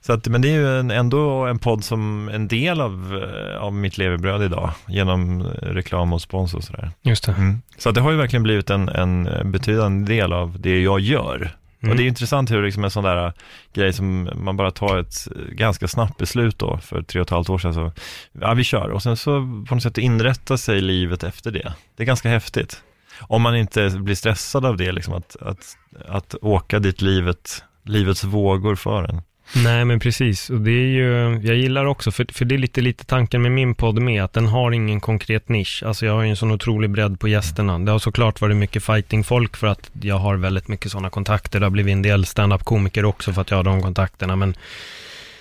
så 0.00 0.12
att, 0.12 0.26
men 0.28 0.42
det 0.42 0.48
är 0.48 0.52
ju 0.52 0.78
en, 0.78 0.90
ändå 0.90 1.46
en 1.46 1.58
podd 1.58 1.84
som 1.84 2.28
en 2.28 2.48
del 2.48 2.80
av, 2.80 3.22
eh, 3.22 3.62
av 3.62 3.72
mitt 3.72 3.98
levebröd 3.98 4.42
idag, 4.42 4.70
genom 4.88 5.40
eh, 5.40 5.46
reklam 5.62 6.12
och 6.12 6.22
spons 6.22 6.54
och 6.54 6.64
sådär. 6.64 6.90
Just 7.02 7.26
det. 7.26 7.32
Mm. 7.32 7.62
Så 7.78 7.90
det 7.90 8.00
har 8.00 8.10
ju 8.10 8.16
verkligen 8.16 8.42
blivit 8.42 8.70
en, 8.70 8.88
en 8.88 9.28
betydande 9.52 10.14
del 10.14 10.32
av 10.32 10.60
det 10.60 10.80
jag 10.82 11.00
gör. 11.00 11.56
Mm. 11.82 11.90
Och 11.90 11.96
det 11.96 12.02
är 12.02 12.08
intressant 12.08 12.50
hur 12.50 12.62
liksom 12.62 12.84
en 12.84 12.90
sån 12.90 13.04
där 13.04 13.32
grej 13.74 13.92
som 13.92 14.30
man 14.34 14.56
bara 14.56 14.70
tar 14.70 14.98
ett 14.98 15.28
ganska 15.52 15.88
snabbt 15.88 16.18
beslut 16.18 16.58
då 16.58 16.78
för 16.78 17.02
tre 17.02 17.20
och 17.20 17.26
ett 17.26 17.30
halvt 17.30 17.48
år 17.50 17.58
sedan 17.58 17.74
så, 17.74 17.92
ja 18.40 18.54
vi 18.54 18.64
kör 18.64 18.88
och 18.88 19.02
sen 19.02 19.16
så 19.16 19.30
på 19.68 19.74
något 19.74 19.82
sätt 19.82 19.98
inrätta 19.98 20.56
sig 20.56 20.80
livet 20.80 21.24
efter 21.24 21.50
det. 21.50 21.72
Det 21.96 22.02
är 22.02 22.06
ganska 22.06 22.28
häftigt. 22.28 22.82
Om 23.20 23.42
man 23.42 23.56
inte 23.56 23.90
blir 23.90 24.14
stressad 24.14 24.64
av 24.66 24.76
det, 24.76 24.92
liksom 24.92 25.14
att, 25.14 25.36
att, 25.40 25.76
att 26.08 26.34
åka 26.42 26.78
dit 26.78 27.02
livet, 27.02 27.62
livets 27.84 28.24
vågor 28.24 28.74
för 28.74 29.04
en. 29.04 29.22
Nej, 29.56 29.84
men 29.84 30.00
precis. 30.00 30.50
Och 30.50 30.60
det 30.60 30.70
är 30.70 30.86
ju, 30.86 31.40
jag 31.42 31.56
gillar 31.56 31.84
också, 31.84 32.10
för, 32.10 32.26
för 32.32 32.44
det 32.44 32.54
är 32.54 32.58
lite, 32.58 32.80
lite 32.80 33.04
tanken 33.04 33.42
med 33.42 33.52
min 33.52 33.74
podd 33.74 34.02
med, 34.02 34.24
att 34.24 34.32
den 34.32 34.46
har 34.46 34.72
ingen 34.72 35.00
konkret 35.00 35.48
nisch. 35.48 35.82
Alltså 35.86 36.06
jag 36.06 36.12
har 36.12 36.22
ju 36.22 36.30
en 36.30 36.36
sån 36.36 36.50
otrolig 36.50 36.90
bredd 36.90 37.20
på 37.20 37.28
gästerna. 37.28 37.78
Det 37.78 37.90
har 37.90 37.98
såklart 37.98 38.40
varit 38.40 38.56
mycket 38.56 38.84
fighting-folk 38.84 39.56
för 39.56 39.66
att 39.66 39.90
jag 40.02 40.18
har 40.18 40.36
väldigt 40.36 40.68
mycket 40.68 40.92
sådana 40.92 41.10
kontakter. 41.10 41.60
Det 41.60 41.66
har 41.66 41.70
blivit 41.70 41.92
en 41.92 42.02
del 42.02 42.24
stand-up-komiker 42.26 43.04
också 43.04 43.32
för 43.32 43.40
att 43.40 43.50
jag 43.50 43.58
har 43.58 43.64
de 43.64 43.82
kontakterna, 43.82 44.36
men 44.36 44.54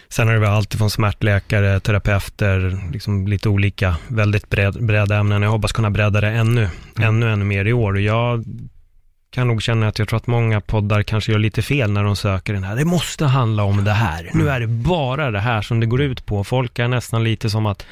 Sen 0.10 0.28
har 0.28 0.34
det 0.34 0.40
varit 0.40 0.50
allt 0.50 0.76
från 0.76 0.90
smärtläkare, 0.90 1.80
terapeuter, 1.80 2.80
liksom 2.92 3.28
lite 3.28 3.50
olika, 3.50 3.96
väldigt 4.08 4.50
bred, 4.50 4.86
breda 4.86 5.18
ämnen. 5.18 5.42
Jag 5.42 5.50
hoppas 5.50 5.72
kunna 5.72 5.90
bredda 5.92 6.22
det 6.22 6.28
ännu, 6.28 6.70
ännu, 7.00 7.32
ännu 7.32 7.46
mer 7.46 7.66
i 7.66 7.74
år. 7.74 7.94
Och 7.94 8.02
jag 8.02 8.46
kan 9.32 9.48
nog 9.48 9.62
känna 9.62 9.88
att 9.88 10.00
jag 10.00 10.08
tror 10.08 10.18
att 10.18 10.28
många 10.28 10.62
poddar 10.62 11.04
kanske 11.04 11.32
gör 11.32 11.40
lite 11.40 11.62
fel 11.62 11.92
när 11.92 12.04
de 12.04 12.16
söker 12.16 12.54
den 12.54 12.64
här. 12.64 12.76
Det 12.76 12.86
måste 12.86 13.26
handla 13.26 13.64
om 13.64 13.84
det 13.84 13.92
här. 13.92 14.32
Nu 14.34 14.50
är 14.50 14.60
det 14.60 14.68
bara 14.68 15.32
det 15.32 15.40
här 15.40 15.62
som 15.62 15.80
det 15.80 15.86
går 15.86 16.02
ut 16.02 16.26
på. 16.26 16.44
Folk 16.44 16.80
är 16.80 16.88
nästan 16.88 17.24
lite 17.24 17.50
som 17.50 17.66
att, 17.66 17.86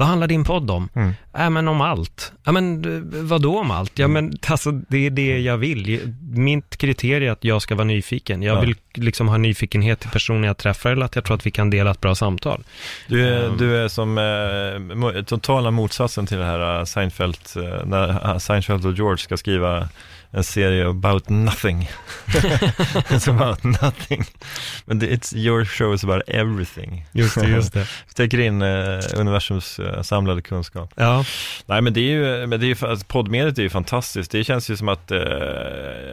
vad 0.00 0.08
handlar 0.08 0.26
din 0.26 0.44
podd 0.44 0.70
om? 0.70 0.88
Mm. 0.94 1.12
Ja, 1.32 1.50
men 1.50 1.68
om 1.68 1.80
allt. 1.80 2.32
Ja, 2.44 2.52
men 2.52 2.84
eh, 2.96 3.00
vad 3.22 3.42
då 3.42 3.58
om 3.58 3.70
allt? 3.70 3.98
Ja, 3.98 4.08
men 4.08 4.32
alltså 4.46 4.70
det 4.72 5.06
är 5.06 5.10
det 5.10 5.38
jag 5.38 5.56
vill. 5.58 6.00
Mitt 6.32 6.76
kriterie 6.76 7.28
är 7.28 7.32
att 7.32 7.44
jag 7.44 7.62
ska 7.62 7.74
vara 7.74 7.84
nyfiken. 7.84 8.42
Jag 8.42 8.56
Ja. 8.56 8.60
vill 8.60 8.74
liksom 8.94 9.28
ha 9.28 9.36
nyfikenhet 9.36 10.00
till 10.00 10.10
personer 10.10 10.46
jag 10.48 10.56
träffar 10.56 10.90
eller 10.90 11.04
att 11.06 11.14
jag 11.14 11.24
tror 11.24 11.36
att 11.36 11.46
vi 11.46 11.50
kan 11.50 11.70
dela 11.70 11.90
ett 11.90 12.00
bra 12.00 12.14
samtal. 12.14 12.62
Du 13.08 13.28
är, 13.28 13.44
Um. 13.48 13.56
du 13.58 13.76
är 13.76 13.88
som 13.88 14.18
eh, 14.18 15.22
totala 15.22 15.70
motsatsen 15.70 16.26
till 16.26 16.38
det 16.38 16.44
här 16.44 16.78
eh, 16.78 16.84
Seinfeld, 16.84 17.36
eh, 17.56 17.62
när 17.86 18.38
Seinfeld 18.38 18.86
och 18.86 18.92
George 18.92 19.18
ska 19.18 19.36
skriva 19.36 19.88
en 20.32 20.44
serie 20.44 20.88
about 20.88 21.28
nothing. 21.28 21.88
it's 23.10 23.28
about 23.28 23.64
nothing. 23.64 24.24
Men 24.86 25.02
it's 25.02 25.36
your 25.36 25.64
show 25.64 25.94
is 25.94 26.04
about 26.04 26.22
everything. 26.28 27.06
Just 27.12 27.34
det, 27.34 27.48
just 27.48 27.72
det. 27.72 27.86
Täcker 28.14 28.38
in 28.38 28.62
eh, 28.62 29.00
universums 29.16 29.78
eh, 29.78 30.02
samlade 30.02 30.42
kunskap. 30.42 30.92
Ja, 30.96 31.24
Nej 31.66 31.82
men 31.82 31.92
det 31.92 32.00
är 32.00 32.10
ju, 32.10 32.46
men 32.46 32.60
det 32.60 32.66
är 32.66 32.68
ju, 32.68 32.88
alltså, 32.88 33.06
poddmediet 33.06 33.58
är 33.58 33.62
ju 33.62 33.70
fantastiskt. 33.70 34.30
Det 34.30 34.44
känns 34.44 34.70
ju 34.70 34.76
som 34.76 34.88
att, 34.88 35.10
eh, 35.10 35.18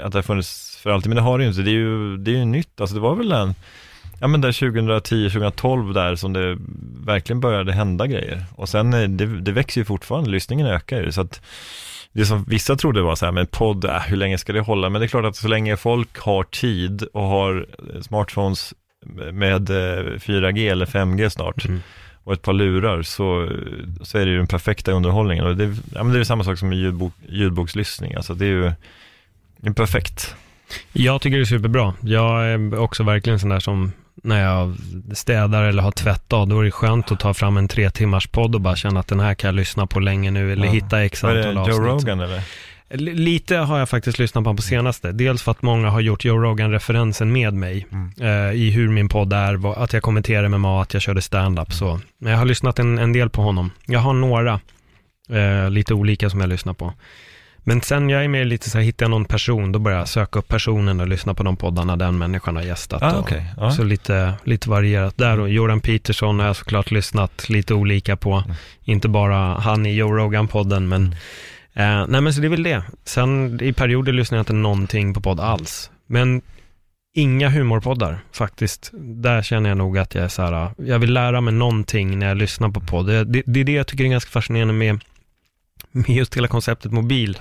att 0.03 0.11
det 0.11 0.17
har 0.17 0.21
funnits 0.21 0.77
för 0.83 0.89
alltid, 0.89 1.09
men 1.09 1.15
det 1.15 1.21
har 1.21 1.37
det 1.37 1.43
ju 1.43 1.49
inte. 1.49 1.61
Det 1.61 1.71
är 1.71 1.73
ju, 1.73 2.17
det 2.17 2.31
är 2.31 2.35
ju 2.35 2.45
nytt, 2.45 2.81
alltså 2.81 2.95
det 2.95 3.01
var 3.01 3.15
väl 3.15 3.31
en, 3.31 3.55
ja 4.19 4.27
men 4.27 4.41
där 4.41 4.51
2010, 4.51 5.29
2012 5.29 5.93
där 5.93 6.15
som 6.15 6.33
det 6.33 6.57
verkligen 7.05 7.39
började 7.39 7.73
hända 7.73 8.07
grejer. 8.07 8.45
Och 8.55 8.69
sen, 8.69 8.93
eh, 8.93 9.09
det, 9.09 9.41
det 9.41 9.51
växer 9.51 9.81
ju 9.81 9.85
fortfarande, 9.85 10.29
lyssningen 10.29 10.67
ökar 10.67 11.01
ju. 11.01 11.11
Så 11.11 11.21
att 11.21 11.41
det 12.17 12.25
som 12.25 12.43
vissa 12.47 12.75
trodde 12.75 13.01
var 13.01 13.15
så 13.15 13.25
här, 13.25 13.31
men 13.31 13.47
podd, 13.47 13.85
äh, 13.85 13.99
hur 13.99 14.17
länge 14.17 14.37
ska 14.37 14.53
det 14.53 14.59
hålla? 14.59 14.89
Men 14.89 15.01
det 15.01 15.05
är 15.05 15.07
klart 15.07 15.25
att 15.25 15.35
så 15.35 15.47
länge 15.47 15.77
folk 15.77 16.17
har 16.19 16.43
tid 16.43 17.03
och 17.03 17.23
har 17.23 17.65
eh, 17.93 18.01
smartphones 18.01 18.73
med 19.31 19.69
eh, 19.69 20.03
4G 20.03 20.71
eller 20.71 20.85
5G 20.85 21.29
snart, 21.29 21.65
Mm. 21.65 21.81
och 22.23 22.33
ett 22.33 22.41
par 22.41 22.53
lurar 22.53 23.01
så, 23.01 23.49
så 24.01 24.17
är 24.17 24.25
det 24.25 24.31
ju 24.31 24.37
den 24.37 24.47
perfekta 24.47 24.91
underhållningen. 24.91 25.45
Och 25.45 25.55
det, 25.57 25.75
ja, 25.93 26.03
men 26.03 26.13
det 26.13 26.19
är 26.19 26.23
samma 26.23 26.43
sak 26.43 26.59
som 26.59 26.69
med 26.69 26.77
ljudbok, 26.77 27.13
ljudbokslyssning. 27.29 28.15
Alltså 28.15 28.33
det 28.33 28.45
är 28.45 28.49
ju 28.49 28.71
en 29.61 29.73
perfekt. 29.73 30.35
jag 30.93 31.21
tycker 31.21 31.37
det 31.37 31.43
är 31.43 31.45
superbra. 31.45 31.93
Jag 32.01 32.47
är 32.47 32.79
också 32.79 33.03
verkligen 33.03 33.39
sån 33.39 33.49
där 33.49 33.59
som 33.59 33.91
när 34.23 34.43
jag 34.43 34.75
städar 35.13 35.63
eller 35.63 35.83
har 35.83 35.91
tvättat, 35.91 36.49
då 36.49 36.59
är 36.59 36.63
det 36.63 36.71
skönt 36.71 37.11
att 37.11 37.19
ta 37.19 37.33
fram 37.33 37.57
en 37.57 37.67
tre 37.67 37.89
timmars 37.89 38.27
podd 38.27 38.55
och 38.55 38.61
bara 38.61 38.75
känna 38.75 38.99
att 38.99 39.07
den 39.07 39.19
här 39.19 39.33
kan 39.33 39.47
jag 39.47 39.55
lyssna 39.55 39.87
på 39.87 39.99
länge 39.99 40.31
nu 40.31 40.51
eller 40.51 40.65
Ja. 40.65 40.71
hitta 40.71 41.03
x 41.03 41.23
är 41.23 41.27
antal 41.37 41.53
det, 41.55 41.59
avsnitt. 41.61 41.77
Joe 41.77 41.83
Rogan 41.85 42.19
eller? 42.19 42.41
Lite 43.13 43.55
har 43.55 43.79
jag 43.79 43.89
faktiskt 43.89 44.19
lyssnat 44.19 44.43
på 44.43 44.53
på 44.55 44.61
senaste. 44.61 45.11
Dels 45.11 45.41
för 45.43 45.51
att 45.51 45.61
många 45.61 45.89
har 45.89 45.99
gjort 45.99 46.25
Joe 46.25 46.37
Rogan-referensen 46.37 47.31
med 47.31 47.53
mig 47.53 47.87
Mm. 47.91 48.11
eh, 48.19 48.53
i 48.61 48.71
hur 48.71 48.89
min 48.89 49.09
podd 49.09 49.33
är, 49.33 49.83
att 49.83 49.93
jag 49.93 50.03
kommenterar 50.03 50.47
med 50.47 50.59
mat, 50.59 50.93
jag 50.93 51.01
körde 51.01 51.21
stand-up 51.21 51.73
så. 51.73 51.99
Men 52.19 52.31
jag 52.31 52.39
har 52.39 52.45
lyssnat 52.45 52.79
en, 52.79 52.97
en 52.97 53.13
del 53.13 53.29
på 53.29 53.41
honom. 53.41 53.71
Jag 53.85 53.99
har 53.99 54.13
några, 54.13 54.59
eh, 55.29 55.69
lite 55.69 55.93
olika 55.93 56.29
som 56.29 56.41
jag 56.41 56.49
lyssnar 56.49 56.73
på. 56.73 56.93
Men 57.67 57.81
sen 57.81 58.09
jag 58.09 58.23
är 58.23 58.27
mer 58.27 58.45
lite 58.45 58.69
så 58.69 58.77
här, 58.77 58.85
hittar 58.85 59.03
jag 59.03 59.11
någon 59.11 59.25
person, 59.25 59.71
då 59.71 59.79
börjar 59.79 59.97
jag 59.99 60.07
söka 60.07 60.39
upp 60.39 60.47
personen 60.47 60.99
och 60.99 61.07
lyssna 61.07 61.33
på 61.33 61.43
de 61.43 61.57
poddarna 61.57 61.95
den 61.95 62.17
människan 62.17 62.55
har 62.55 62.63
gästat. 62.63 63.03
Ah, 63.03 63.19
okej. 63.19 63.45
Ja. 63.57 63.71
Så 63.71 63.83
lite, 63.83 64.33
lite 64.43 64.69
varierat 64.69 65.17
där 65.17 65.39
och 65.39 65.49
Jordan 65.49 65.81
Peterson 65.81 66.39
har 66.39 66.47
jag 66.47 66.55
såklart 66.55 66.91
lyssnat 66.91 67.49
lite 67.49 67.73
olika 67.73 68.17
på. 68.17 68.33
Mm. 68.33 68.55
Inte 68.83 69.07
bara 69.07 69.37
han 69.59 69.85
i 69.85 69.95
Joe 69.95 70.11
Rogan-podden, 70.11 70.87
men 70.87 71.03
eh, 71.73 72.07
nej 72.07 72.21
men 72.21 72.33
så 72.33 72.41
det 72.41 72.47
är 72.47 72.49
väl 72.49 72.63
det. 72.63 72.83
Sen 73.03 73.59
i 73.61 73.73
perioder 73.73 74.13
lyssnar 74.13 74.37
jag 74.37 74.41
inte 74.41 74.53
någonting 74.53 75.13
på 75.13 75.21
podd 75.21 75.39
alls. 75.39 75.91
Men 76.05 76.41
inga 77.15 77.49
humorpoddar 77.49 78.19
faktiskt. 78.31 78.91
Där 78.93 79.41
känner 79.41 79.69
jag 79.69 79.77
nog 79.77 79.97
att 79.97 80.15
jag 80.15 80.23
är 80.23 80.27
så 80.27 80.41
här, 80.41 80.69
jag 80.77 80.99
vill 80.99 81.13
lära 81.13 81.41
mig 81.41 81.53
någonting 81.53 82.19
när 82.19 82.27
jag 82.27 82.37
lyssnar 82.37 82.69
på 82.69 82.79
podd. 82.79 83.07
Det, 83.07 83.23
det, 83.23 83.43
det 83.45 83.59
är 83.59 83.63
det 83.63 83.71
jag 83.71 83.87
tycker 83.87 84.03
är 84.03 84.09
ganska 84.09 84.31
fascinerande 84.31 84.73
med, 84.73 84.99
med 85.97 86.09
just 86.09 86.37
hela 86.37 86.47
konceptet 86.47 86.91
mobil. 86.91 87.37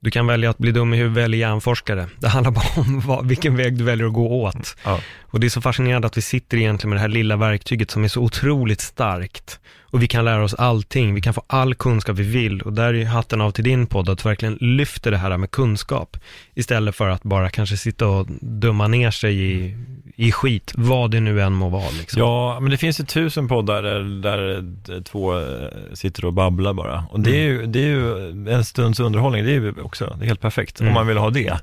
Du 0.00 0.10
kan 0.10 0.26
välja 0.26 0.50
att 0.50 0.58
bli 0.58 0.72
dum 0.72 0.94
i 0.94 0.96
huvudet 0.96 1.24
eller 1.24 1.38
hjärnforskare. 1.38 2.08
Det 2.18 2.28
handlar 2.28 2.50
bara 2.50 2.80
om 2.80 3.00
vad, 3.00 3.28
vilken 3.28 3.56
väg 3.56 3.78
du 3.78 3.84
väljer 3.84 4.06
att 4.06 4.12
gå 4.12 4.42
åt. 4.42 4.76
Ja. 4.84 5.00
Och 5.20 5.40
det 5.40 5.46
är 5.46 5.48
så 5.48 5.60
fascinerande 5.60 6.06
att 6.06 6.16
vi 6.16 6.22
sitter 6.22 6.56
egentligen 6.56 6.90
med 6.90 6.96
det 6.96 7.00
här 7.00 7.08
lilla 7.08 7.36
verktyget 7.36 7.90
som 7.90 8.04
är 8.04 8.08
så 8.08 8.20
otroligt 8.20 8.80
starkt. 8.80 9.60
Och 9.80 10.02
vi 10.02 10.08
kan 10.08 10.24
lära 10.24 10.44
oss 10.44 10.54
allting, 10.54 11.14
vi 11.14 11.20
kan 11.20 11.34
få 11.34 11.42
all 11.46 11.74
kunskap 11.74 12.16
vi 12.16 12.22
vill. 12.22 12.62
Och 12.62 12.72
där 12.72 12.94
är 12.94 13.04
hatten 13.04 13.40
av 13.40 13.50
till 13.50 13.64
din 13.64 13.86
podd, 13.86 14.08
att 14.08 14.26
verkligen 14.26 14.58
lyfter 14.60 15.10
det 15.10 15.16
här 15.16 15.36
med 15.36 15.50
kunskap. 15.50 16.16
Istället 16.54 16.96
för 16.96 17.08
att 17.08 17.22
bara 17.22 17.50
kanske 17.50 17.76
sitta 17.76 18.06
och 18.06 18.26
dumma 18.40 18.88
ner 18.88 19.10
sig 19.10 19.40
i, 19.40 19.76
i 20.22 20.32
skit, 20.32 20.72
vad 20.76 21.10
det 21.10 21.20
nu 21.20 21.42
än 21.42 21.52
må 21.52 21.68
vara. 21.68 21.90
Liksom. 21.98 22.20
Ja, 22.20 22.60
men 22.60 22.70
det 22.70 22.76
finns 22.76 23.00
ju 23.00 23.04
tusen 23.04 23.48
poddar 23.48 23.82
där, 23.82 24.00
där 24.02 25.00
två 25.00 25.38
eh, 25.38 25.68
sitter 25.92 26.24
och 26.24 26.32
babblar 26.32 26.74
bara. 26.74 27.04
Och 27.10 27.20
det 27.20 27.30
är, 27.30 27.44
ju, 27.44 27.66
det 27.66 27.78
är 27.78 27.86
ju 27.86 28.28
en 28.52 28.64
stunds 28.64 29.00
underhållning, 29.00 29.44
det 29.44 29.50
är 29.50 29.60
ju 29.60 29.74
också, 29.82 30.16
det 30.18 30.24
är 30.24 30.26
helt 30.26 30.40
perfekt 30.40 30.80
Mm. 30.80 30.88
om 30.90 30.94
man 30.94 31.06
vill 31.06 31.16
ha 31.16 31.30
det. 31.30 31.58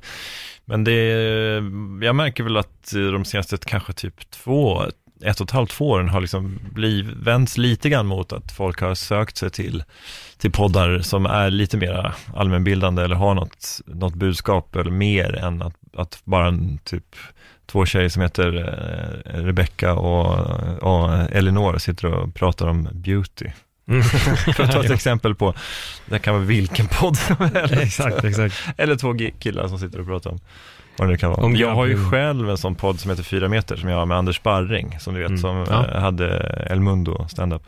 Men 0.66 0.84
det 0.84 0.92
är, 0.92 1.56
jag 2.06 2.16
märker 2.16 2.44
väl 2.44 2.58
att 2.58 2.92
de 2.94 3.26
senaste 3.26 3.58
kanske 3.58 3.94
typ 3.94 4.30
två, 4.30 4.84
ett 5.24 5.40
och 5.40 5.48
ett 5.48 5.52
halvt, 5.52 5.70
två 5.72 5.90
åren 5.90 6.10
har 6.10 6.22
liksom 6.22 6.60
blivit, 6.74 7.16
vänts 7.16 7.58
lite 7.58 7.90
grann 7.90 8.06
mot 8.06 8.34
att 8.34 8.52
folk 8.52 8.82
har 8.82 8.96
sökt 8.96 9.38
sig 9.38 9.50
till, 9.50 9.84
till 10.38 10.52
poddar 10.52 11.00
som 11.00 11.26
är 11.26 11.50
lite 11.50 11.78
mer 11.78 12.14
allmänbildande 12.36 13.04
eller 13.04 13.16
har 13.16 13.34
något, 13.34 13.82
något 13.86 14.16
budskap 14.16 14.76
eller 14.76 14.92
mer 14.92 15.36
än 15.36 15.62
att, 15.62 15.76
att 15.98 16.22
bara 16.24 16.48
en 16.48 16.78
typ 16.84 17.16
två 17.72 17.86
tjejer 17.86 18.10
som 18.10 18.22
heter 18.22 18.56
eh, 19.26 19.44
Rebecca 19.44 19.94
och, 19.94 20.50
och 20.84 21.14
Elinor 21.32 21.78
sitter 21.78 22.06
och 22.06 22.36
pratar 22.36 22.68
om 22.68 22.90
beauty. 22.94 23.46
Mm. 23.88 24.04
För 24.56 24.64
att 24.64 24.72
ta 24.72 24.86
ett 24.86 24.92
exempel 24.92 25.36
på, 25.36 25.54
det 26.06 26.20
kan 26.20 26.34
vara 26.34 26.44
vilken 26.44 26.88
podd 26.88 27.18
som 27.18 27.36
helst. 27.54 27.74
exakt, 27.74 28.24
exakt. 28.24 28.56
Eller 28.78 28.96
två 28.96 29.16
killar 29.40 29.68
som 29.68 29.80
sitter 29.80 30.00
och 30.00 30.06
pratar 30.06 30.30
om 30.30 30.40
vad 31.00 31.08
det 31.08 31.12
nu 31.12 31.18
kan 31.18 31.30
vara. 31.30 31.42
Om 31.44 31.56
jag 31.56 31.76
har 31.76 31.86
ju 31.86 32.10
själv 32.10 32.50
en 32.50 32.58
sån 32.58 32.76
podd 32.76 33.00
som 33.00 33.10
heter 33.12 33.24
Fyra 33.24 33.48
meter 33.48 33.76
som 33.76 33.90
jag 33.90 33.98
har 33.98 34.06
med 34.06 34.18
Anders 34.18 34.36
Sparring, 34.36 34.98
som 35.00 35.14
du 35.14 35.20
vet, 35.20 35.30
Mm. 35.30 35.42
som 35.42 35.66
Ja. 35.70 35.86
eh, 35.88 36.02
hade 36.02 36.28
El 36.70 36.80
Mundo 36.80 37.26
stand-up. 37.30 37.64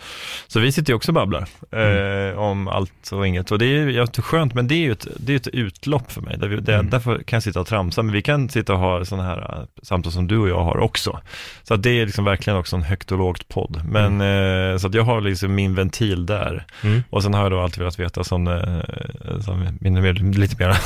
Så 0.47 0.59
vi 0.59 0.71
sitter 0.71 0.91
ju 0.91 0.95
också 0.95 1.09
och 1.11 1.13
babblar 1.15 1.45
Mm. 1.71 2.29
eh, 2.31 2.39
om 2.39 2.67
allt 2.67 3.11
och 3.11 3.27
inget. 3.27 3.51
Och 3.51 3.59
det 3.59 3.65
är 3.65 3.69
ju 3.69 3.91
jag 3.91 4.11
tycker 4.11 4.21
skönt, 4.21 4.53
men 4.53 4.67
det 4.67 4.75
är 4.75 4.79
ju 4.79 4.91
ett, 4.91 5.07
det 5.17 5.33
är 5.33 5.37
ett 5.37 5.47
utlopp 5.47 6.11
för 6.11 6.21
mig. 6.21 6.37
Där 6.37 6.47
vi, 6.47 6.55
det, 6.55 6.73
Mm. 6.75 6.89
Därför 6.89 7.17
kan 7.23 7.37
jag 7.37 7.43
sitta 7.43 7.59
och 7.59 7.67
tramsa, 7.67 8.01
men 8.03 8.13
vi 8.13 8.21
kan 8.21 8.49
sitta 8.49 8.73
och 8.73 8.79
ha 8.79 9.05
sådana 9.05 9.27
här 9.27 9.37
eh, 9.59 9.63
samtal 9.83 10.11
som 10.11 10.27
du 10.27 10.37
och 10.37 10.49
jag 10.49 10.63
har 10.63 10.77
också. 10.77 11.19
Så 11.63 11.73
att 11.73 11.83
det 11.83 11.89
är 11.89 12.05
liksom 12.05 12.25
verkligen 12.25 12.59
också 12.59 12.75
en 12.75 12.81
högt 12.83 13.11
och 13.11 13.17
lågt 13.17 13.47
podd. 13.47 13.81
Men 13.85 14.21
eh, 14.21 14.77
så 14.77 14.87
att 14.87 14.93
jag 14.93 15.03
har 15.03 15.21
liksom 15.21 15.55
min 15.55 15.75
ventil 15.75 16.25
där. 16.25 16.65
Mm. 16.83 17.03
Och 17.09 17.23
sen 17.23 17.33
har 17.33 17.41
jag 17.41 17.51
då 17.51 17.59
alltid 17.59 17.79
velat 17.79 17.99
veta 17.99 18.23
som, 18.23 18.47
eh, 18.47 19.39
som 19.39 19.77
min, 19.81 20.31
lite 20.31 20.55
mer 20.63 20.77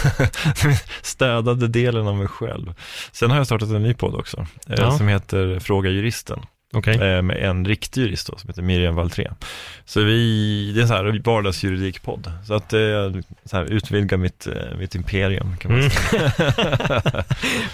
stödade 1.02 1.68
delen 1.68 2.08
av 2.08 2.16
mig 2.18 2.28
själv. 2.36 2.73
Sen 3.11 3.29
har 3.31 3.38
jag 3.38 3.45
startat 3.45 3.69
en 3.69 3.83
ny 3.83 3.93
podd 3.93 4.15
också, 4.15 4.38
eh, 4.67 4.75
Ja. 4.77 4.91
som 4.97 5.07
heter 5.07 5.59
Fråga 5.59 5.89
Juristen, 5.89 6.39
Okej. 6.76 6.95
eh, 7.15 7.21
med 7.21 7.38
en 7.38 7.65
riktig 7.65 8.01
jurist 8.01 8.28
då, 8.28 8.38
som 8.38 8.47
heter 8.47 8.61
Miriam 8.61 8.95
Valtré. 8.95 9.28
Så 9.86 9.99
vi, 10.01 10.71
det 10.76 10.82
är 10.82 10.86
sån 10.86 10.95
här 10.95 11.21
vardagsjuridikpodd, 11.26 12.32
så 12.47 12.53
att 12.53 12.73
eh, 12.73 12.80
så 13.45 13.57
här, 13.57 13.65
utvidga 13.65 14.17
mitt, 14.17 14.47
eh, 14.47 14.78
mitt 14.80 14.95
imperium 14.95 15.57
kan 15.57 15.71
man 15.71 15.80
Mm. 15.80 15.89
säga. 15.91 16.32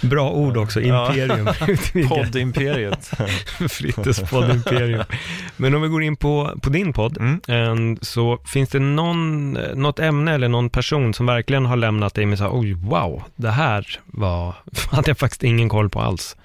Bra 0.00 0.30
ord 0.30 0.56
också, 0.56 0.80
imperium. 0.80 1.48
Poddimperiet. 2.08 3.10
Fritespodd 3.70 4.50
Imperium. 4.50 5.02
Men 5.56 5.74
om 5.74 5.82
vi 5.82 5.88
går 5.88 6.02
in 6.02 6.16
på, 6.16 6.58
på 6.62 6.70
din 6.70 6.92
podd, 6.92 7.18
Mm. 7.48 7.98
så 8.02 8.38
finns 8.46 8.68
det 8.70 8.78
någon, 8.78 9.52
något 9.52 9.98
ämne 9.98 10.34
eller 10.34 10.48
någon 10.48 10.70
person 10.70 11.14
som 11.14 11.26
verkligen 11.26 11.66
har 11.66 11.76
lämnat 11.76 12.14
dig 12.14 12.26
med 12.26 12.38
så 12.38 12.44
här, 12.44 12.50
oj, 12.60 12.72
wow, 12.72 13.22
det 13.36 13.50
här 13.50 13.86
var, 14.06 14.54
hade 14.90 15.10
jag 15.10 15.18
faktiskt 15.18 15.42
ingen 15.42 15.68
koll 15.68 15.90
på 15.90 16.00
alls. 16.00 16.36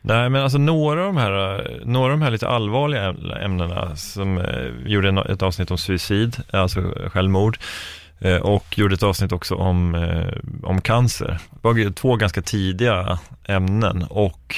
Nej, 0.00 0.30
men 0.30 0.42
alltså 0.42 0.58
några 0.58 1.00
av 1.00 1.06
de 1.06 1.16
här, 1.16 1.54
eh, 1.58 1.86
några 2.06 2.14
av 2.14 2.18
de 2.18 2.24
här 2.24 2.30
lite 2.30 2.48
allvarliga 2.48 3.14
ämnena 3.40 3.96
som 3.96 4.38
eh, 4.38 4.70
gjorde 4.86 5.24
ett 5.28 5.42
avsnitt 5.42 5.70
om 5.70 5.78
suicid, 5.78 6.36
alltså 6.50 6.80
självmord, 7.12 7.58
eh, 8.18 8.36
och 8.36 8.78
gjorde 8.78 8.94
ett 8.94 9.02
avsnitt 9.02 9.32
också 9.32 9.54
om, 9.54 9.94
eh, 9.94 10.32
om 10.62 10.80
cancer. 10.80 11.38
Det 11.50 11.58
var 11.62 11.92
två 11.92 12.16
ganska 12.16 12.42
tidiga 12.42 13.18
ämnen 13.44 14.06
och 14.10 14.56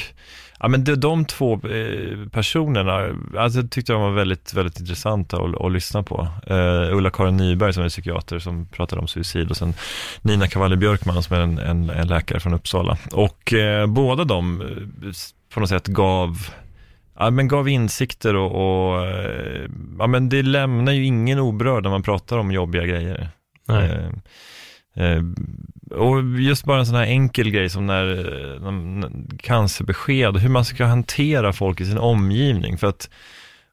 Ja 0.61 0.69
men 0.69 0.85
de, 0.85 0.95
de 0.95 1.25
två 1.25 1.55
eh, 1.55 2.29
personerna, 2.33 3.17
alltså 3.39 3.61
jag 3.61 3.71
tyckte 3.71 3.93
jag 3.93 4.01
var 4.01 4.11
väldigt, 4.11 4.55
väldigt 4.55 4.81
intressanta 4.81 5.37
att, 5.37 5.61
att 5.61 5.73
lyssna 5.73 6.03
på. 6.03 6.29
Uh, 6.51 6.97
Ulla-Karin 6.97 7.37
Nyberg 7.37 7.73
som 7.73 7.85
är 7.85 7.89
psykiater 7.89 8.39
som 8.39 8.67
pratade 8.67 9.01
om 9.01 9.09
suicid 9.09 9.51
och 9.51 9.57
sen 9.57 9.75
Nina 10.23 10.49
Cavalli 10.49 10.77
Björkman 10.77 11.23
som 11.23 11.37
är 11.37 11.41
en, 11.41 11.59
en, 11.59 11.91
en 11.91 12.09
läkare 12.09 12.41
från 12.41 12.55
Uppsala. 12.55 12.99
Och 13.13 13.53
eh, 13.53 13.87
båda 13.87 14.25
de 14.25 14.63
på 15.55 15.61
något 15.61 15.69
sätt 15.69 15.87
gav 15.87 16.49
Ja, 17.21 17.31
men 17.31 17.49
gav 17.49 17.69
insikter 17.69 18.37
och, 18.37 18.51
och 18.51 19.07
eh, 19.07 19.69
ja, 19.99 20.07
men 20.07 20.29
det 20.29 20.43
lämnar 20.43 20.93
ju 20.93 21.05
ingen 21.05 21.39
oberörd 21.39 21.83
när 21.83 21.91
man 21.91 22.03
pratar 22.03 22.39
om 22.39 22.53
jobbiga 22.53 22.87
grejer. 22.87 23.29
Eh, 23.69 24.09
eh, 25.05 25.23
och 25.91 26.23
just 26.41 26.65
bara 26.65 26.79
en 26.79 26.87
sån 26.87 26.95
här 26.95 27.07
enkel 27.07 27.51
grej 27.51 27.69
som 27.69 27.87
när, 27.87 28.11
eh, 28.11 28.61
när, 28.61 28.71
när 28.71 29.39
cancerbesked, 29.39 30.37
hur 30.37 30.49
man 30.49 30.65
ska 30.65 30.85
hantera 30.85 31.53
folk 31.53 31.81
i 31.81 31.85
sin 31.85 31.99
omgivning. 31.99 32.79
För 32.79 32.87
att 32.87 33.11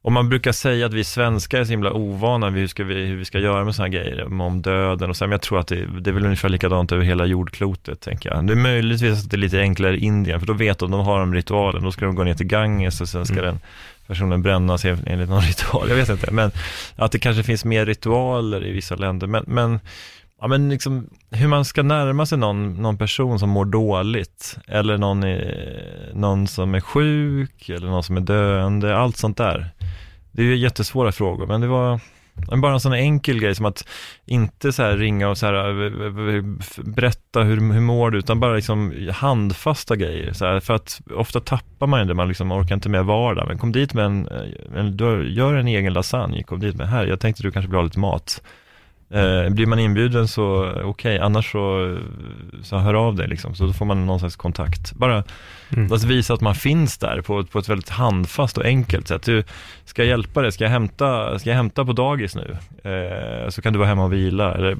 om 0.06 0.12
man 0.12 0.28
brukar 0.28 0.52
säga 0.52 0.86
att 0.86 0.92
vi 0.92 1.04
svenskar 1.04 1.60
är 1.60 1.64
så 1.64 1.70
himla 1.70 1.92
ovana 1.92 2.50
vid 2.50 2.60
hur, 2.60 2.68
ska 2.68 2.84
vi, 2.84 2.94
hur 3.06 3.16
vi 3.16 3.24
ska 3.24 3.38
göra 3.38 3.64
med 3.64 3.74
här 3.74 3.88
grejer, 3.88 4.40
om- 4.40 4.62
döden 4.62 5.10
och 5.10 5.16
så, 5.16 5.24
men 5.24 5.32
jag 5.32 5.42
tror 5.42 5.58
att 5.60 5.66
det, 5.68 5.86
det 6.00 6.10
är 6.10 6.14
väl 6.14 6.24
ungefär 6.24 6.48
likadant 6.48 6.92
över 6.92 7.04
hela 7.04 7.24
jordklotet, 7.26 8.00
tänker 8.00 8.30
jag. 8.30 8.46
Det 8.46 8.52
är 8.52 8.56
möjligtvis 8.56 9.24
att 9.24 9.30
det 9.30 9.36
är 9.36 9.38
lite 9.38 9.60
enklare 9.60 9.96
i 9.96 10.00
Indien, 10.04 10.40
för 10.40 10.46
då 10.46 10.52
vet 10.52 10.78
de, 10.78 10.90
de 10.90 11.00
har 11.00 11.20
de 11.20 11.34
ritualen, 11.34 11.82
då 11.82 11.92
ska 11.92 12.04
de 12.04 12.14
gå 12.14 12.24
ner 12.24 12.34
till 12.34 12.46
Ganges 12.46 13.00
och 13.00 13.08
sen 13.08 13.26
ska 13.26 13.34
Mm. 13.38 13.44
den 13.44 13.60
personen 14.06 14.42
brännas 14.42 14.84
en- 14.84 15.06
enligt 15.06 15.28
någon 15.28 15.40
ritual, 15.50 15.88
jag 15.88 15.96
vet 15.96 16.08
inte, 16.08 16.30
men 16.30 16.50
att 16.96 17.12
det 17.12 17.18
kanske 17.18 17.42
finns 17.42 17.64
mer 17.64 17.86
ritualer 17.86 18.66
i 18.66 18.72
vissa 18.72 18.94
länder, 18.96 19.26
men, 19.26 19.44
men 19.46 19.80
Ja 20.40 20.46
men 20.46 20.68
liksom 20.68 21.10
hur 21.30 21.48
man 21.48 21.64
ska 21.64 21.82
närma 21.82 22.26
sig 22.26 22.38
någon, 22.38 22.74
någon 22.74 22.98
person 22.98 23.38
som 23.38 23.50
mår 23.50 23.64
dåligt 23.64 24.58
eller 24.68 24.98
någon, 24.98 25.24
i, 25.24 25.54
någon 26.14 26.46
som 26.46 26.74
är 26.74 26.80
sjuk 26.80 27.68
eller 27.68 27.86
någon 27.86 28.02
som 28.02 28.16
är 28.16 28.20
döende, 28.20 28.96
allt 28.96 29.16
sånt 29.16 29.36
där. 29.36 29.70
Det 30.32 30.42
är 30.42 30.46
ju 30.46 30.56
jättesvåra 30.56 31.12
frågor 31.12 31.46
men 31.46 31.60
det 31.60 31.66
var 31.66 32.00
bara 32.62 32.72
en 32.72 32.80
sån 32.80 32.92
enkel 32.92 33.40
grej 33.40 33.54
som 33.54 33.66
att 33.66 33.88
inte 34.26 34.72
så 34.72 34.82
här 34.82 34.96
ringa 34.96 35.28
och 35.28 35.38
så 35.38 35.46
här 35.46 36.40
berätta 36.90 37.42
hur, 37.42 37.72
hur 37.72 37.80
mår 37.80 38.10
du 38.10 38.18
utan 38.18 38.40
bara 38.40 38.54
liksom 38.54 39.08
handfasta 39.14 39.96
grejer. 39.96 40.32
Så 40.32 40.44
här, 40.44 40.60
för 40.60 40.74
att 40.74 41.00
ofta 41.14 41.40
tappar 41.40 41.86
man 41.86 42.06
det, 42.06 42.14
man 42.14 42.28
liksom 42.28 42.52
orkar 42.52 42.74
inte 42.74 42.88
med 42.88 43.04
vardagen. 43.04 43.48
Men 43.48 43.58
kom 43.58 43.72
dit 43.72 43.94
med 43.94 44.04
en, 44.04 44.28
eh, 44.28 44.78
en 44.78 44.96
gör 45.34 45.54
en 45.54 45.68
egen 45.68 45.92
lasagne, 45.92 46.42
kom 46.42 46.60
dit 46.60 46.76
med 46.76 46.88
här, 46.88 47.06
jag 47.06 47.20
tänkte 47.20 47.42
du 47.42 47.52
kanske 47.52 47.68
vill 47.68 47.76
ha 47.76 47.84
lite 47.84 47.98
mat. 47.98 48.42
Eh, 49.10 49.50
blir 49.50 49.66
man 49.66 49.78
inbjuden 49.78 50.28
så 50.28 50.72
okej, 50.84 51.18
annars 51.18 51.52
så, 51.52 51.96
så 52.62 52.76
hör 52.76 52.94
av 52.94 53.14
dig 53.14 53.28
liksom, 53.28 53.54
så 53.54 53.66
då 53.66 53.72
får 53.72 53.84
man 53.86 54.06
någon 54.06 54.18
slags 54.18 54.36
kontakt. 54.36 54.92
Bara 54.92 55.24
Mm. 55.72 55.92
att 55.92 56.04
visa 56.04 56.34
att 56.34 56.40
man 56.40 56.54
finns 56.54 56.98
där 56.98 57.20
på, 57.20 57.44
på 57.44 57.58
ett 57.58 57.68
väldigt 57.68 57.88
handfast 57.88 58.58
och 58.58 58.64
enkelt 58.64 59.08
sätt. 59.08 59.22
Du, 59.22 59.44
ska 59.84 60.02
jag 60.02 60.08
hjälpa 60.08 60.42
dig? 60.42 60.52
Ska 60.52 60.64
jag 60.64 60.70
hämta, 60.70 61.38
ska 61.38 61.50
jag 61.50 61.56
hämta 61.56 61.84
på 61.84 61.92
dagis 61.92 62.36
nu? 62.36 62.56
Eh, 62.90 63.48
så 63.48 63.62
kan 63.62 63.72
du 63.72 63.78
vara 63.78 63.88
hemma 63.88 64.04
och 64.04 64.12
vila. 64.12 64.54
Eller, 64.54 64.76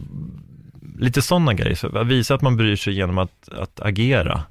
lite 0.98 1.22
sådana 1.22 1.54
grejer, 1.54 1.74
så 1.74 2.04
visa 2.04 2.34
att 2.34 2.42
man 2.42 2.56
bryr 2.56 2.76
sig 2.76 2.92
genom 2.92 3.18
att, 3.18 3.48
att 3.58 3.80
agera. 3.80 4.42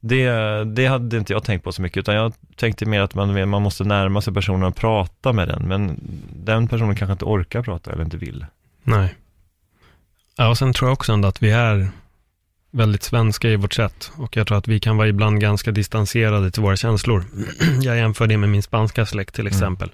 Det, 0.00 0.30
det 0.64 0.86
hade 0.86 1.16
inte 1.16 1.32
jag 1.32 1.44
tänkt 1.44 1.64
på 1.64 1.72
så 1.72 1.82
mycket, 1.82 1.96
utan 1.96 2.14
jag 2.14 2.32
tänkte 2.56 2.86
mer 2.86 3.00
att 3.00 3.14
man, 3.14 3.48
man 3.48 3.62
måste 3.62 3.84
närma 3.84 4.20
sig 4.20 4.34
personen 4.34 4.62
och 4.62 4.76
prata 4.76 5.32
med 5.32 5.48
den, 5.48 5.62
men 5.68 6.00
den 6.44 6.68
personen 6.68 6.96
kanske 6.96 7.12
inte 7.12 7.24
orkar 7.24 7.62
prata 7.62 7.92
eller 7.92 8.04
inte 8.04 8.16
vill. 8.16 8.46
Nej. 8.86 9.14
Ja, 10.36 10.48
och 10.48 10.58
sen 10.58 10.72
tror 10.72 10.88
jag 10.88 10.92
också 10.92 11.12
ändå 11.12 11.28
att 11.28 11.42
vi 11.42 11.50
är 11.50 11.88
väldigt 12.70 13.02
svenska 13.02 13.48
i 13.48 13.56
vårt 13.56 13.74
sätt. 13.74 14.12
Och 14.16 14.36
jag 14.36 14.46
tror 14.46 14.58
att 14.58 14.68
vi 14.68 14.80
kan 14.80 14.96
vara 14.96 15.08
ibland 15.08 15.40
ganska 15.40 15.72
distanserade 15.72 16.50
till 16.50 16.62
våra 16.62 16.76
känslor. 16.76 17.24
jag 17.80 17.96
jämför 17.96 18.26
det 18.26 18.36
med 18.36 18.48
min 18.48 18.62
spanska 18.62 19.06
släkt 19.06 19.34
till 19.34 19.46
exempel. 19.46 19.90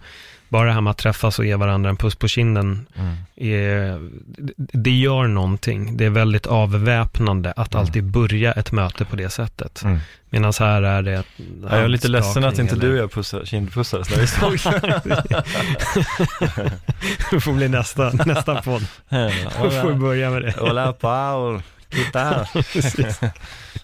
Bara 0.52 0.66
det 0.66 0.72
här 0.72 0.80
med 0.80 0.90
att 0.90 0.98
träffas 0.98 1.38
och 1.38 1.44
ge 1.46 1.56
varandra 1.56 1.90
en 1.90 1.96
puss 1.96 2.14
på 2.14 2.28
kinden, 2.28 2.86
Mm. 2.96 3.14
är, 3.36 4.10
det- 4.56 4.90
gör 4.90 5.26
någonting. 5.26 5.96
Det 5.96 6.04
är 6.04 6.10
väldigt 6.10 6.46
avväpnande 6.46 7.52
att 7.56 7.74
alltid 7.74 8.04
börja 8.04 8.52
ett 8.52 8.72
möte 8.72 9.04
på 9.04 9.16
det 9.16 9.30
sättet. 9.30 9.82
Mm. 9.82 9.98
Medan 10.30 10.52
här 10.60 10.82
är 10.82 11.02
det... 11.02 11.12
Ja, 11.12 11.22
jag 11.70 11.72
är 11.84 11.88
lite 11.88 12.08
ledsen 12.08 12.44
att 12.44 12.58
inte 12.58 12.76
du 12.76 12.88
och 12.90 12.94
är... 12.96 12.98
jag 13.00 13.12
pussar, 13.12 13.44
kindpussades 13.44 14.10
när 14.10 14.20
vi 14.20 14.26
såg. 14.58 14.72
Det 17.30 17.40
får 17.40 17.52
bli 17.52 17.68
nästa, 17.68 18.10
nästa 18.10 18.62
podd. 18.62 18.86
Då 19.62 19.70
får 19.70 19.88
vi 19.88 19.94
börja 19.94 20.30
med 20.30 20.42
det. 20.42 20.54
Hola 20.58 20.92
Paul, 20.92 21.62
titta 21.90 22.18
här. 22.20 22.48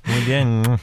Muy 0.09 0.25
bien. 0.27 0.79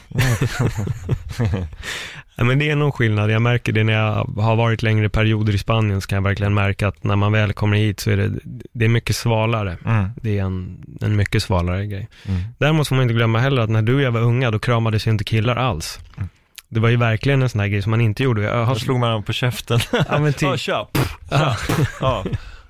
Ja, 2.38 2.44
men 2.44 2.58
det 2.58 2.70
är 2.70 2.76
någon 2.76 2.92
skillnad. 2.92 3.30
Jag 3.30 3.42
märker 3.42 3.72
det 3.72 3.84
när 3.84 3.92
jag 3.92 4.24
har 4.42 4.56
varit 4.56 4.82
längre 4.82 5.08
perioder 5.08 5.54
i 5.54 5.58
Spanien, 5.58 6.00
så 6.00 6.08
kan 6.08 6.16
jag 6.16 6.22
verkligen 6.22 6.54
märka 6.54 6.88
att 6.88 7.04
när 7.04 7.16
man 7.16 7.32
väl 7.32 7.52
kommer 7.52 7.76
hit 7.76 8.00
så 8.00 8.10
är 8.10 8.16
det, 8.16 8.30
det 8.72 8.84
är 8.84 8.88
mycket 8.88 9.16
svalare. 9.16 9.76
Mm. 9.84 10.08
Det 10.22 10.38
är 10.38 10.42
en, 10.44 10.84
en 11.00 11.16
mycket 11.16 11.42
svalare 11.42 11.86
grej. 11.86 12.08
Mm. 12.28 12.40
Däremot 12.58 12.88
får 12.88 12.96
man 12.96 13.02
inte 13.02 13.14
glömma 13.14 13.38
heller 13.38 13.62
att 13.62 13.70
när 13.70 13.82
du 13.82 13.94
och 13.94 14.00
jag 14.02 14.10
var 14.10 14.20
unga, 14.20 14.50
då 14.50 14.58
kramades 14.58 15.06
ju 15.06 15.10
inte 15.10 15.24
killar 15.24 15.56
alls. 15.56 16.00
Mm. 16.16 16.28
Det 16.68 16.80
var 16.80 16.88
ju 16.88 16.96
verkligen 16.96 17.42
en 17.42 17.48
sån 17.48 17.60
här 17.60 17.68
grej 17.68 17.82
som 17.82 17.90
man 17.90 18.00
inte 18.00 18.22
gjorde. 18.22 18.42
Jag 18.42 18.64
har, 18.64 18.74
Då 18.74 18.80
slog 18.80 18.98
man 19.00 19.08
honom 19.08 19.22
på 19.22 19.32
käften. 19.32 19.80
ja, 20.08 20.18
men 20.18 20.32
typ, 20.32 20.42
Ja, 20.48 20.56
tja. 20.56 20.86
Tja. 21.30 21.56
Ja, 22.00 22.24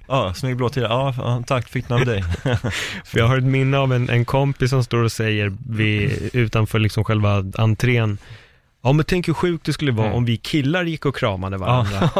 ja, 0.08 0.34
snygg 0.34 0.56
blå 0.56 0.68
tira. 0.68 0.86
Ja, 0.88 1.14
ja, 1.18 1.42
tack, 1.46 1.68
fick 1.68 1.88
den 1.88 1.98
av 1.98 2.06
dig. 2.06 2.24
för 3.04 3.18
jag 3.18 3.26
har 3.26 3.38
ett 3.38 3.44
minne 3.44 3.78
av 3.78 3.92
en, 3.92 4.10
en 4.10 4.24
kompis 4.24 4.70
som 4.70 4.84
står 4.84 5.02
och 5.02 5.12
säger 5.12 5.52
vid, 5.68 6.30
utanför 6.32 6.78
liksom 6.78 7.04
själva 7.04 7.44
entrén, 7.58 8.18
Ja 8.86 8.92
men 8.92 9.04
tänk 9.04 9.28
hur 9.28 9.34
sjukt 9.34 9.66
det 9.66 9.72
skulle 9.72 9.92
vara 9.92 10.06
Mm. 10.06 10.16
om 10.16 10.24
vi 10.24 10.36
killar 10.36 10.84
gick 10.84 11.06
och 11.06 11.16
kramade 11.16 11.56
varandra. 11.56 12.10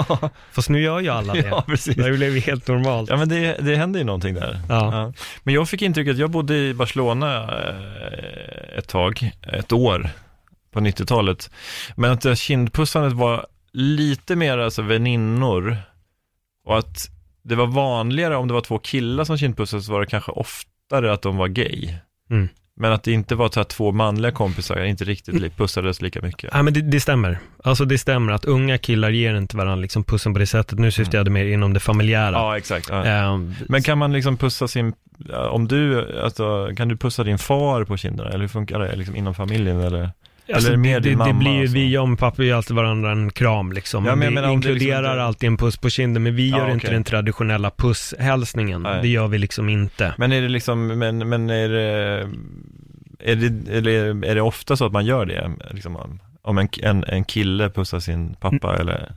Fast 0.53 0.69
nu 0.69 0.81
gör 0.81 1.01
ju 1.01 1.09
alla 1.09 1.33
det. 1.33 1.47
Ja, 1.49 1.62
precis. 1.67 1.97
Det 1.97 2.12
blev 2.12 2.35
ju 2.35 2.41
helt 2.41 2.69
normalt. 2.69 3.11
Ja 3.11 3.17
men 3.17 3.29
det, 3.29 3.57
det 3.61 3.77
hände 3.77 3.99
ju 3.99 4.05
någonting 4.05 4.35
där. 4.35 4.61
Ja. 4.69 5.12
Men 5.43 5.55
jag 5.55 5.69
fick 5.69 5.83
intrycket 5.83 6.12
att 6.12 6.19
jag 6.19 6.31
bodde 6.31 6.57
i 6.57 6.75
Barcelona 6.75 7.43
eh, 7.43 8.79
ett 8.79 8.89
tag, 8.89 9.31
ett 9.53 9.73
år 9.73 10.11
på 10.73 10.81
90-talet. 10.81 11.51
Men 11.97 12.11
att 12.12 12.39
kindpussandet 12.39 13.12
var 13.12 13.47
lite 13.73 14.37
mer 14.37 14.59
alltså 14.59 14.83
väninnor 14.83 15.77
och 16.64 16.79
att 16.79 17.11
det 17.43 17.55
var 17.55 17.67
vanligare 17.67 18.37
om 18.37 18.49
det 18.49 18.55
var 18.55 18.61
två 18.61 18.79
killar 18.79 19.25
som 19.25 19.39
kindpussades 19.39 19.87
så 19.87 19.93
var 19.93 20.01
det 20.01 20.07
kanske 20.07 20.33
oftare 20.33 21.12
att 21.12 21.23
de 21.23 21.37
var 21.37 21.49
gay. 21.49 21.95
Mm. 22.31 22.49
Men 22.79 22.93
att 22.93 23.03
det 23.03 23.12
inte 23.12 23.35
var 23.35 23.49
så 23.49 23.64
två 23.64 23.93
manliga 23.93 24.33
kompisar, 24.33 24.85
inte 24.85 25.05
riktigt 25.05 25.57
pussades 25.57 26.03
lika 26.03 26.22
mycket. 26.22 26.51
Ja, 26.53 26.62
men 26.62 26.74
det, 26.74 26.81
det 26.83 27.01
stämmer. 27.01 27.39
Alltså 27.64 27.85
det 27.85 27.99
stämmer 27.99 28.33
att 28.33 28.45
unga 28.45 28.79
killar 28.79 29.11
ger 29.11 29.35
inte 29.35 29.57
varandra 29.57 29.77
liksom 29.83 30.05
pussen 30.05 30.33
på 30.33 30.39
det 30.39 30.47
sättet. 30.47 30.79
Nu 30.79 30.91
syftar 30.91 31.18
jag 31.18 31.24
det 31.24 31.31
mer 31.31 31.45
inom 31.45 31.72
det 31.72 31.81
familjära. 31.81 32.33
Ja, 32.33 32.57
exakt. 32.57 32.89
Ja. 32.89 33.05
Ehm, 33.05 33.55
Men 33.68 33.83
kan 33.83 33.99
man 33.99 34.12
liksom 34.12 34.37
pussa 34.37 34.68
sin, 34.68 34.93
om 35.51 35.68
du, 35.68 36.12
alltså, 36.22 36.70
kan 36.77 36.89
du 36.89 36.97
pussa 36.97 37.24
din 37.24 37.39
far 37.39 37.85
på 37.85 37.97
kinderna? 37.97 38.31
Eller 38.31 38.41
hur 38.41 38.49
funkar 38.49 38.79
det 38.79 38.97
liksom 38.97 39.16
inom 39.16 39.35
familjen 39.35 39.81
eller? 39.81 40.11
Alltså, 40.55 40.70
det 40.70 40.76
mer 40.76 41.01
det, 41.01 41.09
din 41.09 41.18
det, 41.18 41.24
det 41.24 41.28
mamma 41.32 41.38
blir 41.38 41.53
ju, 41.57 41.62
och 41.62 41.68
så? 41.68 42.07
vi, 42.07 42.16
pappa 42.16 42.42
ger 42.42 42.55
alltid 42.55 42.76
varandra 42.76 43.12
en 43.12 43.30
kram 43.30 43.72
liksom. 43.72 44.05
Ja, 44.05 44.14
men 44.16 44.28
vi 44.28 44.34
menar 44.34 44.49
om 44.49 44.61
det 44.61 44.68
inkluderar 44.70 45.01
liksom 45.03 45.12
inte- 45.12 45.22
alltid 45.22 45.47
en 45.47 45.57
puss 45.57 45.76
på 45.76 45.90
kinden, 45.90 46.22
men 46.22 46.34
vi 46.36 46.51
Ja, 46.51 46.59
gör 46.59 46.70
inte 46.70 46.86
okej. 46.86 46.94
den 46.94 47.05
traditionella 47.05 47.70
pusshälsningen. 47.70 48.82
Nej. 48.82 49.03
Det 49.03 49.09
gör 49.09 49.28
vi 49.28 49.38
liksom 49.38 49.68
inte. 49.68 50.14
Men 50.18 50.32
är 50.32 50.42
det 50.42 50.49
liksom, 50.49 50.86
men, 50.86 51.28
men 51.28 51.51
är 51.51 51.68
det, 51.68 52.28
är 53.20 53.36
det, 53.36 53.72
eller 53.76 54.24
är 54.24 54.34
det 54.34 54.40
ofta 54.40 54.76
så 54.76 54.86
att 54.86 54.92
man 54.92 55.07
gör 55.07 55.26
det? 55.26 55.51
Liksom, 55.70 55.97
om- 55.97 56.20
om 56.42 56.59
en, 56.59 56.68
en, 56.82 57.05
en 57.05 57.24
kille 57.24 57.70
pussar 57.70 58.01
sin 58.01 58.34
pappa 58.34 58.68
Mm. 58.74 58.80
eller? 58.80 59.12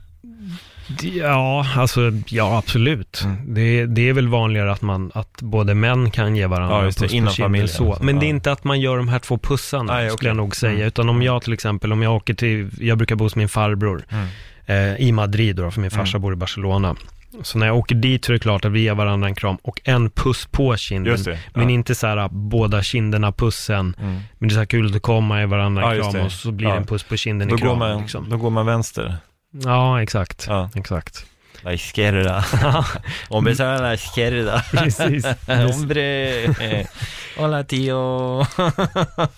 Ja, 1.02 1.66
alltså 1.76 2.00
ja 2.26 2.58
absolut. 2.58 3.22
Mm. 3.24 3.54
Det, 3.54 3.86
det 3.86 4.08
är 4.08 4.12
väl 4.12 4.28
vanligare 4.28 4.72
att 4.72 4.82
man, 4.82 5.10
att 5.14 5.42
både 5.42 5.74
män 5.74 6.10
kan 6.10 6.36
ge 6.36 6.46
varandra 6.46 6.76
Ja, 6.76 6.82
puss 6.84 6.96
på 6.96 7.08
kinden 7.08 7.68
så. 7.68 7.74
så, 7.76 7.98
Men 8.04 8.18
det 8.18 8.24
är 8.26 8.28
ja. 8.28 8.34
inte 8.34 8.52
att 8.52 8.64
man 8.64 8.80
gör 8.80 8.96
de 8.96 9.08
här 9.08 9.18
två 9.18 9.38
pussarna, 9.38 9.92
Nej, 9.92 10.04
skulle 10.10 10.14
okej. 10.16 10.28
jag 10.28 10.36
nog 10.36 10.56
säga. 10.56 10.72
Mm. 10.72 10.86
Utan 10.86 11.08
om 11.08 11.22
jag 11.22 11.42
till 11.42 11.52
exempel, 11.52 11.92
om 11.92 12.02
jag 12.02 12.14
åker 12.16 12.34
till, 12.34 12.70
jag 12.80 12.98
brukar 12.98 13.16
bo 13.16 13.24
hos 13.24 13.36
min 13.36 13.48
farbror 13.48 14.04
eh, 14.66 14.94
i 14.96 15.12
Madrid 15.12 15.56
då, 15.56 15.70
för 15.70 15.80
min 15.80 15.90
farsa 15.90 16.16
Mm. 16.16 16.22
bor 16.22 16.32
i 16.32 16.36
Barcelona. 16.36 16.96
Så 17.42 17.58
när 17.58 17.66
jag 17.66 17.76
åker 17.76 17.94
dit 17.94 18.24
så 18.24 18.32
är 18.32 18.34
det 18.34 18.38
klart 18.40 18.64
att 18.64 18.72
vi 18.72 18.80
ger 18.80 18.94
varandra 18.94 19.28
en 19.28 19.34
kram 19.34 19.56
och 19.62 19.80
en 19.84 20.10
puss 20.10 20.48
på 20.50 20.76
kinden. 20.76 21.22
Det. 21.24 21.38
Men 21.54 21.64
ja. 21.68 21.70
inte 21.70 21.94
så 21.94 22.06
här 22.06 22.28
båda 22.28 22.82
kinderna 22.82 23.32
pussen. 23.32 23.96
Mm. 24.00 24.12
Men 24.38 24.48
det 24.48 24.52
är 24.52 24.54
så 24.54 24.58
här 24.58 24.66
kul 24.66 24.96
att 24.96 25.02
komma 25.02 25.42
i 25.42 25.46
varandra 25.46 25.82
Ja, 25.82 25.90
en 25.90 25.96
just 25.96 26.10
kram 26.12 26.24
och 26.26 26.32
så 26.32 26.52
blir 26.52 26.68
Ja. 26.68 26.74
det 26.74 26.80
en 26.80 26.86
puss 26.86 27.02
på 27.02 27.16
kinden 27.16 27.48
Då 27.48 27.54
i 27.54 27.58
går, 27.58 27.66
kram. 27.66 27.78
man, 27.78 28.00
liksom. 28.00 28.30
då 28.30 28.36
går 28.36 28.50
man 28.50 28.66
vänster. 28.66 29.16
Ja, 29.50 30.02
exakt. 30.02 30.46
Ja. 30.48 30.70
Exakt. 30.74 31.26
La 31.62 31.72
izquierda. 31.72 32.44
Hombre, 33.28 33.54
sa 33.54 33.76
la 33.76 33.94
izquierda. 33.94 34.62
Precis. 34.70 35.24
Hombre. 35.46 36.44
Eh, 36.44 36.86
Hola 37.36 37.64
tio. 37.64 37.94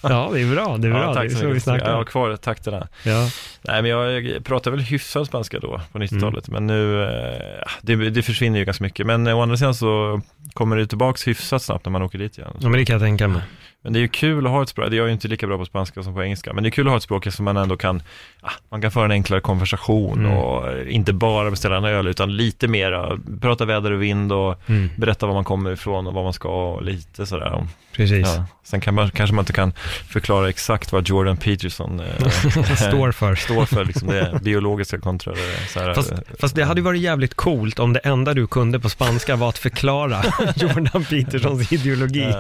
Ja, 0.03 0.31
det 0.33 0.41
är 0.41 0.55
bra. 0.55 0.77
Det 0.79 0.89
är 0.89 0.93
bra. 0.93 1.03
Ja, 1.03 1.15
tack 1.15 1.33
så 1.33 1.45
mycket. 1.45 1.67
Jag 1.67 1.95
har 1.97 2.05
kvar 2.05 2.37
takterna. 2.37 2.89
Ja. 3.03 3.29
Nej, 3.65 3.83
men 3.83 3.91
jag 3.91 4.45
pratar 4.45 4.71
väl 4.71 4.81
hyfsad 4.81 5.27
spanska 5.27 5.59
då 5.59 5.81
på 5.93 5.99
90-talet, 5.99 6.49
Mm. 6.49 6.65
men 6.65 6.67
nu, 6.77 7.03
eh, 7.03 7.69
det, 7.83 8.11
det 8.11 8.23
försvinner 8.23 8.59
ju 8.59 8.65
ganska 8.65 8.85
mycket. 8.85 9.07
Men 9.07 9.27
eh, 9.27 9.39
å 9.39 9.43
andra 9.43 9.57
sidan 9.57 9.75
så 9.75 10.21
kommer 10.55 10.77
det 10.77 10.87
tillbaks 10.87 11.29
hyfsat 11.29 11.63
snabbt 11.63 11.85
när 11.87 11.91
man 11.93 12.03
åker 12.03 12.19
dit 12.19 12.39
igen. 12.39 12.51
ja, 12.61 12.69
men 12.69 12.79
det 12.79 12.85
kan 12.85 12.95
jag 12.95 13.03
tänka 13.03 13.29
mig. 13.29 13.43
Men 13.85 13.93
det 13.93 13.99
är 13.99 14.01
ju 14.01 14.09
kul 14.09 14.47
att 14.47 14.53
ha 14.53 14.63
ett 14.63 14.69
språk, 14.69 14.87
jag 14.87 14.95
är 14.95 15.07
ju 15.07 15.13
inte 15.13 15.29
lika 15.29 15.47
bra 15.47 15.59
på 15.59 15.65
spanska 15.65 16.03
som 16.03 16.15
på 16.15 16.23
engelska, 16.23 16.53
men 16.53 16.63
det 16.65 16.69
är 16.69 16.71
kul 16.71 16.87
att 16.87 16.91
ha 16.91 16.97
ett 16.97 17.03
språk 17.03 17.33
som 17.33 17.45
man 17.45 17.57
ändå 17.57 17.77
kan, 17.77 18.03
ja, 18.43 18.51
man 18.71 18.83
kan 18.83 18.91
föra 18.91 19.05
en 19.05 19.11
enklare 19.11 19.41
konversation 19.41 20.19
Mm. 20.19 20.33
och 20.39 20.83
inte 20.89 21.13
bara 21.13 21.51
beställa 21.51 21.77
en 21.77 21.85
öl, 21.85 22.07
utan 22.07 22.37
lite 22.37 22.69
mera, 22.69 23.19
prata 23.41 23.65
väder 23.65 23.91
och 23.91 24.03
vind 24.03 24.33
och 24.33 24.61
Mm. 24.69 24.91
berätta 24.97 25.27
var 25.27 25.35
man 25.35 25.45
kommer 25.45 25.73
ifrån 25.73 26.07
och 26.07 26.15
vad 26.15 26.25
man 26.25 26.33
ska 26.33 26.49
och 26.73 26.83
lite 26.83 27.27
sådär. 27.27 27.67
Precis. 27.97 28.29
Ja. 28.37 28.45
Sen 28.65 28.81
kan 28.81 28.95
man, 28.95 29.11
kanske 29.11 29.35
man 29.35 29.43
inte 29.43 29.53
kan 29.53 29.73
förklara 30.09 30.49
exakt 30.49 30.93
vad 30.93 31.09
Jordan 31.09 31.37
Peterson 31.37 32.01
eh, 32.01 32.29
Står 32.89 33.13
för. 33.13 33.35
står 33.53 33.67
för, 33.67 33.85
liksom 33.85 34.09
det 34.09 34.41
biologiska 34.43 34.99
kontra 34.99 35.33
det 35.33 35.69
så 35.69 35.81
här, 35.81 35.95
Fast, 35.95 36.13
eh, 36.13 36.19
fast 36.39 36.55
det 36.55 36.65
hade 36.65 36.81
ju 36.81 36.85
varit 36.85 37.01
jävligt 37.01 37.35
coolt 37.35 37.79
om 37.79 37.93
det 37.93 37.99
enda 37.99 38.35
du 38.35 38.47
kunde 38.47 38.81
på 38.81 38.89
spanska 38.89 39.37
var 39.37 39.49
att 39.49 39.59
förklara 39.59 40.23
Jordan 40.57 41.05
Petersons 41.05 41.73
ideologi 41.73 42.35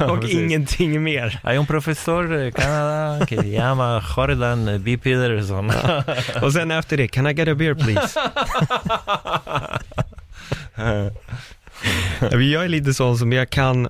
och 0.00 0.28
ingenting 0.28 1.02
mer. 1.02 1.40
Hay 1.42 1.56
un 1.56 1.66
profesor 1.66 2.34
i 2.34 2.52
Canada 2.52 3.26
que 3.26 3.36
llama 3.42 4.02
Jordan 4.16 4.82
B. 4.82 4.98
Peterson. 4.98 5.72
Och 6.42 6.52
sen 6.52 6.70
efter 6.70 6.96
det, 6.96 7.08
can 7.08 7.26
I 7.26 7.32
get 7.32 7.48
a 7.48 7.54
beer 7.54 7.74
please? 7.74 8.20
Jag 12.30 12.64
är 12.64 12.68
lite 12.68 12.94
sån 12.94 13.18
som 13.18 13.32
jag 13.32 13.50
kan 13.50 13.88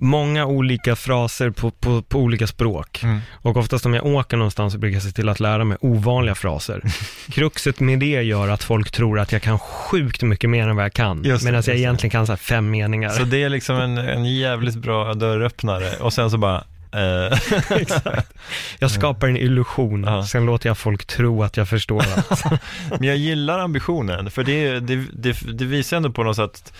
många 0.00 0.46
olika 0.46 0.96
fraser 0.96 1.50
på, 1.50 1.70
på, 1.70 2.02
på 2.02 2.18
olika 2.18 2.46
språk. 2.46 3.02
Mm. 3.02 3.20
Och 3.32 3.56
oftast 3.56 3.86
om 3.86 3.94
jag 3.94 4.06
åker 4.06 4.36
någonstans 4.36 4.72
så 4.72 4.78
brukar 4.78 4.94
jag 4.96 5.02
se 5.02 5.10
till 5.10 5.28
att 5.28 5.40
lära 5.40 5.64
mig 5.64 5.78
ovanliga 5.80 6.34
fraser. 6.34 6.82
Kruxet 7.32 7.80
med 7.80 7.98
det 7.98 8.06
gör 8.22 8.48
att 8.48 8.62
folk 8.62 8.90
tror 8.90 9.18
att 9.18 9.32
jag 9.32 9.42
kan 9.42 9.58
sjukt 9.58 10.22
mycket 10.22 10.50
mer 10.50 10.68
än 10.68 10.76
vad 10.76 10.84
jag 10.84 10.92
kan. 10.92 11.24
Just 11.24 11.44
Medan 11.44 11.62
jag 11.66 11.76
egentligen 11.76 12.10
kan 12.10 12.26
så 12.26 12.36
fem 12.36 12.70
meningar. 12.70 13.10
Så 13.10 13.22
det 13.22 13.42
är 13.42 13.48
liksom 13.48 13.76
en, 13.76 13.98
en 13.98 14.24
jävligt 14.24 14.76
bra 14.76 15.14
dörröppnare 15.14 15.96
och 16.00 16.12
sen 16.12 16.30
så 16.30 16.38
bara 16.38 16.64
eh, 16.92 17.38
Exakt. 17.70 18.32
Jag 18.78 18.90
skapar 18.90 19.28
en 19.28 19.36
illusion, 19.36 20.04
Ja. 20.04 20.26
sen 20.26 20.46
låter 20.46 20.68
jag 20.68 20.78
folk 20.78 21.06
tro 21.06 21.42
att 21.42 21.56
jag 21.56 21.68
förstår 21.68 22.04
allt. 22.16 22.44
Men 22.90 23.04
jag 23.04 23.16
gillar 23.16 23.58
ambitionen, 23.58 24.30
för 24.30 24.44
det, 24.44 24.80
det, 24.80 25.04
det, 25.12 25.36
det 25.58 25.64
visar 25.64 25.96
ändå 25.96 26.10
på 26.10 26.22
något 26.22 26.36
sätt 26.36 26.72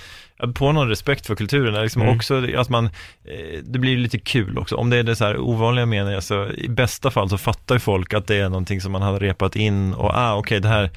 på 0.55 0.72
någon 0.72 0.88
respekt 0.88 1.26
för 1.26 1.34
kulturen, 1.34 1.82
liksom 1.82 2.03
Mm. 2.03 2.16
också 2.16 2.43
att 2.57 2.68
man, 2.68 2.86
eh, 3.24 3.61
det 3.62 3.78
blir 3.78 3.97
lite 3.97 4.18
kul 4.18 4.59
också. 4.59 4.76
Om 4.76 4.91
det 4.91 4.97
är 4.97 5.03
det 5.03 5.16
så 5.16 5.24
här 5.24 5.38
ovanliga 5.41 5.86
meningar, 5.86 6.20
så 6.20 6.49
i 6.51 6.68
bästa 6.68 7.11
fall 7.11 7.28
så 7.28 7.38
fattar 7.38 7.74
ju 7.74 7.78
folk 7.78 8.14
att 8.14 8.26
det 8.26 8.36
är 8.36 8.49
någonting 8.49 8.80
som 8.80 8.93
man 8.93 9.03
har 9.03 9.20
repat 9.20 9.57
in 9.57 9.95
och 9.95 10.11
ah, 10.14 10.34
okej, 10.34 10.61
det 10.61 10.68
här, 10.68 10.91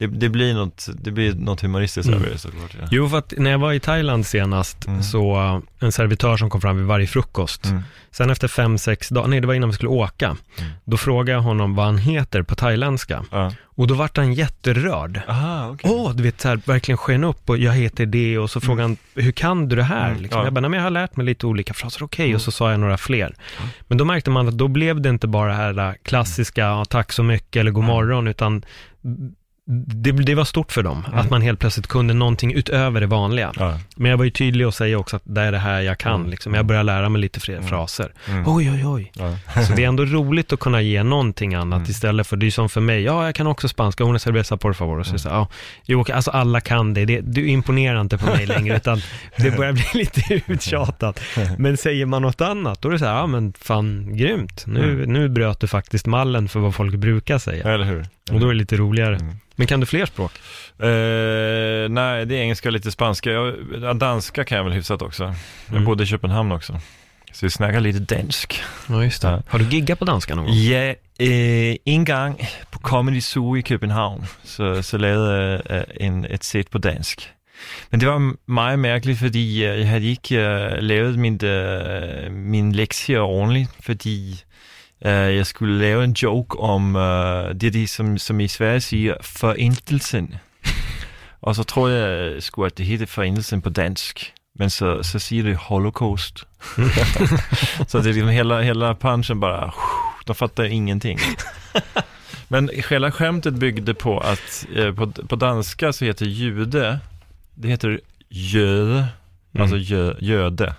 det, 0.00 0.06
det 0.06 0.28
blir 0.28 0.54
något, 0.54 0.88
det 1.00 1.10
blir 1.10 1.34
något 1.34 1.60
humoristiskt 1.60 2.08
Mm. 2.08 2.20
över 2.22 2.32
det 2.32 2.38
såklart. 2.38 2.70
Ja. 2.80 2.86
Jo, 2.90 3.08
för 3.08 3.18
att 3.18 3.32
när 3.36 3.50
jag 3.50 3.58
var 3.58 3.72
i 3.72 3.80
Thailand 3.80 4.26
senast, 4.26 4.86
Mm. 4.86 5.02
så 5.02 5.36
uh, 5.40 5.60
en 5.80 5.92
servitör 5.92 6.36
som 6.36 6.50
kom 6.50 6.60
fram 6.60 6.76
vid 6.76 6.86
varje 6.86 7.06
frukost. 7.06 7.64
Mm. 7.64 7.82
Sen 8.10 8.30
efter 8.30 8.48
fem, 8.48 8.78
sex 8.78 9.08
dagar, 9.08 9.28
nej 9.28 9.40
det 9.40 9.46
var 9.46 9.54
innan 9.54 9.68
vi 9.68 9.74
skulle 9.74 9.88
åka, 9.88 10.26
Mm. 10.26 10.70
då 10.84 10.96
frågade 10.96 11.32
jag 11.32 11.40
honom 11.42 11.74
vad 11.74 11.86
han 11.86 11.98
heter 11.98 12.42
på 12.42 12.54
thailändska. 12.54 13.24
Ja. 13.30 13.52
Och 13.62 13.86
då 13.86 13.94
vart 13.94 14.16
han 14.16 14.32
jätterörd. 14.34 15.20
Aha, 15.28 15.68
okej. 15.70 15.90
Åh, 15.90 16.12
du 16.14 16.22
vet 16.22 16.40
så 16.40 16.48
här, 16.48 16.60
verkligen 16.64 16.96
sken 16.98 17.24
upp 17.24 17.50
och 17.50 17.58
jag 17.58 17.72
heter 17.72 18.06
det 18.06 18.38
och 18.38 18.50
så 18.50 18.60
frågade 18.60 18.82
han, 18.82 18.96
hur 19.14 19.32
kan 19.32 19.68
du 19.68 19.76
det 19.76 19.82
här? 19.82 20.10
Mm, 20.10 20.22
Liksom. 20.22 20.38
ja. 20.38 20.46
Jag 20.46 20.52
bara, 20.52 20.60
nej 20.60 20.70
men 20.70 20.76
jag 20.78 20.84
har 20.84 20.90
lärt 20.90 21.16
mig 21.16 21.26
lite 21.26 21.46
olika 21.46 21.74
fraser, 21.74 22.02
okej, 22.04 22.24
Mm. 22.26 22.34
och 22.36 22.42
så 22.42 22.50
sa 22.50 22.70
jag 22.70 22.80
några 22.80 22.96
fler. 22.98 23.34
Men 23.88 23.98
då 23.98 24.04
märkte 24.04 24.30
man 24.30 24.48
att 24.48 24.58
då 24.58 24.68
blev 24.68 25.00
det 25.00 25.08
inte 25.08 25.26
bara 25.26 25.48
det 25.48 25.54
här 25.56 25.78
äh, 25.88 25.92
klassiska, 26.02 26.84
tack 26.88 27.12
så 27.12 27.22
mycket 27.22 27.60
eller 27.60 27.70
god 27.70 27.84
Mm. 27.84 27.94
morgon, 27.94 28.28
utan 28.28 28.62
det, 29.86 30.12
det 30.12 30.34
var 30.34 30.44
stort 30.44 30.72
för 30.72 30.82
dem, 30.82 31.04
att 31.12 31.30
man 31.30 31.42
helt 31.42 31.58
plötsligt 31.60 31.86
kunde 31.86 32.14
någonting 32.14 32.52
utöver 32.54 33.00
det 33.00 33.06
vanliga. 33.06 33.52
Ja. 33.58 33.78
Men 33.96 34.10
jag 34.10 34.18
var 34.18 34.24
ju 34.24 34.30
tydlig 34.30 34.66
och 34.66 34.74
säga 34.74 34.98
också 34.98 35.16
att 35.16 35.22
det 35.24 35.40
är 35.40 35.52
det 35.52 35.58
här 35.58 35.80
jag 35.80 35.98
kan, 35.98 36.14
Mm. 36.14 36.30
liksom. 36.30 36.54
jag 36.54 36.66
börjar 36.66 36.82
lära 36.82 37.08
mig 37.08 37.20
lite 37.20 37.40
fler 37.40 37.62
fraser. 37.62 38.12
Mm. 38.28 38.44
Oj, 38.46 38.70
oj, 38.70 38.86
oj. 38.86 39.12
Ja. 39.54 39.62
Så 39.62 39.72
det 39.72 39.84
är 39.84 39.88
ändå 39.88 40.04
roligt 40.04 40.52
att 40.52 40.60
kunna 40.60 40.80
ge 40.82 41.02
någonting 41.02 41.54
annat 41.54 41.76
Mm. 41.78 41.90
istället 41.90 42.26
för, 42.26 42.36
det 42.36 42.46
är 42.46 42.50
som 42.50 42.68
för 42.68 42.80
mig, 42.80 43.02
ja 43.02 43.24
jag 43.24 43.34
kan 43.34 43.46
också 43.46 43.68
spanska, 43.68 44.04
una 44.04 44.18
cerveza 44.18 44.56
por 44.56 44.72
favor. 44.72 44.98
Och 44.98 45.06
så, 45.06 45.18
så, 45.18 45.28
ja, 45.28 45.48
jo, 45.84 46.04
alltså 46.14 46.30
alla 46.30 46.60
kan 46.60 46.94
det. 46.94 47.04
det, 47.04 47.20
du 47.20 47.48
imponerar 47.48 48.00
inte 48.00 48.18
på 48.18 48.26
mig 48.26 48.46
längre, 48.56 48.76
utan 48.76 49.00
det 49.36 49.56
börjar 49.56 49.72
bli 49.72 49.84
lite 49.94 50.34
uttjatat. 50.52 51.20
Men 51.58 51.76
säger 51.76 52.06
man 52.06 52.22
något 52.22 52.40
annat, 52.40 52.82
då 52.82 52.88
är 52.88 52.92
det 52.92 52.98
så 52.98 53.04
här, 53.04 53.14
ja 53.16 53.26
men 53.26 53.52
fan, 53.60 54.16
grymt. 54.16 54.64
Nu, 54.66 54.90
Mm. 54.92 55.12
nu 55.12 55.28
bröt 55.28 55.60
du 55.60 55.66
faktiskt 55.66 56.06
mallen 56.06 56.48
för 56.48 56.60
vad 56.60 56.74
folk 56.74 56.94
brukar 56.94 57.38
säga. 57.38 57.74
Eller 57.74 57.84
hur? 57.84 58.06
Och 58.32 58.40
då 58.40 58.46
är 58.48 58.52
det 58.52 58.58
lite 58.58 58.76
roligare. 58.76 59.16
Mm. 59.16 59.34
Men 59.56 59.66
kan 59.66 59.80
du 59.80 59.86
fler 59.86 60.06
språk? 60.06 60.32
Eh, 60.78 61.88
nej, 61.90 62.26
det 62.26 62.34
är 62.36 62.40
engelska 62.42 62.68
och 62.68 62.72
lite 62.72 62.90
spanska. 62.90 63.30
Jag, 63.30 63.54
ja, 63.82 63.92
danska 63.94 64.44
kan 64.44 64.56
jag 64.56 64.64
väl 64.64 64.72
hyfsat 64.72 65.02
också. 65.02 65.24
Jag 65.66 65.72
Mm. 65.72 65.84
bodde 65.84 66.02
i 66.02 66.06
Köpenhamn 66.06 66.52
också. 66.52 66.80
Så 67.32 67.46
vi 67.46 67.50
snackar 67.50 67.80
lite 67.80 67.98
dansk. 68.14 68.62
Ja, 68.88 69.04
just 69.04 69.22
det. 69.22 69.42
Har 69.48 69.58
du 69.58 69.64
giggat 69.64 69.98
på 69.98 70.04
danska 70.04 70.34
någon 70.34 70.44
gång? 70.46 70.54
Ja, 70.54 70.94
eh, 71.18 71.76
en 71.84 72.04
gång 72.04 72.48
på 72.70 72.78
Comedy 72.78 73.20
Zoo 73.20 73.56
i 73.56 73.62
København, 73.62 74.26
så, 74.44 74.82
så 74.82 74.98
lavede 74.98 75.60
jeg 75.68 75.84
eh, 76.00 76.06
en, 76.06 76.24
et 76.30 76.44
sæt 76.44 76.68
på 76.70 76.78
dansk. 76.78 77.30
Men 77.90 78.00
det 78.00 78.08
var 78.08 78.34
meget 78.46 78.78
mærkeligt, 78.78 79.18
fordi 79.18 79.64
øh, 79.64 79.78
jeg 79.78 79.88
havde 79.88 80.04
ikke 80.04 80.36
øh, 80.40 80.78
lavet 80.82 81.18
min, 81.18 81.44
øh, 81.44 82.32
min 82.32 82.72
lektie 82.72 83.20
ordentligt, 83.20 83.70
fordi 83.86 84.42
øh, 85.06 85.36
jeg 85.36 85.46
skulle 85.46 85.78
lave 85.78 86.04
en 86.04 86.12
joke 86.12 86.60
om 86.60 86.96
øh, 86.96 87.54
det, 87.54 87.72
de, 87.72 87.86
som, 87.86 88.18
som 88.18 88.40
i 88.40 88.48
Sverige 88.48 88.80
siger, 88.80 89.14
forintelsen. 89.20 90.34
Og 91.42 91.54
så 91.56 91.62
tror 91.62 91.88
jeg 91.88 92.08
øh, 92.08 92.42
sgu, 92.42 92.64
at 92.64 92.78
det 92.78 92.86
hedder 92.86 93.06
forintelsen 93.06 93.62
på 93.62 93.70
dansk. 93.70 94.32
Men 94.54 94.70
så, 94.70 95.02
så 95.02 95.18
siger 95.18 95.42
det 95.42 95.56
holocaust. 95.56 96.38
så 97.88 97.98
det 97.98 98.06
är 98.06 98.12
liksom 98.12 98.28
hela, 98.28 98.60
hela 98.60 98.94
punchen 98.94 99.40
bara, 99.40 99.74
de 100.26 100.34
fattar 100.34 100.64
ingenting. 100.64 101.18
Men 102.48 102.68
själva 102.68 103.10
skämtet 103.10 103.54
byggde 103.54 103.94
på 103.94 104.18
att 104.18 104.66
eh, 104.76 104.94
på, 104.94 105.06
på 105.06 105.36
danska 105.36 105.92
så 105.92 106.04
heter 106.04 106.26
jude, 106.26 106.98
det 107.54 107.68
heter 107.68 108.00
jöde, 108.28 109.06
alltså 109.58 109.76
jö, 109.76 110.14
jöde, 110.20 110.74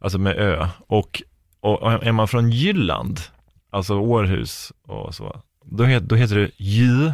alltså 0.00 0.18
med 0.18 0.36
ö. 0.36 0.66
Och, 0.86 1.22
och 1.60 1.92
är 1.92 2.12
man 2.12 2.28
från 2.28 2.50
Jylland, 2.50 3.20
alltså 3.72 3.94
Århus 3.94 4.72
och 4.86 5.14
så, 5.14 5.40
då, 5.64 5.84
het, 5.84 6.02
då 6.02 6.16
heter 6.16 6.36
det 6.36 6.50
jö. 6.56 7.12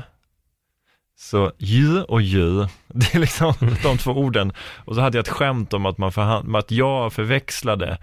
Så 1.20 1.52
jö 1.58 2.02
och 2.02 2.22
jö, 2.22 2.66
det 2.86 3.14
är 3.14 3.18
liksom 3.18 3.54
de 3.82 3.98
två 3.98 4.10
orden. 4.10 4.52
Och 4.84 4.94
så 4.94 5.00
hade 5.00 5.18
jag 5.18 5.22
ett 5.22 5.32
skämt 5.32 5.74
om 5.74 5.86
att, 5.86 5.98
man 5.98 6.12
förhand, 6.12 6.56
att 6.56 6.70
jag 6.70 7.12
förväxlade 7.12 7.98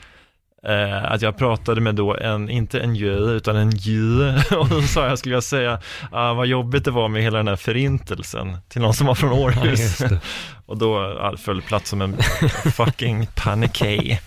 Eh, 0.68 1.12
att 1.12 1.22
jag 1.22 1.38
pratade 1.38 1.82
med 1.82 1.96
då 1.96 2.18
en, 2.18 2.50
inte 2.50 2.80
en 2.80 2.96
jö, 2.96 3.18
utan 3.18 3.56
en 3.56 3.72
jö. 3.72 4.40
Och 4.58 4.70
då 4.70 4.82
sa 4.82 5.08
jag, 5.08 5.20
skulle 5.20 5.36
jag 5.36 5.44
säga, 5.44 5.80
ah, 6.12 6.34
vad 6.34 6.48
jobbigt 6.48 6.86
det 6.86 6.92
var 6.92 7.08
med 7.08 7.22
hela 7.24 7.38
den 7.38 7.48
här 7.48 7.56
förintelsen 7.56 8.58
till 8.70 8.82
någon 8.82 8.94
som 8.94 9.08
var 9.08 9.16
från 9.16 9.30
Ja, 9.30 9.38
Århus. 9.38 9.98
det. 9.98 10.20
Och 10.66 10.78
då 10.78 11.16
föll 11.38 11.62
plats 11.62 11.90
som 11.90 12.02
en 12.02 12.18
fucking 12.74 13.28
panikej. 13.36 14.22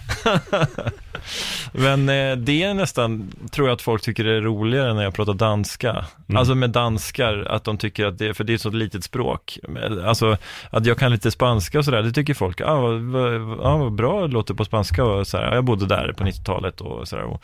Men 1.72 2.08
eh, 2.08 2.36
det 2.36 2.62
är 2.62 2.74
nästan, 2.74 3.32
tror 3.50 3.68
jag 3.68 3.74
att 3.74 3.82
folk 3.82 4.02
tycker 4.02 4.24
det 4.24 4.36
är 4.36 4.40
roligare 4.40 4.94
när 4.94 5.02
jag 5.02 5.14
pratar 5.14 5.34
danska. 5.34 5.90
Mm. 5.90 6.36
Alltså 6.36 6.54
med 6.54 6.70
danskar, 6.70 7.46
att 7.50 7.64
de 7.64 7.78
tycker 7.78 8.06
att 8.06 8.18
det, 8.18 8.34
för 8.34 8.44
det 8.44 8.52
är 8.52 8.54
ett 8.54 8.60
så 8.60 8.70
litet 8.70 9.04
språk. 9.04 9.58
Alltså 10.04 10.36
att 10.70 10.86
jag 10.86 10.98
kan 10.98 11.12
lite 11.12 11.30
spanska 11.30 11.78
och 11.78 11.84
sådär, 11.84 12.02
det 12.02 12.12
tycker 12.12 12.34
folk, 12.34 12.60
ah, 12.60 12.80
vad, 12.80 13.00
vad, 13.00 13.60
ah, 13.60 13.76
vad 13.76 13.92
bra 13.92 14.20
det 14.26 14.32
låter 14.32 14.54
på 14.54 14.64
spanska 14.64 15.04
och 15.04 15.26
så 15.26 15.36
här, 15.36 15.54
jag 15.54 15.64
bodde 15.64 15.86
där 15.86 16.14
på 16.18 16.24
90-talet 16.24 16.80
och 16.80 17.08
sådär. 17.08 17.38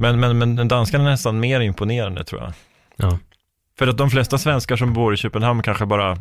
Men, 0.00 0.20
men, 0.20 0.38
men 0.38 0.56
den 0.56 0.68
danskan 0.68 1.00
är 1.00 1.04
nästan 1.04 1.40
mer 1.40 1.60
imponerande 1.60 2.24
tror 2.24 2.40
jag. 2.40 2.52
Ja. 2.96 3.18
För 3.78 3.86
att 3.86 3.98
de 3.98 4.10
flesta 4.10 4.38
svenskar 4.38 4.76
som 4.76 4.92
bor 4.92 5.14
i 5.14 5.16
Köpenhamn 5.16 5.62
kanske 5.62 5.86
bara 5.86 6.18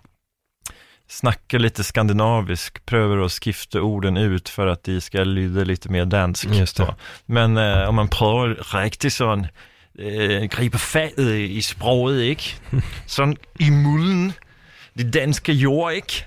snackar 1.09 1.59
lite 1.59 1.83
skandinavisk, 1.83 2.85
prövar 2.85 3.17
att 3.17 3.31
skifta 3.31 3.81
orden 3.81 4.17
ut 4.17 4.49
för 4.49 4.67
att 4.67 4.83
de 4.83 5.01
ska 5.01 5.23
lyda 5.23 5.63
lite 5.63 5.89
mer 5.89 6.05
dansk. 6.05 6.47
Men 7.25 7.57
eh, 7.57 7.89
om 7.89 7.95
man 7.95 8.07
prövar 8.07 8.81
riktigt 8.83 9.13
sån, 9.13 9.47
eh, 9.99 10.43
griper 10.43 10.77
faget 10.77 11.19
i, 11.19 11.61
språket? 11.61 12.61
Sån 13.05 13.35
i 13.59 13.71
mullen, 13.71 14.33
det 14.93 15.03
danska 15.03 15.51
ikke? 15.51 16.25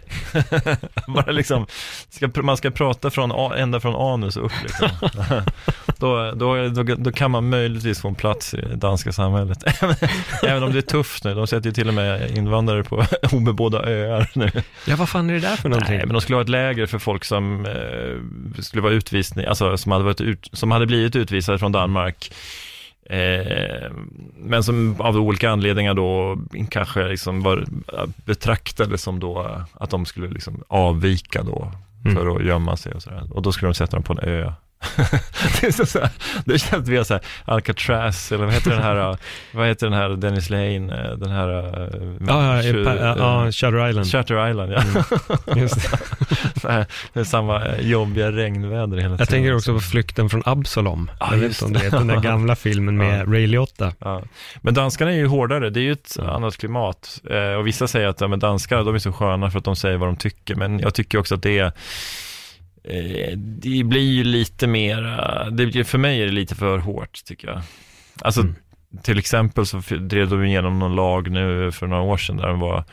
Bara 1.07 1.33
liksom, 1.33 1.67
ska, 2.09 2.43
man 2.43 2.57
ska 2.57 2.71
prata 2.71 3.11
från, 3.11 3.53
ända 3.53 3.81
från 3.81 4.13
anus 4.13 4.37
och 4.37 4.45
upp 4.45 4.53
liksom. 4.63 4.89
då, 6.03 6.31
då, 6.33 6.69
då, 6.69 6.83
då 6.95 7.13
kan 7.13 7.31
man 7.31 7.49
möjligtvis 7.49 8.01
få 8.01 8.09
en 8.09 8.15
plats 8.15 8.55
i 8.55 8.57
det 8.57 8.77
danska 8.77 9.13
samhället. 9.13 9.59
Även 10.43 10.63
om 10.63 10.73
det 10.73 10.79
är 10.79 10.83
tufft 10.83 11.25
nu, 11.25 11.35
de 11.35 11.47
sätter 11.47 11.67
ju 11.67 11.73
till 11.73 11.89
och 11.89 11.95
med 11.95 12.31
invandrare 12.39 12.83
på 12.85 13.05
obebådda 13.33 13.83
öar 13.91 14.31
nu. 14.35 14.51
ja, 14.87 14.97
vad 14.97 15.09
fan 15.09 15.31
är 15.31 15.35
det 15.35 15.41
där 15.41 15.57
för 15.57 15.69
någonting? 15.69 15.97
Nej, 15.97 16.07
men 16.07 16.13
de 16.15 16.21
skulle 16.21 16.37
ha 16.37 16.43
ett 16.43 16.49
läger 16.49 16.87
för 16.87 16.99
folk 16.99 17.25
som 17.25 17.67
eh, 17.67 18.63
skulle 18.63 18.83
vara 18.83 18.93
utvisning, 18.93 19.47
alltså 19.47 19.77
som 19.77 19.93
hade, 19.93 20.05
varit 20.05 20.21
ut, 20.21 20.49
som 20.53 20.71
hade 20.71 20.87
blivit 20.87 21.17
utvisade 21.17 21.59
från 21.59 21.73
Danmark. 21.73 22.33
Eh, 23.11 23.91
men 24.37 24.65
som 24.65 24.97
av 25.01 25.17
olika 25.17 25.51
anledningar 25.51 25.95
då 25.95 26.39
kanske 26.71 27.09
liksom 27.09 27.43
var 27.43 27.65
betraktade 28.25 28.99
som 28.99 29.21
då 29.21 29.63
att 29.75 29.91
de 29.91 30.07
skulle 30.07 30.29
liksom 30.29 30.63
avvika 30.69 31.43
då 31.43 31.73
Mm. 32.05 32.17
för 32.17 32.37
att 32.37 32.45
gömma 32.47 32.77
sig 32.77 32.93
och 32.95 33.03
sådär. 33.03 33.23
Och 33.31 33.43
då 33.43 33.53
skulle 33.53 33.69
de 33.69 33.75
sätta 33.75 33.97
dem 33.97 34.03
på 34.03 34.13
en 34.13 34.19
ö. 34.19 34.53
det, 35.61 35.67
är 35.67 35.71
så 35.73 35.87
så 35.87 35.99
här, 36.01 36.11
det 36.45 36.59
känns 36.59 36.89
vi 36.89 37.05
så 37.05 37.15
här, 37.15 37.23
Alcatraz, 37.45 38.33
eller 38.33 38.45
vad 38.45 38.55
heter 38.55 38.71
den 38.71 38.83
här, 38.83 39.17
vad 39.53 39.67
heter 39.69 39.87
den 39.87 39.99
här 39.99 40.09
Dennis 40.09 40.51
Lane, 40.51 40.75
eh, 41.05 41.17
den 41.19 41.31
här... 41.31 41.49
eh, 41.49 41.89
Ja, 42.29 42.57
ja, 42.57 42.63
ja, 42.63 42.95
ja, 42.95 43.15
ja, 43.45 43.53
Shutter 43.53 43.89
Island. 43.89 44.07
Shutter 44.07 44.51
Island, 44.51 44.73
ja. 44.73 44.83
Just 45.57 45.91
det. 46.63 46.69
Här, 46.69 46.87
det 47.13 47.21
är 47.21 47.25
samma 47.25 47.65
eh, 47.67 47.81
jobbiga 47.89 48.33
regnväder 48.33 48.97
hela 48.97 48.97
tiden. 48.99 49.17
Jag 49.19 49.29
tänker 49.29 49.55
också 49.55 49.73
på 49.75 49.81
Flykten 49.81 50.31
från 50.31 50.43
Absalom. 50.47 51.11
Ja, 51.21 51.29
jag 51.31 51.39
vet 51.39 51.49
inte 51.51 51.65
om 51.65 51.73
det. 51.73 51.79
vet, 51.79 51.91
den 51.91 52.07
där 52.07 52.21
gamla 52.21 52.57
filmen 52.57 52.97
med 52.97 53.33
Ray 53.33 53.47
Liotta. 53.47 53.93
Ja. 53.99 54.23
Men 54.61 54.75
danskarna 54.75 55.11
är 55.13 55.17
ju 55.17 55.27
hårdare, 55.27 55.71
det 55.71 55.81
är 55.81 55.85
ju 55.85 55.93
ett 55.93 56.17
Ja. 56.19 56.31
annat 56.31 56.57
klimat. 56.57 57.21
Eh, 57.31 57.59
och 57.59 57.67
vissa 57.67 57.89
säger 57.89 58.09
att 58.09 58.21
ja, 58.21 58.29
men 58.29 58.39
danskar, 58.39 58.85
de 58.85 58.95
är 58.95 58.99
så 58.99 59.13
sköna 59.13 59.51
för 59.51 59.59
att 59.59 59.65
de 59.65 59.77
säger 59.77 59.97
vad 59.97 60.09
de 60.09 60.17
tycker. 60.17 60.55
Men 60.55 60.79
jag 60.79 60.95
tycker 60.95 61.19
också 61.19 61.35
att 61.35 61.43
det 61.43 61.59
är 61.59 61.65
eh, 61.65 61.73
det 63.37 63.85
blir 63.85 64.13
ju 64.13 64.25
lite 64.25 64.67
mer, 64.67 65.03
det 65.51 65.67
blir, 65.67 65.85
för 65.85 65.99
mig 65.99 66.23
är 66.23 66.27
det 66.27 66.33
lite 66.33 66.55
för 66.55 66.79
hårt 66.79 67.25
tycker 67.25 67.49
jag. 67.49 67.63
Alltså 68.21 68.41
Mm. 68.41 68.55
till 69.03 69.19
exempel 69.19 69.67
så 69.67 69.83
drev 70.01 70.29
de 70.29 70.45
igenom 70.45 70.79
någon 70.79 70.95
lag 70.95 71.31
nu 71.31 71.73
för 71.73 71.87
några 71.87 72.03
år 72.03 72.17
sedan 72.17 72.37
där 72.37 72.49
de 72.49 72.61
var 72.61 72.85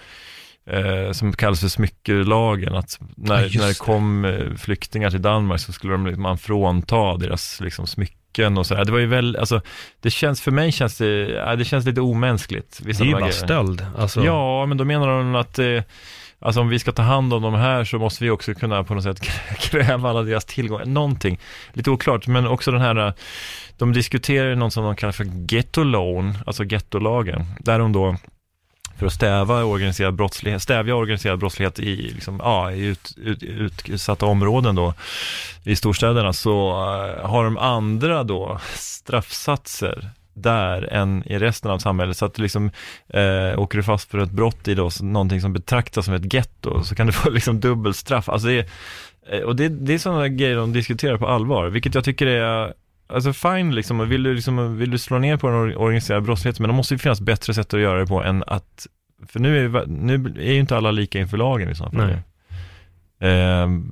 eh, 0.70 1.12
som 1.12 1.34
kallas 1.34 1.60
för 1.62 1.68
smyckelagen, 1.68 2.76
att 2.76 3.00
när, 3.16 3.44
Ja, 3.44 3.62
när 3.62 3.68
det 3.68 3.80
kom 3.80 4.26
eh, 4.26 4.56
flyktingar 4.58 5.10
till 5.10 5.22
Danmark 5.22 5.60
så 5.62 5.74
skulle 5.74 5.94
de, 5.94 6.22
man 6.22 6.38
frånta 6.38 7.18
deras 7.18 7.60
liksom, 7.62 7.88
smycken 7.88 8.58
och 8.58 8.66
sådär. 8.66 8.86
Det 8.86 8.92
var 8.92 9.00
ju 9.00 9.06
väl, 9.06 9.36
alltså, 9.36 9.62
det 10.02 10.12
känns, 10.12 10.42
för 10.42 10.52
mig 10.52 10.72
känns 10.72 10.98
det, 10.98 11.56
det 11.56 11.66
känns 11.66 11.86
lite 11.86 12.02
omänskligt. 12.02 12.80
Det 12.84 13.00
är 13.00 13.06
ju 13.06 13.12
bara 13.12 13.32
stöld. 13.32 13.86
Alltså, 13.98 14.26
Ja, 14.26 14.66
men 14.66 14.78
då 14.78 14.86
menar 14.86 15.08
de 15.08 15.36
att 15.36 15.60
eh, 15.60 15.82
alltså 16.40 16.62
om 16.62 16.70
vi 16.70 16.80
ska 16.80 16.92
ta 16.92 17.02
hand 17.02 17.34
om 17.34 17.42
de 17.42 17.54
här 17.54 17.84
så 17.84 18.00
måste 18.00 18.24
vi 18.24 18.30
också 18.30 18.54
kunna 18.54 18.84
på 18.84 18.94
något 18.94 19.04
sätt 19.04 19.22
kräva 19.60 20.10
alla 20.10 20.24
deras 20.24 20.46
tillgångar. 20.46 20.86
Någonting, 20.86 21.40
lite 21.74 21.90
oklart, 21.90 22.28
men 22.28 22.48
också 22.48 22.72
den 22.72 22.82
här, 22.82 23.08
eh, 23.08 23.14
de 23.78 23.94
diskuterar 23.94 24.50
ju 24.50 24.56
något 24.56 24.74
som 24.74 24.84
de 24.84 24.96
kallar 24.96 25.12
för 25.12 25.26
ghetto 25.54 25.84
loan, 25.84 26.38
alltså 26.46 26.64
gettolagen, 26.64 27.46
där 27.60 27.80
de 27.80 27.92
då 27.92 28.16
för 29.00 29.06
att 29.06 29.14
stäva 29.14 29.64
organiserad 29.64 30.16
brottslighet, 30.16 30.62
stävja 30.62 30.96
organiserad 30.96 31.40
brottslighet 31.40 31.80
i, 31.80 31.96
liksom, 31.96 32.40
ja, 32.44 32.72
i 32.72 32.86
ut, 32.86 33.14
ut, 33.42 33.90
utsatta 33.90 34.26
områden 34.26 34.76
då, 34.76 34.94
i 35.64 35.76
storstäderna, 35.76 36.34
så 36.34 36.70
eh, 36.70 37.30
har 37.30 37.44
de 37.44 37.58
andra 37.58 38.24
då 38.24 38.60
straffsatser 38.76 40.10
där 40.44 40.94
än 40.94 41.24
i 41.26 41.40
resten 41.40 41.72
av 41.72 41.78
samhället. 41.80 42.18
Så 42.18 42.26
att 42.26 42.38
liksom, 42.38 42.72
eh, 43.08 43.60
åker 43.60 43.78
du 43.78 43.84
fast 43.84 44.12
för 44.12 44.18
ett 44.18 44.32
brott 44.32 44.68
i 44.68 44.76
då, 44.76 44.90
någonting 45.02 45.42
som 45.42 45.54
betraktas 45.54 46.06
som 46.06 46.14
ett 46.14 46.34
getto, 46.34 46.84
så 46.84 46.96
kan 46.96 47.08
du 47.08 47.14
få 47.14 47.30
liksom 47.30 47.60
dubbelstraff. 47.60 48.30
Alltså 48.30 48.48
det 48.48 48.54
är, 48.54 48.66
eh, 49.32 49.42
och 49.42 49.56
det, 49.56 49.70
det 49.70 49.94
är 49.94 49.98
sådana 49.98 50.28
grejer 50.28 50.56
de 50.56 50.74
diskuterar 50.74 51.18
på 51.18 51.28
allvar, 51.28 51.68
vilket 51.68 51.96
jag 51.96 52.04
tycker 52.04 52.28
är 52.28 52.74
Alltså 53.14 53.34
fine 53.34 53.76
liksom, 53.76 54.10
vill 54.10 54.24
du, 54.24 54.34
liksom, 54.34 54.78
vill 54.78 54.92
du 54.92 54.98
slå 54.98 55.20
ner 55.20 55.38
på 55.38 55.48
den 55.48 55.56
or- 55.56 55.76
organiserade 55.76 56.22
brottsligheten, 56.22 56.64
men 56.64 56.70
det 56.70 56.76
måste 56.76 56.94
ju 56.94 56.98
finnas 56.98 57.22
bättre 57.22 57.54
sätt 57.54 57.74
att 57.74 57.80
göra 57.80 58.00
det 58.00 58.06
på 58.06 58.24
än 58.24 58.44
att, 58.48 58.88
för 59.28 59.40
nu 59.40 59.66
är, 59.66 59.86
nu 59.86 60.34
är 60.40 60.54
ju 60.54 60.60
inte 60.60 60.78
alla 60.78 60.92
lika 60.92 61.20
inför 61.20 61.38
lagen 61.38 61.70
i 61.70 61.76
så 61.76 61.84
fall. 61.84 61.94
Nej. 61.94 62.18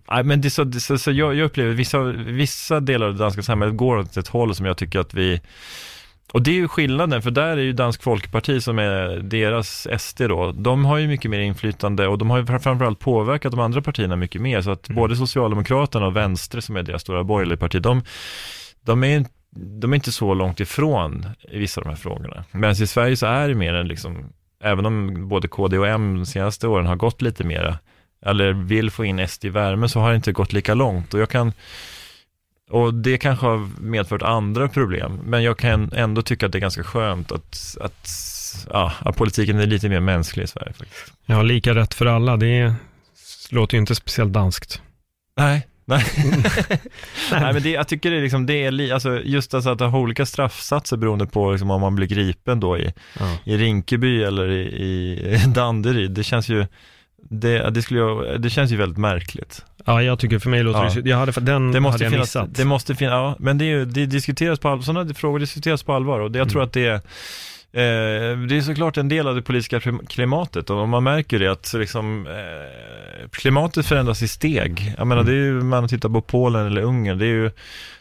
Nej, 0.10 0.24
men 0.24 0.41
det 0.41 0.50
så, 0.50 0.72
så, 0.72 0.98
så 0.98 1.12
jag, 1.12 1.36
jag 1.36 1.45
upplever 1.45 1.74
vissa, 1.74 2.02
vissa 2.14 2.80
delar 2.80 3.08
av 3.08 3.14
det 3.14 3.20
danska 3.20 3.43
samhället 3.43 3.78
går 3.78 3.98
åt 3.98 4.18
ett 4.18 4.28
håll 4.28 4.56
som 4.56 4.66
jag 4.66 4.78
tycker 4.78 5.00
att 5.00 5.14
vi 5.14 5.41
och 6.34 6.42
det 6.42 6.52
är 6.52 6.56
ju 6.56 6.68
skillnaden, 6.68 7.22
för 7.22 7.32
där 7.32 7.58
är 7.58 7.62
ju 7.62 7.74
Dansk 7.74 8.04
Folkparti 8.04 8.64
som 8.64 8.80
är 8.80 9.20
deras 9.20 9.88
SD 10.00 10.22
då, 10.22 10.52
de 10.52 10.86
har 10.86 10.98
ju 10.98 11.08
mycket 11.08 11.32
mer 11.32 11.40
inflytande 11.40 12.08
och 12.08 12.18
de 12.18 12.30
har 12.30 12.38
ju 12.38 12.46
framförallt 12.46 13.00
påverkat 13.00 13.52
de 13.52 13.60
andra 13.60 13.82
partierna 13.82 14.16
mycket 14.16 14.42
mer, 14.42 14.62
så 14.62 14.72
att 14.72 14.90
mm. 14.90 15.02
både 15.02 15.16
Socialdemokraterna 15.16 16.06
och 16.06 16.16
Venstre 16.16 16.62
som 16.62 16.76
är 16.76 16.84
deras 16.84 17.02
stora 17.02 17.24
borgerliga 17.24 17.58
parti, 17.58 17.82
de, 17.82 18.04
de 18.82 19.04
är 19.04 19.26
de 19.60 19.94
är 19.94 19.96
inte 19.96 20.12
så 20.12 20.34
långt 20.34 20.60
ifrån 20.60 21.26
i 21.52 21.60
vissa 21.60 21.82
av 21.82 21.86
de 21.86 21.90
här 21.90 21.98
frågorna. 21.98 22.44
Medan 22.52 22.72
i 22.72 22.88
Sverige 22.88 23.18
så 23.18 23.26
är 23.26 23.48
det 23.48 23.56
mer 23.56 23.74
en 23.74 23.88
liksom, 23.88 24.34
även 24.64 24.86
om 24.86 25.28
både 25.28 25.48
KD 25.48 25.78
och 25.78 25.88
M 25.88 26.16
de 26.16 26.26
senaste 26.26 26.68
åren 26.68 26.86
har 26.86 26.96
gått 26.96 27.22
lite 27.22 27.44
mera, 27.44 27.78
eller 28.26 28.54
vill 28.54 28.92
få 28.92 29.06
in 29.06 29.28
SD 29.28 29.46
i 29.46 29.50
värme, 29.50 29.90
så 29.90 30.00
har 30.00 30.10
det 30.10 30.16
inte 30.16 30.32
gått 30.32 30.54
lika 30.54 30.74
långt. 30.74 31.14
Och 31.14 31.20
jag 31.20 31.30
kan, 31.30 31.54
och 32.70 32.93
det 32.93 33.18
kanske 33.18 33.45
har 33.45 33.82
medfört 33.82 34.22
andra 34.22 34.68
problem, 34.68 35.20
men 35.24 35.43
jag 35.43 35.57
kan 35.57 35.91
ändå 35.93 36.22
tycka 36.22 36.45
att 36.45 36.51
det 36.51 36.57
är 36.57 36.61
ganska 36.61 36.84
skönt 36.84 37.32
att, 37.32 37.78
att, 37.82 38.09
ja, 38.70 38.93
att 38.99 39.15
politiken 39.15 39.59
är 39.59 39.65
lite 39.65 39.89
mer 39.89 39.99
mänsklig 39.99 40.43
i 40.43 40.47
Sverige. 40.47 40.74
Faktiskt. 40.74 41.13
Ja, 41.26 41.41
lika 41.41 41.76
rätt 41.76 41.93
för 41.93 42.05
alla, 42.05 42.38
det 42.38 42.74
låter 43.49 43.76
ju 43.76 43.80
inte 43.80 43.95
speciellt 43.95 44.34
danskt. 44.34 44.82
Nej, 45.38 45.68
Nej. 45.89 46.05
Nej, 47.32 47.53
men 47.53 47.63
det, 47.63 47.70
jag 47.70 47.88
tycker 47.88 48.11
det 48.11 48.18
är, 48.18 48.22
liksom, 48.22 48.45
det 48.45 48.63
är 48.63 48.72
li, 48.72 48.91
alltså 48.91 49.22
just 49.24 49.53
alltså 49.53 49.70
att 49.70 49.80
ha 49.80 49.99
olika 49.99 50.26
straffsatser 50.26 50.97
beroende 50.97 51.26
på 51.26 51.51
liksom, 51.51 51.72
om 51.72 51.82
man 51.82 51.95
blir 51.95 52.07
gripen 52.07 52.59
då 52.59 52.78
i, 52.78 52.93
ja. 53.20 53.38
i 53.43 53.57
Rinkeby 53.57 54.24
eller 54.24 54.49
i, 54.49 54.61
i 55.34 55.43
Danderyd, 55.47 56.11
det 56.11 56.24
känns 56.24 56.49
ju, 56.49 56.65
det, 57.30 57.70
det, 57.70 57.82
skulle 57.82 57.99
jag, 57.99 58.41
det 58.41 58.49
känns 58.49 58.72
ju 58.72 58.76
väldigt 58.76 58.97
märkligt. 58.97 59.65
Ja, 59.88 60.04
jag 60.04 60.20
tycker 60.20 60.40
för 60.40 60.50
mig 60.50 60.64
låter 60.64 60.84
ja. 60.84 61.02
det, 61.02 61.10
jag 61.10 61.18
hade, 61.18 61.32
den 61.32 61.72
det 61.72 61.80
måste 61.80 61.94
hade 61.94 62.04
jag 62.04 62.12
finnas, 62.12 62.28
missat. 62.28 62.56
Det 62.56 62.66
måste 62.66 62.96
finnas, 62.96 63.12
ja, 63.12 63.36
men 63.40 63.58
det, 63.58 63.66
är 63.66 63.68
ju, 63.68 63.86
det 63.86 64.06
diskuteras 64.06 64.60
på 64.60 64.70
allvar, 64.70 64.84
sådana 64.84 65.14
frågor 65.14 65.40
diskuteras 65.40 65.84
på 65.84 65.94
allvar 65.94 66.20
och 66.20 66.32
det, 66.32 66.40
jag 66.40 66.46
mm. 66.46 66.52
tror 66.52 66.64
att 66.64 66.74
det 66.74 66.86
är 66.86 67.02
Eh, 67.72 68.38
det 68.38 68.58
är 68.58 68.62
såklart 68.62 68.98
en 68.98 69.10
del 69.10 69.28
av 69.28 69.36
det 69.36 69.42
politiska 69.42 69.80
klimatet 70.08 70.70
och 70.70 70.90
man 70.90 71.04
märker 71.04 71.40
det 71.40 71.48
att 71.48 71.74
liksom, 71.74 72.28
eh, 72.28 73.30
klimatet 73.32 73.86
förändras 73.86 74.22
i 74.22 74.28
steg. 74.28 74.94
Jag 74.98 75.08
menar, 75.08 75.22
mm. 75.22 75.34
det 75.34 75.40
är 75.40 75.46
ju, 75.46 75.62
man 75.62 75.88
tittar 75.88 76.10
på 76.10 76.22
Polen 76.22 76.66
eller 76.66 76.82
Ungern, 76.82 77.18
det, 77.18 77.26
är 77.26 77.30
ju, 77.30 77.52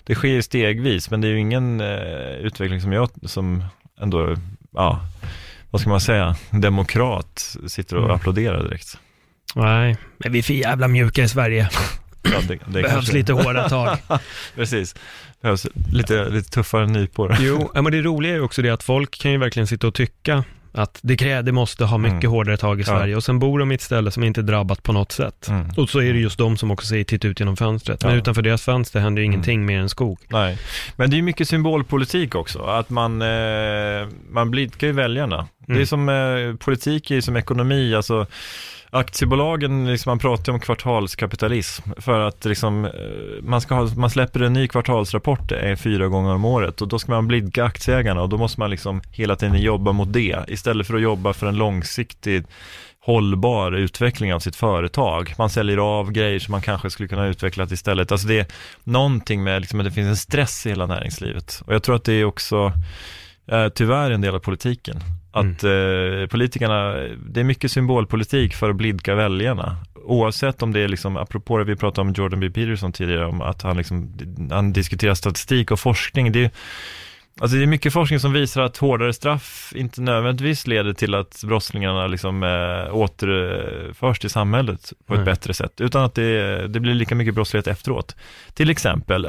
det 0.05 0.15
sker 0.15 0.41
stegvis, 0.41 1.11
men 1.11 1.21
det 1.21 1.29
är 1.29 1.31
ju 1.31 1.39
ingen 1.41 1.81
eh, 1.81 2.37
utveckling 2.41 2.81
som 2.81 2.93
jag, 2.93 3.11
som 3.23 3.65
ändå, 4.01 4.37
ja, 4.75 5.01
vad 5.71 5.81
ska 5.81 5.91
man 5.91 6.01
säga, 6.01 6.37
demokrat 6.51 7.57
sitter 7.67 7.97
och 7.97 8.05
mm. 8.05 8.17
applåderar 8.17 8.63
direkt. 8.63 8.99
Nej, 9.57 9.97
men 10.19 10.33
vi 10.33 10.39
är 10.39 10.43
för 10.43 10.55
jävla 10.55 10.89
mjuka 10.89 11.23
i 11.23 11.29
Sverige. 11.29 11.69
Ja, 12.23 12.41
det, 12.49 12.55
det 12.55 12.61
Behövs 12.73 12.93
kanske... 12.93 13.13
lite 13.13 13.33
hårda 13.33 13.69
tag. 13.69 13.99
Precis. 14.55 14.95
Behövs 15.43 15.67
lite, 15.93 16.29
lite 16.29 16.51
tuffare 16.51 16.87
nypor. 16.87 17.37
Jo, 17.41 17.71
men 17.75 17.85
det 17.85 18.03
roliga 18.03 18.35
är 18.35 18.43
också 18.43 18.63
det 18.63 18.71
att 18.71 18.83
folk 18.83 19.19
kan 19.19 19.33
ju 19.33 19.39
verkligen 19.39 19.67
sitta 19.67 19.87
och 19.87 19.95
tycka 19.95 20.45
att 20.73 20.99
det, 21.03 21.17
krä, 21.17 21.43
det 21.43 21.53
måste 21.53 21.85
ha 21.85 21.99
mycket 21.99 22.25
mm. 22.25 22.31
hårdare 22.31 22.57
tag 22.57 22.81
i 22.81 22.85
Sverige 22.85 23.13
ja. 23.13 23.17
och 23.17 23.25
sen 23.25 23.39
bor 23.39 23.59
de 23.59 23.73
i 23.73 23.75
ett 23.75 23.83
ställe 23.83 24.11
som 24.11 24.25
inte 24.25 24.41
är 24.41 24.43
drabbat 24.43 24.83
på 24.83 24.93
något 24.93 25.13
sätt. 25.13 25.49
Mm. 25.49 25.71
Och 25.77 25.89
så 25.89 26.01
är 26.01 26.13
det 26.13 26.19
just 26.19 26.39
de 26.39 26.57
som 26.57 26.71
också 26.71 26.87
säger 26.87 27.05
titta 27.05 27.29
ut 27.29 27.41
genom 27.41 27.57
fönstret. 27.57 28.03
Ja. 28.03 28.09
Men 28.09 28.19
utanför 28.19 28.43
deras 28.43 28.63
fönster 28.63 29.01
händer 29.01 29.23
ju 29.23 29.27
mm. 29.27 29.33
ingenting 29.33 29.67
mer 29.67 29.81
än 29.81 29.89
skog. 29.89 30.19
Nej, 30.29 30.59
men 30.97 31.11
det 31.11 31.15
är 31.15 31.19
ju 31.19 31.23
mycket 31.23 31.49
symbolpolitik 31.49 32.35
också. 32.35 32.63
Att 32.63 32.91
man, 32.91 33.23
eh, 33.23 34.09
man 34.31 34.51
blidkar 34.51 34.87
ju 34.87 34.93
väljarna. 34.93 35.49
Det 35.67 35.73
är 35.73 35.77
mm. 35.77 35.87
som 35.87 36.09
eh, 36.09 36.57
politik 36.65 37.11
är 37.11 37.21
som 37.21 37.37
ekonomi, 37.37 37.95
alltså 37.95 38.27
aktiebolagen, 38.91 39.87
liksom, 39.87 40.11
man 40.11 40.19
pratar 40.19 40.53
om 40.53 40.61
kvartalskapitalism 40.61 41.91
för 41.97 42.21
att 42.21 42.45
liksom, 42.45 42.85
eh, 42.85 42.91
man, 43.43 43.61
ska 43.61 43.75
ha, 43.75 43.89
man 43.97 44.11
släpper 44.11 44.41
en 44.41 44.53
ny 44.53 44.69
kvartalsrapport 44.69 45.53
är 45.53 45.77
fyra 45.77 46.09
gånger 46.09 46.35
om 46.35 46.45
året 46.45 46.83
och 46.83 46.89
då 46.89 46.99
ska 46.99 47.13
man 47.13 47.29
blidka 47.29 47.65
aktieägarna 47.65 48.23
och 48.23 48.29
då 48.29 48.39
måste 48.39 48.61
man 48.61 48.71
liksom 48.71 49.01
hela 49.13 49.37
tiden 49.37 49.61
jobba 49.61 49.93
mot 49.93 50.13
det 50.13 50.45
istället 50.49 50.87
för 50.87 50.95
att 50.95 51.03
jobba 51.03 51.33
för 51.33 51.47
en 51.47 51.57
långsiktig 51.57 52.45
hållbar 53.07 53.73
utveckling 53.73 54.35
av 54.35 54.41
sitt 54.41 54.57
företag. 54.57 55.35
Man 55.39 55.51
säljer 55.51 55.77
av 55.77 56.13
grejer 56.13 56.39
som 56.39 56.53
man 56.53 56.63
kanske 56.63 56.91
skulle 56.91 57.09
kunna 57.09 57.27
utveckla 57.27 57.65
istället. 57.65 58.13
Alltså 58.13 58.29
det 58.29 58.39
är 58.39 58.47
någonting 58.85 59.43
med 59.43 59.61
liksom 59.61 59.81
att 59.81 59.87
det 59.87 59.93
finns 59.93 60.09
en 60.09 60.17
stress 60.17 60.67
i 60.67 60.69
hela 60.69 60.87
näringslivet. 60.87 61.63
Och 61.67 61.75
jag 61.75 61.83
tror 61.83 61.97
att 61.97 62.05
det 62.05 62.13
är 62.13 62.25
också 62.25 62.73
eh, 63.53 63.69
tyvärr 63.69 64.11
en 64.11 64.21
del 64.21 64.35
av 64.35 64.39
politiken. 64.39 65.01
Att 65.37 65.63
mm. 65.63 66.21
eh, 66.23 66.27
politikerna, 66.27 66.93
det 67.31 67.41
är 67.41 67.45
mycket 67.45 67.71
symbolpolitik 67.71 68.55
för 68.55 68.71
att 68.71 68.77
blidka 68.77 69.15
väljarna. 69.15 69.77
Oavsett 70.05 70.63
om 70.63 70.73
det 70.73 70.81
är 70.81 70.89
liksom, 70.89 71.17
apropå 71.17 71.59
det 71.59 71.65
vi 71.65 71.77
pratade 71.77 72.09
om 72.09 72.15
Jordan 72.17 72.41
B. 72.41 72.51
Peterson 72.51 72.93
tidigare, 72.93 73.27
om 73.27 73.41
att 73.43 73.63
han, 73.63 73.77
liksom, 73.77 74.11
han 74.51 74.73
diskuterar 74.73 75.15
statistik 75.15 75.71
och 75.71 75.81
forskning. 75.81 76.33
Det 76.33 76.45
är, 76.45 76.51
Alltså 77.41 77.57
det 77.57 77.63
är 77.63 77.67
mycket 77.67 77.93
forskning 77.93 78.21
som 78.21 78.33
visar 78.33 78.63
att 78.63 78.77
hårdare 78.77 79.13
straff 79.13 79.73
inte 79.77 80.01
nödvändigtvis 80.01 80.67
leder 80.67 80.93
till 80.93 81.15
att 81.15 81.45
brottslingarna 81.45 82.07
liksom 82.07 82.43
äh, 82.43 82.97
återförs 82.97 84.19
till 84.19 84.31
samhället 84.31 84.93
på 85.07 85.15
ett 85.15 85.19
mm. 85.19 85.25
bättre 85.25 85.55
sätt, 85.55 85.81
utan 85.81 86.05
att 86.05 86.15
det, 86.15 86.69
det 86.69 86.81
blir 86.81 86.95
lika 86.95 87.15
mycket 87.15 87.35
brottslighet 87.35 87.67
efteråt. 87.67 88.17
Till 88.55 88.71
exempel, 88.71 89.29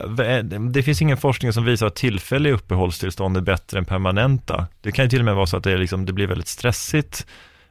det 0.72 0.84
finns 0.84 1.02
ingen 1.02 1.18
forskning 1.18 1.54
som 1.54 1.66
visar 1.66 1.88
att 1.88 1.96
tillfälliga 1.96 2.54
uppehållstillstånd 2.54 3.38
är 3.38 3.42
bättre 3.42 3.80
än 3.80 3.86
permanenta. 3.86 4.68
Det 4.82 4.92
kan 4.92 5.06
ju 5.06 5.10
till 5.10 5.20
och 5.20 5.26
med 5.26 5.36
vara 5.36 5.48
så 5.48 5.58
att 5.58 5.64
det, 5.64 5.78
liksom, 5.78 6.06
det 6.06 6.14
blir 6.14 6.28
väldigt 6.28 6.48
stressigt 6.48 7.28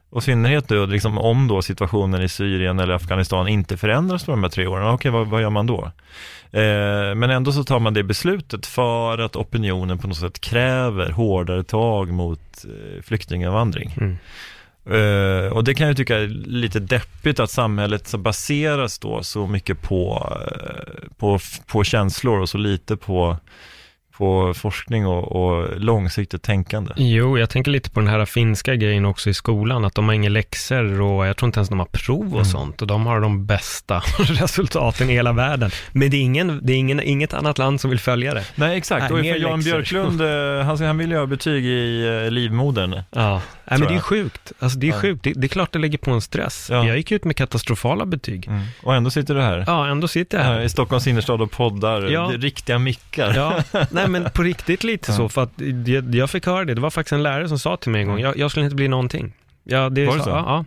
och 0.09 0.21
i 0.21 0.25
synnerhet 0.25 0.67
då, 0.67 0.85
liksom, 0.85 1.17
om 1.17 1.47
då 1.47 1.61
situationen 1.61 2.21
i 2.21 2.29
Syrien 2.29 2.79
eller 2.79 2.93
Afghanistan 2.93 3.47
inte 3.47 3.77
förändras 3.77 4.25
på 4.25 4.31
de 4.31 4.43
här 4.43 4.49
tre 4.49 4.67
åren, 4.67 4.87
okej, 4.87 5.11
vad, 5.11 5.27
vad 5.27 5.41
gör 5.41 5.49
man 5.49 5.67
då? 5.67 5.91
Eh, 6.51 7.15
men 7.15 7.29
ändå 7.29 7.51
så 7.51 7.63
tar 7.63 7.79
man 7.79 7.93
det 7.93 8.03
beslutet 8.03 8.65
för 8.65 9.17
att 9.17 9.35
opinionen 9.35 9.97
på 9.97 10.07
något 10.07 10.17
sätt 10.17 10.41
kräver 10.41 11.09
hårdare 11.09 11.63
tag 11.63 12.11
mot 12.11 12.65
eh, 12.65 13.01
flyktingavandring. 13.03 13.95
Mm. 13.97 14.17
Uh, 14.91 15.51
och 15.51 15.63
det 15.63 15.73
kan 15.75 15.87
jag 15.87 15.97
tycka 15.97 16.17
är 16.17 16.27
lite 16.47 16.79
deppigt 16.79 17.39
att 17.39 17.51
samhället 17.51 18.07
så 18.07 18.17
baseras 18.17 18.99
då 18.99 19.23
så 19.23 19.47
mycket 19.47 19.81
på, 19.81 20.33
uh, 20.41 21.09
på, 21.17 21.39
på 21.67 21.83
känslor 21.83 22.39
och 22.39 22.49
så 22.49 22.57
lite 22.57 22.97
på 22.97 23.37
på 24.17 24.53
forskning 24.53 25.07
och, 25.07 25.31
och 25.31 25.81
långsiktigt 25.81 26.41
tänkande. 26.41 26.93
Jo, 26.95 27.37
jag 27.37 27.49
tänker 27.49 27.71
lite 27.71 27.89
på 27.89 27.99
den 27.99 28.09
här 28.09 28.25
finska 28.25 28.75
grejen 28.75 29.05
också 29.05 29.29
i 29.29 29.33
skolan, 29.33 29.85
att 29.85 29.95
de 29.95 30.07
har 30.07 30.15
inga 30.15 30.29
läxor 30.29 31.01
och 31.01 31.27
jag 31.27 31.37
tror 31.37 31.47
inte 31.47 31.59
ens 31.59 31.69
de 31.69 31.79
har 31.79 31.85
prov 31.85 32.27
och 32.27 32.33
mm. 32.33 32.45
sånt 32.45 32.81
och 32.81 32.87
de 32.87 33.05
har 33.05 33.21
de 33.21 33.45
bästa 33.45 34.03
resultaten 34.19 35.09
i 35.09 35.13
hela 35.13 35.33
världen. 35.33 35.71
Men 35.91 36.09
det 36.09 36.17
är, 36.17 36.21
ingen, 36.21 36.59
det 36.63 36.73
är 36.73 36.77
ingen, 36.77 36.99
inget 36.99 37.33
annat 37.33 37.57
land 37.57 37.81
som 37.81 37.89
vill 37.89 37.99
följa 37.99 38.33
det. 38.33 38.43
Nej, 38.55 38.77
exakt. 38.77 39.09
Nej, 39.09 39.19
och 39.19 39.35
för 39.35 39.41
Jan 39.41 39.59
Björklund, 39.59 40.21
eh, 40.21 40.65
han, 40.65 40.77
han 40.81 40.97
vill 40.97 41.11
ju 41.11 41.17
ha 41.17 41.25
betyg 41.25 41.65
i 41.65 42.07
eh, 42.25 42.31
livmodern. 42.31 43.01
Ja, 43.11 43.41
Nej, 43.69 43.79
men 43.79 43.87
det 43.87 43.95
är 43.95 43.99
sjukt. 43.99 44.51
Alltså 44.59 44.79
det 44.79 44.87
är 44.87 44.93
ja. 44.93 45.01
sjukt. 45.01 45.23
Det, 45.23 45.33
det, 45.33 45.45
är 45.45 45.49
klart 45.49 45.71
det 45.71 45.79
lägger 45.79 45.97
på 45.97 46.11
en 46.11 46.21
stress. 46.21 46.67
Ja. 46.71 46.87
Jag 46.87 46.97
gick 46.97 47.11
ut 47.11 47.23
med 47.23 47.35
katastrofala 47.35 48.05
betyg. 48.05 48.47
Mm. 48.47 48.61
Och 48.83 48.95
ändå 48.95 49.09
sitter 49.09 49.35
du 49.35 49.41
här. 49.41 49.63
Ja, 49.67 49.87
ändå 49.87 50.07
sitter 50.07 50.37
jag 50.37 50.45
här. 50.45 50.61
I 50.61 50.69
Stockholms 50.69 51.07
innerstad 51.07 51.41
och 51.41 51.51
poddar. 51.51 52.01
Ja. 52.01 52.31
Riktiga 52.33 52.79
mickar. 52.79 53.33
Ja, 53.35 53.63
nej 53.91 54.06
men 54.09 54.29
på 54.33 54.43
riktigt 54.43 54.83
lite 54.83 55.13
så, 55.13 55.29
för 55.29 55.43
att 55.43 55.51
jag, 55.85 56.15
jag 56.15 56.29
fick 56.29 56.45
höra 56.45 56.65
det. 56.65 56.73
Det 56.73 56.81
var 56.81 56.89
faktiskt 56.89 57.11
en 57.11 57.23
lärare 57.23 57.47
som 57.47 57.59
sa 57.59 57.77
till 57.77 57.91
mig 57.91 58.01
en 58.01 58.07
gång, 58.07 58.19
jag, 58.19 58.37
jag 58.37 58.51
skulle 58.51 58.65
inte 58.65 58.75
bli 58.75 58.87
någonting. 58.87 59.33
Ja, 59.63 59.89
det 59.89 60.05
var 60.05 60.17
det 60.17 60.23
så? 60.23 60.29
Ja, 60.29 60.35
ja. 60.35 60.65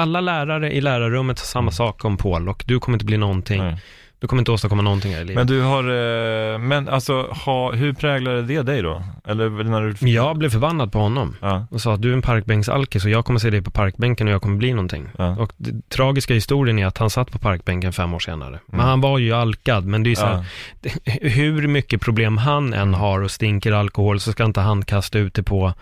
Alla 0.00 0.20
lärare 0.20 0.72
i 0.72 0.80
lärarrummet 0.80 1.38
har 1.38 1.46
samma 1.46 1.62
mm. 1.62 1.72
sak 1.72 2.04
om 2.04 2.16
Paul 2.16 2.48
och 2.48 2.64
du 2.66 2.80
kommer 2.80 2.96
inte 2.96 3.04
bli 3.04 3.16
någonting. 3.16 3.62
Nej. 3.62 3.76
Du 4.20 4.26
kommer 4.26 4.40
inte 4.40 4.52
åstadkomma 4.52 4.82
någonting 4.82 5.14
här 5.14 5.20
i 5.20 5.24
livet. 5.24 5.36
Men 5.36 5.46
du 5.46 5.62
har, 5.62 5.84
eh, 5.84 6.58
men 6.58 6.88
alltså, 6.88 7.22
ha, 7.22 7.72
hur 7.72 7.92
präglade 7.92 8.42
det 8.42 8.62
dig 8.62 8.82
då? 8.82 9.02
Eller 9.24 9.50
när 9.50 9.82
du... 9.82 10.10
Jag 10.10 10.38
blev 10.38 10.50
förbannad 10.50 10.92
på 10.92 10.98
honom 10.98 11.36
ja. 11.40 11.66
och 11.70 11.80
sa 11.80 11.94
att 11.94 12.02
du 12.02 12.10
är 12.10 12.12
en 12.12 12.22
parkbänksalke 12.22 13.00
så 13.00 13.08
jag 13.08 13.24
kommer 13.24 13.40
se 13.40 13.50
dig 13.50 13.62
på 13.62 13.70
parkbänken 13.70 14.28
och 14.28 14.34
jag 14.34 14.42
kommer 14.42 14.56
bli 14.56 14.70
någonting. 14.70 15.08
Ja. 15.18 15.36
Och 15.36 15.52
det, 15.56 15.88
tragiska 15.88 16.34
historien 16.34 16.78
är 16.78 16.86
att 16.86 16.98
han 16.98 17.10
satt 17.10 17.32
på 17.32 17.38
parkbänken 17.38 17.92
fem 17.92 18.14
år 18.14 18.18
senare. 18.18 18.48
Mm. 18.48 18.60
Men 18.66 18.80
han 18.80 19.00
var 19.00 19.18
ju 19.18 19.32
alkad, 19.32 19.84
men 19.84 20.02
det 20.02 20.08
är 20.08 20.10
ju 20.10 20.16
så 20.16 20.26
här, 20.26 20.44
ja. 20.82 20.90
hur 21.20 21.68
mycket 21.68 22.00
problem 22.00 22.38
han 22.38 22.74
än 22.74 22.94
har 22.94 23.22
och 23.22 23.30
stinker 23.30 23.72
alkohol 23.72 24.20
så 24.20 24.32
ska 24.32 24.44
inte 24.44 24.60
han 24.60 24.84
kasta 24.84 25.18
ut 25.18 25.34
det 25.34 25.42
på 25.42 25.72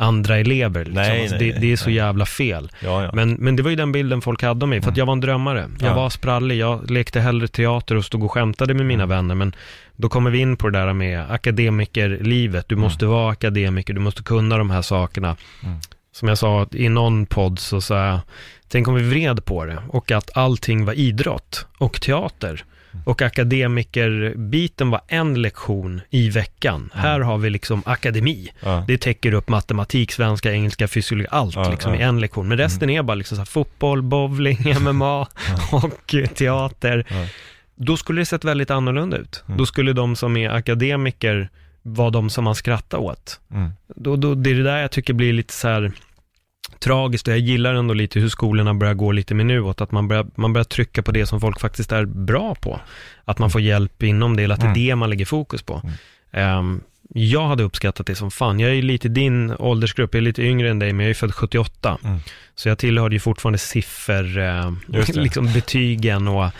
andra 0.00 0.38
elever. 0.38 0.84
Liksom. 0.84 1.02
Nej, 1.02 1.20
alltså, 1.20 1.36
nej, 1.36 1.52
det, 1.52 1.60
det, 1.60 1.72
är 1.72 1.76
så 1.76 1.86
nej. 1.86 1.94
jävla 1.94 2.26
fel. 2.26 2.70
Ja, 2.80 3.04
ja. 3.04 3.10
Men, 3.14 3.32
men 3.32 3.56
det 3.56 3.62
var 3.62 3.70
ju 3.70 3.76
den 3.76 3.92
bilden 3.92 4.20
folk 4.20 4.42
hade 4.42 4.64
om 4.64 4.70
mig, 4.70 4.80
för 4.80 4.88
att 4.88 4.96
mm. 4.96 4.98
jag 4.98 5.06
var 5.06 5.12
en 5.12 5.20
drömmare. 5.20 5.70
Jag 5.80 5.90
ja. 5.90 5.94
var 5.94 6.10
sprallig, 6.10 6.56
jag 6.56 6.90
lekte 6.90 7.20
hellre 7.20 7.48
teater 7.48 7.94
och 7.94 8.04
stod 8.04 8.24
och 8.24 8.32
skämtade 8.32 8.74
med 8.74 8.86
mina 8.86 9.02
mm. 9.02 9.16
vänner, 9.16 9.34
men 9.34 9.54
då 9.96 10.08
kommer 10.08 10.30
vi 10.30 10.38
in 10.38 10.56
på 10.56 10.70
det 10.70 10.78
där 10.78 10.92
med 10.92 11.30
akademikerlivet. 11.30 12.68
Du 12.68 12.74
mm. 12.74 12.82
måste 12.82 13.06
vara 13.06 13.32
akademiker, 13.32 13.94
du 13.94 14.00
måste 14.00 14.22
kunna 14.22 14.58
de 14.58 14.70
här 14.70 14.82
sakerna. 14.82 15.36
Mm. 15.64 15.78
Som 16.12 16.28
jag 16.28 16.38
sa 16.38 16.66
i 16.72 16.88
någon 16.88 17.26
podd 17.26 17.58
så 17.58 17.80
sa 17.80 18.06
jag, 18.06 18.20
tänk 18.68 18.88
om 18.88 18.94
vi 18.94 19.02
vred 19.02 19.44
på 19.44 19.64
det 19.64 19.78
och 19.88 20.10
att 20.10 20.36
allting 20.36 20.84
var 20.84 20.92
idrott 20.92 21.66
och 21.78 22.00
teater. 22.00 22.64
Och 23.04 23.22
akademikerbiten 23.22 24.90
var 24.90 25.00
en 25.08 25.42
lektion 25.42 26.00
i 26.10 26.30
veckan. 26.30 26.90
Mm. 26.94 27.04
Här 27.04 27.20
har 27.20 27.38
vi 27.38 27.50
liksom 27.50 27.82
akademi. 27.86 28.50
Ja. 28.60 28.84
Det 28.86 28.98
täcker 28.98 29.34
upp 29.34 29.48
matematik, 29.48 30.12
svenska, 30.12 30.52
engelska, 30.52 30.88
fysiologi, 30.88 31.28
allt 31.30 31.54
ja, 31.54 31.70
liksom 31.70 31.94
ja. 31.94 32.00
i 32.00 32.02
en 32.02 32.20
lektion. 32.20 32.48
Men 32.48 32.58
resten 32.58 32.88
mm. 32.88 32.98
är 32.98 33.02
bara 33.02 33.14
liksom 33.14 33.38
så 33.38 33.44
fotboll, 33.44 34.02
bowling, 34.02 34.58
MMA 34.80 35.26
och 35.72 36.14
teater. 36.34 37.06
Då 37.74 37.96
skulle 37.96 38.20
det 38.20 38.26
sett 38.26 38.44
väldigt 38.44 38.70
annorlunda 38.70 39.16
ut. 39.16 39.44
Mm. 39.46 39.58
Då 39.58 39.66
skulle 39.66 39.92
de 39.92 40.16
som 40.16 40.36
är 40.36 40.50
akademiker 40.50 41.48
var 41.82 42.10
de 42.10 42.30
som 42.30 42.44
man 42.44 42.54
skrattade 42.54 43.02
åt. 43.02 43.40
Mm. 43.52 43.70
Då, 43.86 44.16
då, 44.16 44.34
det 44.34 44.50
är 44.50 44.54
det 44.54 44.62
där 44.62 44.78
jag 44.78 44.90
tycker 44.90 45.12
blir 45.14 45.32
lite 45.32 45.52
så 45.52 45.68
här 45.68 45.92
tragiskt 46.80 47.28
och 47.28 47.32
jag 47.32 47.40
gillar 47.40 47.74
ändå 47.74 47.94
lite 47.94 48.20
hur 48.20 48.28
skolorna 48.28 48.74
börjar 48.74 48.94
gå 48.94 49.12
lite 49.12 49.34
mer 49.34 49.44
nu 49.44 49.60
åt 49.60 49.80
att 49.80 49.92
man 49.92 50.08
börjar, 50.08 50.26
man 50.34 50.52
börjar 50.52 50.64
trycka 50.64 51.02
på 51.02 51.12
det 51.12 51.26
som 51.26 51.40
folk 51.40 51.60
faktiskt 51.60 51.92
är 51.92 52.04
bra 52.04 52.54
på. 52.54 52.80
Att 53.24 53.38
man 53.38 53.50
får 53.50 53.60
hjälp 53.60 54.02
inom 54.02 54.36
det, 54.36 54.42
eller 54.42 54.54
att 54.54 54.60
det 54.60 54.66
är 54.66 54.70
Mm. 54.70 54.86
det 54.86 54.96
man 54.96 55.10
lägger 55.10 55.24
fokus 55.24 55.62
på. 55.62 55.82
Ehm, 56.32 56.80
jag 57.14 57.46
hade 57.46 57.62
uppskattat 57.62 58.06
det 58.06 58.14
som 58.14 58.30
fan. 58.30 58.60
Jag 58.60 58.70
är 58.74 58.82
lite 58.82 59.08
din 59.08 59.54
åldersgrupp, 59.58 60.14
jag 60.14 60.18
är 60.18 60.24
lite 60.24 60.42
yngre 60.42 60.70
än 60.70 60.78
dig, 60.78 60.92
men 60.92 61.04
jag 61.06 61.10
är 61.10 61.14
född 61.14 61.34
78. 61.34 61.98
Mm. 62.04 62.18
Så 62.54 62.68
jag 62.68 62.78
tillhörde 62.78 63.14
ju 63.14 63.20
fortfarande 63.20 63.58
siffer, 63.58 64.38
eh, 64.38 64.72
liksom 65.14 65.52
betygen 65.52 66.28
och 66.28 66.50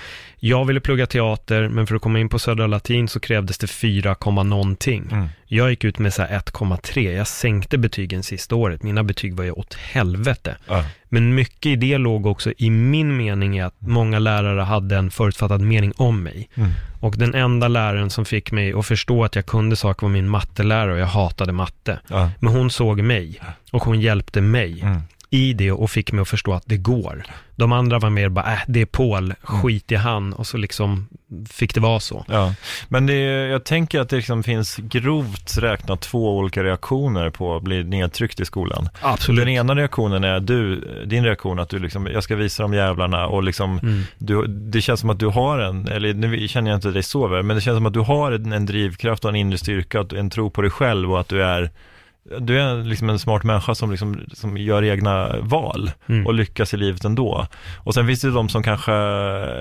jag 0.40 0.64
ville 0.64 0.80
plugga 0.80 1.06
teater, 1.06 1.68
men 1.68 1.86
för 1.86 1.94
att 1.94 2.02
komma 2.02 2.18
in 2.18 2.28
på 2.28 2.38
Södra 2.38 2.66
Latin 2.66 3.08
så 3.08 3.20
krävdes 3.20 3.58
det 3.58 3.66
4, 3.66 4.14
komma 4.14 4.42
någonting. 4.42 5.08
Mm. 5.12 5.28
Jag 5.46 5.70
gick 5.70 5.84
ut 5.84 5.98
med 5.98 6.14
så 6.14 6.22
här 6.22 6.38
1,3. 6.38 7.16
Jag 7.16 7.26
sänkte 7.26 7.78
betygen 7.78 8.22
sista 8.22 8.54
året. 8.54 8.82
Mina 8.82 9.02
betyg 9.02 9.34
var 9.34 9.44
ju 9.44 9.50
åt 9.50 9.74
helvete. 9.74 10.56
Ja. 10.68 10.84
Men 11.04 11.34
mycket 11.34 11.66
i 11.66 11.76
det 11.76 11.98
låg 11.98 12.26
också 12.26 12.52
i 12.58 12.70
min 12.70 13.16
mening 13.16 13.58
i 13.58 13.62
att 13.62 13.74
många 13.78 14.18
lärare 14.18 14.60
hade 14.60 14.96
en 14.96 15.10
förutfattad 15.10 15.60
mening 15.60 15.92
om 15.96 16.22
mig. 16.22 16.48
Mm. 16.54 16.70
Och 17.00 17.14
den 17.16 17.34
enda 17.34 17.68
läraren 17.68 18.10
som 18.10 18.24
fick 18.24 18.52
mig 18.52 18.72
att 18.72 18.86
förstå 18.86 19.24
att 19.24 19.36
jag 19.36 19.46
kunde 19.46 19.76
saker 19.76 20.06
var 20.06 20.12
min 20.12 20.28
mattelärare 20.28 20.92
och 20.92 20.98
jag 20.98 21.06
hatade 21.06 21.52
matte. 21.52 22.00
Men 22.38 22.52
hon 22.52 22.70
såg 22.70 23.00
mig 23.00 23.40
och 23.72 23.82
hon 23.82 24.00
hjälpte 24.00 24.40
mig 24.40 24.80
Mm. 24.82 25.02
I 25.30 25.52
det 25.52 25.72
och 25.72 25.90
fick 25.90 26.12
mig 26.12 26.22
att 26.22 26.28
förstå 26.28 26.52
att 26.52 26.62
det 26.66 26.76
går. 26.76 27.24
De 27.56 27.72
andra 27.72 27.98
var 27.98 28.10
mer 28.10 28.28
bara, 28.28 28.52
äh, 28.52 28.58
det 28.68 28.80
är 28.80 28.86
Paul, 28.86 29.34
skit 29.42 29.92
i 29.92 29.94
han 29.94 30.32
och 30.32 30.46
så 30.46 30.56
liksom 30.56 31.08
fick 31.50 31.74
det 31.74 31.80
vara 31.80 32.00
så. 32.00 32.24
Ja, 32.28 32.54
men 32.88 33.06
det, 33.06 33.14
jag 33.48 33.64
tänker 33.64 34.00
att 34.00 34.08
det 34.08 34.16
liksom 34.16 34.42
finns 34.42 34.76
grovt 34.76 35.58
räknat 35.58 36.00
två 36.00 36.36
olika 36.36 36.64
reaktioner 36.64 37.30
på 37.30 37.56
att 37.56 37.62
bli 37.62 37.84
nedtryckt 37.84 38.40
i 38.40 38.44
skolan. 38.44 38.88
Absolut. 39.00 39.40
Den 39.40 39.48
ena 39.48 39.74
reaktionen 39.74 40.24
är 40.24 40.40
du, 40.40 40.80
din 41.06 41.24
reaktion 41.24 41.58
att 41.58 41.68
du 41.68 41.78
liksom, 41.78 42.06
jag 42.06 42.22
ska 42.22 42.36
visa 42.36 42.62
de 42.62 42.74
jävlarna 42.74 43.26
och 43.26 43.42
liksom, 43.42 43.78
Mm. 43.82 44.02
du, 44.18 44.46
det 44.46 44.80
känns 44.80 45.00
som 45.00 45.10
att 45.10 45.18
du 45.18 45.26
har 45.26 45.58
en, 45.58 45.88
eller 45.88 46.14
nu 46.14 46.48
känner 46.48 46.70
jag 46.70 46.78
inte 46.78 46.90
dig 46.90 47.02
så 47.02 47.28
väl, 47.28 47.42
men 47.42 47.56
det 47.56 47.60
känns 47.62 47.76
som 47.76 47.86
att 47.86 47.92
du 47.92 48.00
har 48.00 48.32
en, 48.32 48.52
en 48.52 48.66
drivkraft 48.66 49.24
och 49.24 49.28
en 49.30 49.36
inre 49.36 49.58
styrka, 49.58 50.04
en 50.16 50.30
tro 50.30 50.50
på 50.50 50.62
dig 50.62 50.70
själv 50.70 51.12
och 51.12 51.20
att 51.20 51.28
du 51.28 51.42
är 51.42 51.70
du 52.38 52.60
är 52.60 52.84
liksom 52.84 53.10
en 53.10 53.18
smart 53.18 53.44
människa 53.44 53.74
som, 53.74 53.90
liksom, 53.90 54.20
som 54.32 54.56
gör 54.56 54.84
egna 54.84 55.36
val 55.40 55.90
Mm. 56.06 56.26
och 56.26 56.34
lyckas 56.34 56.74
i 56.74 56.76
livet 56.76 57.04
ändå. 57.04 57.46
Och 57.78 57.94
sen 57.94 58.06
finns 58.06 58.20
det 58.20 58.30
de 58.30 58.48
som 58.48 58.62
kanske 58.62 58.92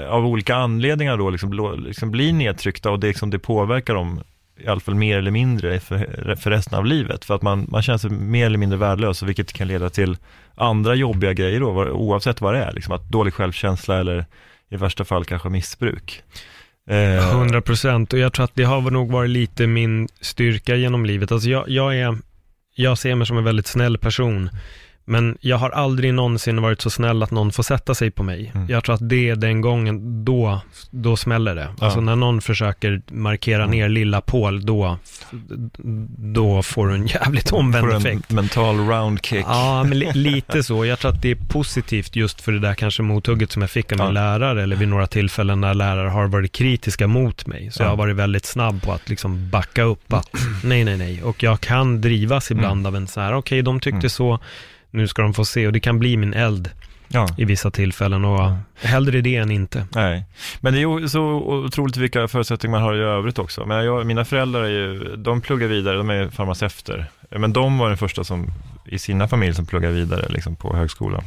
av 0.07 0.26
olika 0.26 0.55
anledningar 0.55 1.18
då 1.18 1.30
liksom, 1.30 1.78
liksom 1.86 2.11
blir 2.11 2.34
nedtryckta 2.34 2.91
och 2.91 2.99
det, 2.99 3.07
liksom, 3.07 3.30
det 3.30 3.39
påverkar 3.39 3.93
dem 3.93 4.22
i 4.59 4.68
alla 4.68 4.80
fall 4.80 4.95
mer 4.95 5.18
eller 5.18 5.32
mindre 5.32 5.80
för, 5.80 6.36
för 6.36 6.49
resten 6.49 6.78
av 6.78 6.86
livet. 6.86 7.26
För 7.26 7.36
att 7.36 7.41
man, 7.41 7.68
man 7.70 7.82
känner 7.82 7.97
sig 7.97 8.09
mer 8.09 8.45
eller 8.45 8.57
mindre 8.57 8.78
värdelös, 8.80 9.24
vilket 9.24 9.53
kan 9.53 9.68
leda 9.68 9.89
till 9.89 10.18
andra 10.55 10.95
jobbiga 10.95 11.34
grejer 11.34 11.59
då, 11.59 11.70
oavsett 11.91 12.41
vad 12.41 12.53
det 12.53 12.63
är. 12.63 12.72
Liksom, 12.74 12.93
att 12.93 13.09
dålig 13.09 13.34
självkänsla 13.34 13.99
eller 13.99 14.26
i 14.70 14.76
värsta 14.78 15.05
fall 15.05 15.26
kanske 15.26 15.49
missbruk. 15.49 16.24
Eh, 16.89 17.32
100 17.36 17.61
procent 17.61 18.13
och 18.13 18.20
jag 18.20 18.34
tror 18.34 18.43
att 18.45 18.55
det 18.55 18.63
har 18.63 18.82
nog 18.91 19.11
varit 19.11 19.30
lite 19.30 19.68
min 19.68 20.07
styrka 20.22 20.76
genom 20.76 21.05
livet. 21.05 21.32
Alltså 21.32 21.49
jag, 21.49 21.70
jag, 21.70 21.97
är, 21.97 22.18
jag 22.80 22.97
ser 22.97 23.15
mig 23.15 23.28
som 23.28 23.38
en 23.38 23.43
väldigt 23.43 23.67
snäll 23.67 23.97
person, 23.97 24.49
men 25.09 25.37
jag 25.41 25.57
har 25.57 25.69
aldrig 25.69 26.13
någonsin 26.13 26.61
varit 26.61 26.81
så 26.81 26.89
snäll 26.89 27.23
att 27.23 27.31
någon 27.31 27.51
får 27.51 27.63
sätta 27.63 27.95
sig 27.95 28.11
på 28.11 28.23
mig. 28.23 28.51
Mm. 28.55 28.67
Jag 28.69 28.83
tror 28.83 28.95
att 28.95 29.09
det 29.09 29.29
är 29.29 29.35
den 29.35 29.61
gången, 29.61 30.25
då, 30.25 30.61
då 30.89 31.17
smäller 31.17 31.55
det. 31.55 31.67
Alltså 31.79 32.01
när 32.01 32.15
någon 32.15 32.41
försöker 32.41 33.01
markera 33.11 33.63
Mm. 33.63 33.71
ner 33.71 33.89
lilla 33.89 34.21
Paul, 34.21 34.65
då, 34.65 34.97
då 36.17 36.63
får 36.63 36.87
du 36.87 36.95
en 36.95 37.07
jävligt 37.07 37.51
omvänd 37.51 37.85
får 37.85 37.91
en 37.95 37.97
effekt. 38.01 38.31
mental 38.31 38.77
round 38.77 39.25
kick. 39.25 39.45
Ja, 39.47 39.83
men 39.83 39.99
li- 39.99 40.11
lite 40.13 40.63
så. 40.63 40.85
Jag 40.85 40.99
tror 40.99 41.11
att 41.11 41.21
det 41.21 41.31
är 41.31 41.35
positivt 41.35 42.15
just 42.15 42.41
för 42.41 42.51
det 42.51 42.59
där 42.59 42.73
kanske 42.73 43.03
mothugget 43.03 43.51
som 43.51 43.61
jag 43.61 43.71
fick 43.71 43.91
av 43.91 43.97
min 43.97 44.05
Ja. 44.07 44.11
lärare, 44.11 44.63
eller 44.63 44.75
vid 44.75 44.87
några 44.87 45.07
tillfällen 45.07 45.61
när 45.61 45.73
lärare 45.73 46.09
har 46.09 46.27
varit 46.27 46.51
kritiska 46.51 47.07
mot 47.07 47.47
mig. 47.47 47.69
Så 47.71 47.81
Ja. 47.81 47.85
jag 47.85 47.89
har 47.91 47.97
varit 47.97 48.15
väldigt 48.15 48.45
snabb 48.45 48.81
på 48.81 48.91
att 48.93 49.09
liksom 49.09 49.49
backa 49.49 49.83
upp 49.83 50.13
att 50.13 50.29
nej, 50.63 50.83
nej, 50.83 50.97
nej. 50.97 51.23
Och 51.23 51.43
jag 51.43 51.59
kan 51.61 52.01
drivas 52.01 52.51
ibland 52.51 52.79
Mm. 52.79 52.85
av 52.85 52.95
en 52.95 53.07
så 53.07 53.21
här, 53.21 53.33
okej, 53.33 53.61
de 53.61 53.79
tyckte 53.79 53.97
Mm. 53.97 54.09
så, 54.09 54.39
nu 54.91 55.07
ska 55.07 55.21
de 55.21 55.33
få 55.33 55.45
se. 55.45 55.67
Och 55.67 55.73
det 55.73 55.79
kan 55.79 55.99
bli 55.99 56.17
min 56.17 56.33
eld 56.33 56.71
Ja. 57.09 57.27
i 57.38 57.45
vissa 57.45 57.71
tillfällen 57.71 58.25
och 58.25 58.51
hellre 58.81 59.21
det 59.21 59.35
än 59.35 59.51
inte. 59.51 59.85
Nej, 59.95 60.25
men 60.59 60.73
det 60.73 60.81
är 60.81 61.07
så 61.07 61.21
otroligt 61.65 61.97
vilka 61.97 62.27
förutsättningar 62.27 62.71
man 62.77 62.81
har 62.81 62.95
i 62.95 62.99
övrigt 62.99 63.39
också. 63.39 63.65
Men 63.65 63.85
jag, 63.85 64.05
mina 64.05 64.25
föräldrar 64.25 64.63
är 64.63 64.69
ju, 64.69 65.15
de 65.15 65.41
pluggar 65.41 65.67
vidare, 65.67 65.97
de 65.97 66.09
är 66.09 66.29
farmaceuter. 66.29 67.05
Men 67.29 67.53
de 67.53 67.77
var 67.77 67.88
den 67.88 67.97
första 67.97 68.23
som, 68.23 68.47
i 68.85 68.99
sina 68.99 69.27
familjer 69.27 69.53
som 69.53 69.65
pluggar 69.65 69.89
vidare 69.91 70.25
liksom 70.29 70.55
på 70.55 70.75
högskolan. 70.75 71.23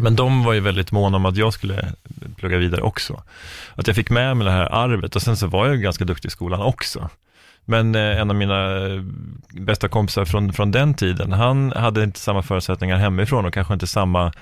Men 0.00 0.16
de 0.16 0.44
var 0.44 0.52
ju 0.52 0.60
väldigt 0.60 0.92
måna 0.92 1.16
om 1.16 1.26
att 1.26 1.36
jag 1.36 1.52
skulle 1.52 1.92
plugga 2.36 2.58
vidare 2.58 2.80
också. 2.82 3.22
Att 3.74 3.86
jag 3.86 3.96
fick 3.96 4.10
med 4.10 4.36
mig 4.36 4.44
det 4.44 4.50
här 4.50 4.74
arvet 4.74 5.16
och 5.16 5.22
sen 5.22 5.36
så 5.36 5.46
var 5.46 5.66
jag 5.66 5.82
ganska 5.82 6.04
duktig 6.04 6.28
i 6.28 6.30
skolan 6.30 6.60
också. 6.60 7.10
Men 7.64 7.94
eh, 7.94 8.20
en 8.20 8.30
av 8.30 8.36
mina 8.36 8.86
eh, 8.86 9.02
bästa 9.54 9.88
kompisar 9.88 10.24
från, 10.24 10.52
från 10.52 10.70
den 10.70 10.94
tiden, 10.94 11.32
han 11.32 11.72
hade 11.72 12.04
inte 12.04 12.20
samma 12.20 12.42
förutsättningar 12.42 12.96
hemifrån 12.96 13.46
och 13.46 13.54
kanske 13.54 13.74
inte 13.74 13.86
samma 13.86 14.32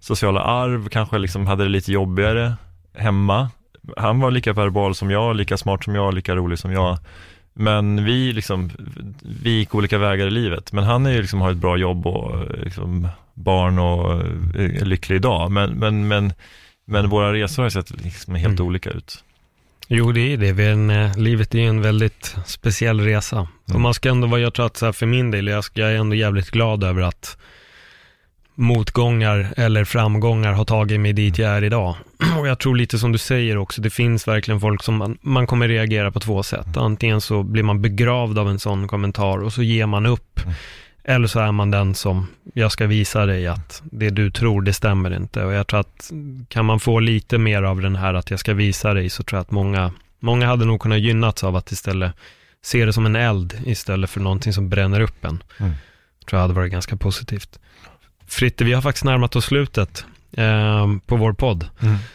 sociala 0.00 0.40
arv, 0.40 0.88
kanske 0.88 1.18
liksom 1.18 1.46
hade 1.46 1.62
det 1.64 1.70
lite 1.70 1.92
jobbigare 1.92 2.54
hemma. 2.94 3.50
Han 3.96 4.20
var 4.20 4.30
lika 4.30 4.52
verbal 4.52 4.94
som 4.94 5.10
jag, 5.10 5.36
lika 5.36 5.56
smart 5.56 5.84
som 5.84 5.94
jag, 5.94 6.14
lika 6.14 6.36
rolig 6.36 6.58
som 6.58 6.72
jag. 6.72 6.98
Men 7.54 8.04
vi 8.04 8.32
liksom, 8.32 8.70
vi 9.42 9.50
gick 9.50 9.74
olika 9.74 9.98
vägar 9.98 10.26
i 10.26 10.30
livet. 10.30 10.72
Men 10.72 10.84
han 10.84 11.06
är 11.06 11.10
ju 11.10 11.20
liksom, 11.20 11.40
har 11.40 11.50
ett 11.50 11.56
bra 11.56 11.76
jobb 11.76 12.06
och 12.06 12.40
eh, 12.40 12.64
liksom, 12.64 13.08
barn 13.34 13.78
och 13.78 14.12
är 14.54 14.84
lycklig 14.84 15.16
idag. 15.16 15.50
Men, 15.50 15.70
men, 15.70 16.08
men, 16.08 16.32
men 16.84 17.08
våra 17.08 17.32
resor 17.32 17.62
har 17.62 17.70
sett 17.70 17.90
liksom 18.04 18.34
helt 18.34 18.54
Mm. 18.60 18.66
olika 18.66 18.90
ut. 18.90 19.24
Jo, 19.88 20.12
det 20.12 20.32
är 20.32 20.36
det. 20.36 20.52
Vi 20.52 20.64
är 20.66 20.72
en, 20.72 20.90
eh, 20.90 21.16
livet 21.18 21.54
är 21.54 21.58
ju 21.58 21.66
en 21.68 21.82
väldigt 21.82 22.36
speciell 22.46 23.00
resa. 23.00 23.40
Och 23.64 23.70
Mm. 23.70 23.82
man 23.82 23.94
ska 23.94 24.08
ändå 24.10 24.26
vara, 24.26 24.40
jag 24.40 24.54
tror 24.54 24.66
att 24.66 24.76
så 24.76 24.84
här, 24.84 24.92
för 24.92 25.06
min 25.06 25.30
del, 25.30 25.46
jag, 25.46 25.64
ska, 25.64 25.80
jag 25.80 25.92
är 25.92 25.96
ändå 25.96 26.14
jävligt 26.16 26.50
glad 26.50 26.84
över 26.84 27.02
att 27.02 27.36
motgångar 28.54 29.54
eller 29.56 29.84
framgångar 29.84 30.52
har 30.52 30.64
tagit 30.64 31.00
mig 31.00 31.12
dit 31.12 31.38
jag 31.38 31.50
är 31.50 31.64
idag. 31.64 31.94
Och 32.38 32.48
jag 32.48 32.58
tror 32.58 32.76
lite 32.76 32.98
som 32.98 33.12
du 33.12 33.18
säger 33.18 33.56
också, 33.58 33.80
det 33.82 33.90
finns 33.90 34.28
verkligen 34.28 34.60
folk 34.60 34.82
som 34.82 34.94
man, 34.96 35.18
man 35.22 35.46
kommer 35.46 35.68
reagera 35.68 36.10
på 36.12 36.20
två 36.20 36.42
sätt. 36.42 36.76
Antingen 36.76 37.20
så 37.20 37.42
blir 37.42 37.62
man 37.62 37.82
begravd 37.82 38.38
av 38.38 38.48
en 38.48 38.58
sån 38.58 38.88
kommentar 38.88 39.38
och 39.38 39.52
så 39.52 39.62
ger 39.62 39.86
man 39.86 40.06
upp. 40.06 40.40
Mm. 40.42 40.54
Eller 41.08 41.26
så 41.26 41.40
är 41.40 41.52
man 41.52 41.70
den 41.70 41.94
som, 41.94 42.26
jag 42.54 42.72
ska 42.72 42.86
visa 42.86 43.26
dig 43.26 43.46
att 43.46 43.82
det 43.84 44.10
du 44.10 44.30
tror, 44.30 44.62
det 44.62 44.72
stämmer 44.72 45.16
inte. 45.16 45.44
Och 45.44 45.52
jag 45.52 45.66
tror 45.66 45.80
att 45.80 46.10
kan 46.48 46.64
man 46.64 46.80
få 46.80 47.00
lite 47.00 47.38
mer 47.38 47.62
av 47.62 47.80
den 47.80 47.96
här 47.96 48.14
att 48.14 48.30
jag 48.30 48.40
ska 48.40 48.54
visa 48.54 48.94
dig, 48.94 49.10
så 49.10 49.22
tror 49.22 49.38
jag 49.38 49.42
att 49.42 49.50
många, 49.50 49.92
många 50.20 50.46
hade 50.46 50.64
nog 50.64 50.80
kunnat 50.80 50.98
gynnats 50.98 51.44
av 51.44 51.56
att 51.56 51.72
istället 51.72 52.12
se 52.62 52.84
det 52.84 52.92
som 52.92 53.06
en 53.06 53.16
eld 53.16 53.62
istället 53.66 54.10
för 54.10 54.20
någonting 54.20 54.52
som 54.52 54.68
bränner 54.68 55.00
upp 55.00 55.24
en. 55.24 55.42
Mm. 55.58 55.72
Tror 56.26 56.38
jag 56.38 56.42
hade 56.42 56.54
varit 56.54 56.72
ganska 56.72 56.96
positivt. 56.96 57.58
Fritte, 58.26 58.64
vi 58.64 58.72
har 58.72 58.82
faktiskt 58.82 59.04
närmat 59.04 59.36
oss 59.36 59.44
slutet 59.44 60.04
eh, 60.36 60.86
på 61.06 61.16
vår 61.16 61.32
podd. 61.32 61.66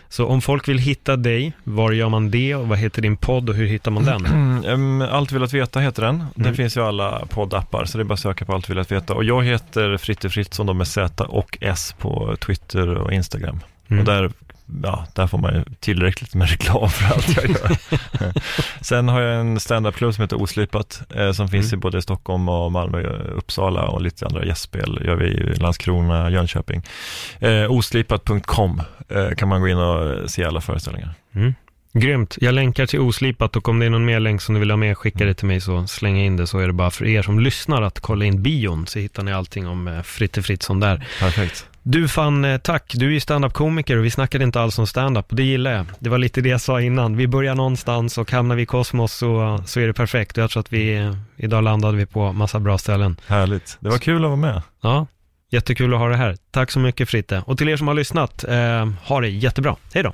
Så 0.10 0.28
om 0.28 0.42
folk 0.42 0.68
vill 0.68 0.78
hitta 0.78 1.16
dig, 1.16 1.54
var 1.64 1.92
gör 1.92 2.10
man 2.10 2.32
det 2.32 2.56
och 2.56 2.68
vad 2.68 2.78
heter 2.78 3.02
din 3.02 3.18
podd 3.18 3.50
och 3.50 3.56
hur 3.56 3.68
hittar 3.68 3.92
man 3.92 4.06
den? 4.06 4.26
Mm, 4.66 5.02
Allt 5.02 5.32
vill 5.32 5.44
att 5.44 5.54
veta 5.54 5.80
heter 5.80 6.04
den. 6.04 6.18
Den 6.36 6.46
Mm. 6.46 6.56
finns 6.56 6.78
ju 6.78 6.82
i 6.82 6.84
alla 6.84 7.26
poddappar, 7.30 7.86
så 7.86 7.98
det 7.98 8.02
är 8.02 8.06
bara 8.06 8.14
att 8.14 8.20
söka 8.20 8.46
på 8.46 8.54
Allt 8.54 8.70
vill 8.70 8.80
att 8.80 8.92
veta. 8.92 9.14
Och 9.14 9.24
jag 9.24 9.44
heter 9.44 9.98
Fritte 9.98 10.30
Fritzson 10.30 10.66
då 10.66 10.74
med 10.74 10.88
Z 10.88 11.24
och 11.24 11.58
S 11.62 11.96
på 12.00 12.36
Twitter 12.40 12.88
och 12.88 13.14
Instagram. 13.14 13.60
Mm. 13.88 14.00
Och 14.00 14.06
där, 14.06 14.32
ja, 14.84 15.08
där 15.16 15.28
får 15.28 15.38
man 15.38 15.54
ju 15.54 15.64
tillräckligt 15.80 16.36
med 16.36 16.50
reklam 16.50 16.90
för 16.90 17.14
allt 17.14 17.36
jag 17.36 17.50
gör. 17.50 17.78
Sen 18.82 19.08
har 19.08 19.22
jag 19.22 19.40
en 19.42 19.60
standup-klubb 19.60 20.14
som 20.14 20.22
heter 20.22 20.42
Oslipat, 20.42 21.02
eh, 21.16 21.32
som 21.32 21.48
finns 21.48 21.74
Mm. 21.74 21.80
i 21.80 21.82
både 21.82 22.02
Stockholm 22.02 22.50
och 22.50 22.72
Malmö, 22.72 23.02
Uppsala 23.36 23.82
och 23.88 24.02
lite 24.02 24.26
andra 24.26 24.46
gästspel. 24.46 25.02
gör 25.06 25.16
vi 25.16 25.26
i 25.28 25.56
Landskrona, 25.56 26.30
Jönköping. 26.30 26.82
Eh, 27.40 27.72
oslipat.com 27.72 28.82
eh, 29.10 29.30
kan 29.38 29.48
man 29.48 29.62
gå 29.62 29.68
in 29.68 29.78
och 29.78 30.32
se 30.32 30.44
alla 30.44 30.62
föreställningar. 30.62 31.14
Mm. 31.36 31.54
Grymt. 31.94 32.38
Jag 32.42 32.54
länkar 32.54 32.86
till 32.86 33.00
Oslipat 33.00 33.56
och 33.56 33.70
om 33.70 33.80
det 33.80 33.86
är 33.86 33.90
någon 33.90 34.06
mer 34.06 34.20
länk 34.20 34.42
som 34.42 34.54
du 34.56 34.60
vill 34.60 34.70
ha 34.70 34.78
med, 34.78 34.98
skicka 34.98 35.26
det 35.26 35.34
till 35.34 35.48
mig 35.48 35.62
så 35.62 35.88
slänger 35.88 36.24
in 36.26 36.38
det 36.38 36.48
så 36.48 36.60
är 36.60 36.68
det 36.68 36.74
bara 36.74 36.92
för 36.92 37.06
er 37.06 37.22
som 37.22 37.40
lyssnar 37.40 37.82
att 37.82 38.00
kolla 38.00 38.26
in 38.26 38.44
bion 38.44 38.88
så 38.88 39.00
hittar 39.00 39.24
ni 39.24 39.34
allting 39.34 39.68
om 39.68 39.88
eh, 39.88 40.02
Fritte 40.02 40.42
Fritzson 40.44 40.80
där. 40.80 41.08
Perfekt. 41.20 41.66
Du 41.84 42.08
fan, 42.08 42.46
eh, 42.46 42.58
tack. 42.58 42.94
Du 42.96 43.08
är 43.08 43.12
ju 43.12 43.20
standup-komiker 43.20 43.98
och 43.98 44.06
vi 44.06 44.12
snackade 44.12 44.44
inte 44.44 44.62
alls 44.62 44.80
om 44.80 44.88
standup 44.88 45.30
och 45.30 45.36
det 45.36 45.44
gillar 45.44 45.72
jag. 45.72 45.86
Det 46.00 46.10
var 46.10 46.18
lite 46.18 46.42
det 46.42 46.50
jag 46.50 46.62
sa 46.62 46.82
innan. 46.82 47.18
Vi 47.18 47.28
börjar 47.28 47.56
någonstans 47.56 48.18
och 48.18 48.32
hamnar 48.32 48.56
vi 48.56 48.62
i 48.62 48.66
kosmos 48.66 49.14
så, 49.14 49.64
så 49.66 49.80
är 49.80 49.88
det 49.88 49.94
perfekt. 49.94 50.38
Och 50.38 50.44
jag 50.44 50.50
tror 50.50 50.60
att 50.60 50.74
vi, 50.74 50.98
eh, 50.98 51.14
idag 51.38 51.64
landade 51.64 51.98
vi 51.98 52.06
på 52.06 52.34
massa 52.34 52.60
bra 52.60 52.78
ställen. 52.78 53.18
Härligt. 53.28 53.78
Det 53.80 53.90
var 53.90 53.98
kul 53.98 54.24
att 54.24 54.30
vara 54.30 54.36
med. 54.36 54.62
Ja, 54.82 55.08
jättekul 55.50 55.94
att 55.94 56.00
ha 56.00 56.08
det 56.08 56.18
här. 56.18 56.38
Tack 56.52 56.72
så 56.72 56.80
mycket 56.80 57.10
Fritte. 57.10 57.44
Och 57.46 57.58
till 57.58 57.70
er 57.70 57.78
som 57.78 57.88
har 57.88 57.96
lyssnat, 57.96 58.44
eh, 58.44 58.90
ha 59.04 59.22
det 59.22 59.30
jättebra. 59.30 59.76
Hej 59.94 60.04
då. 60.04 60.14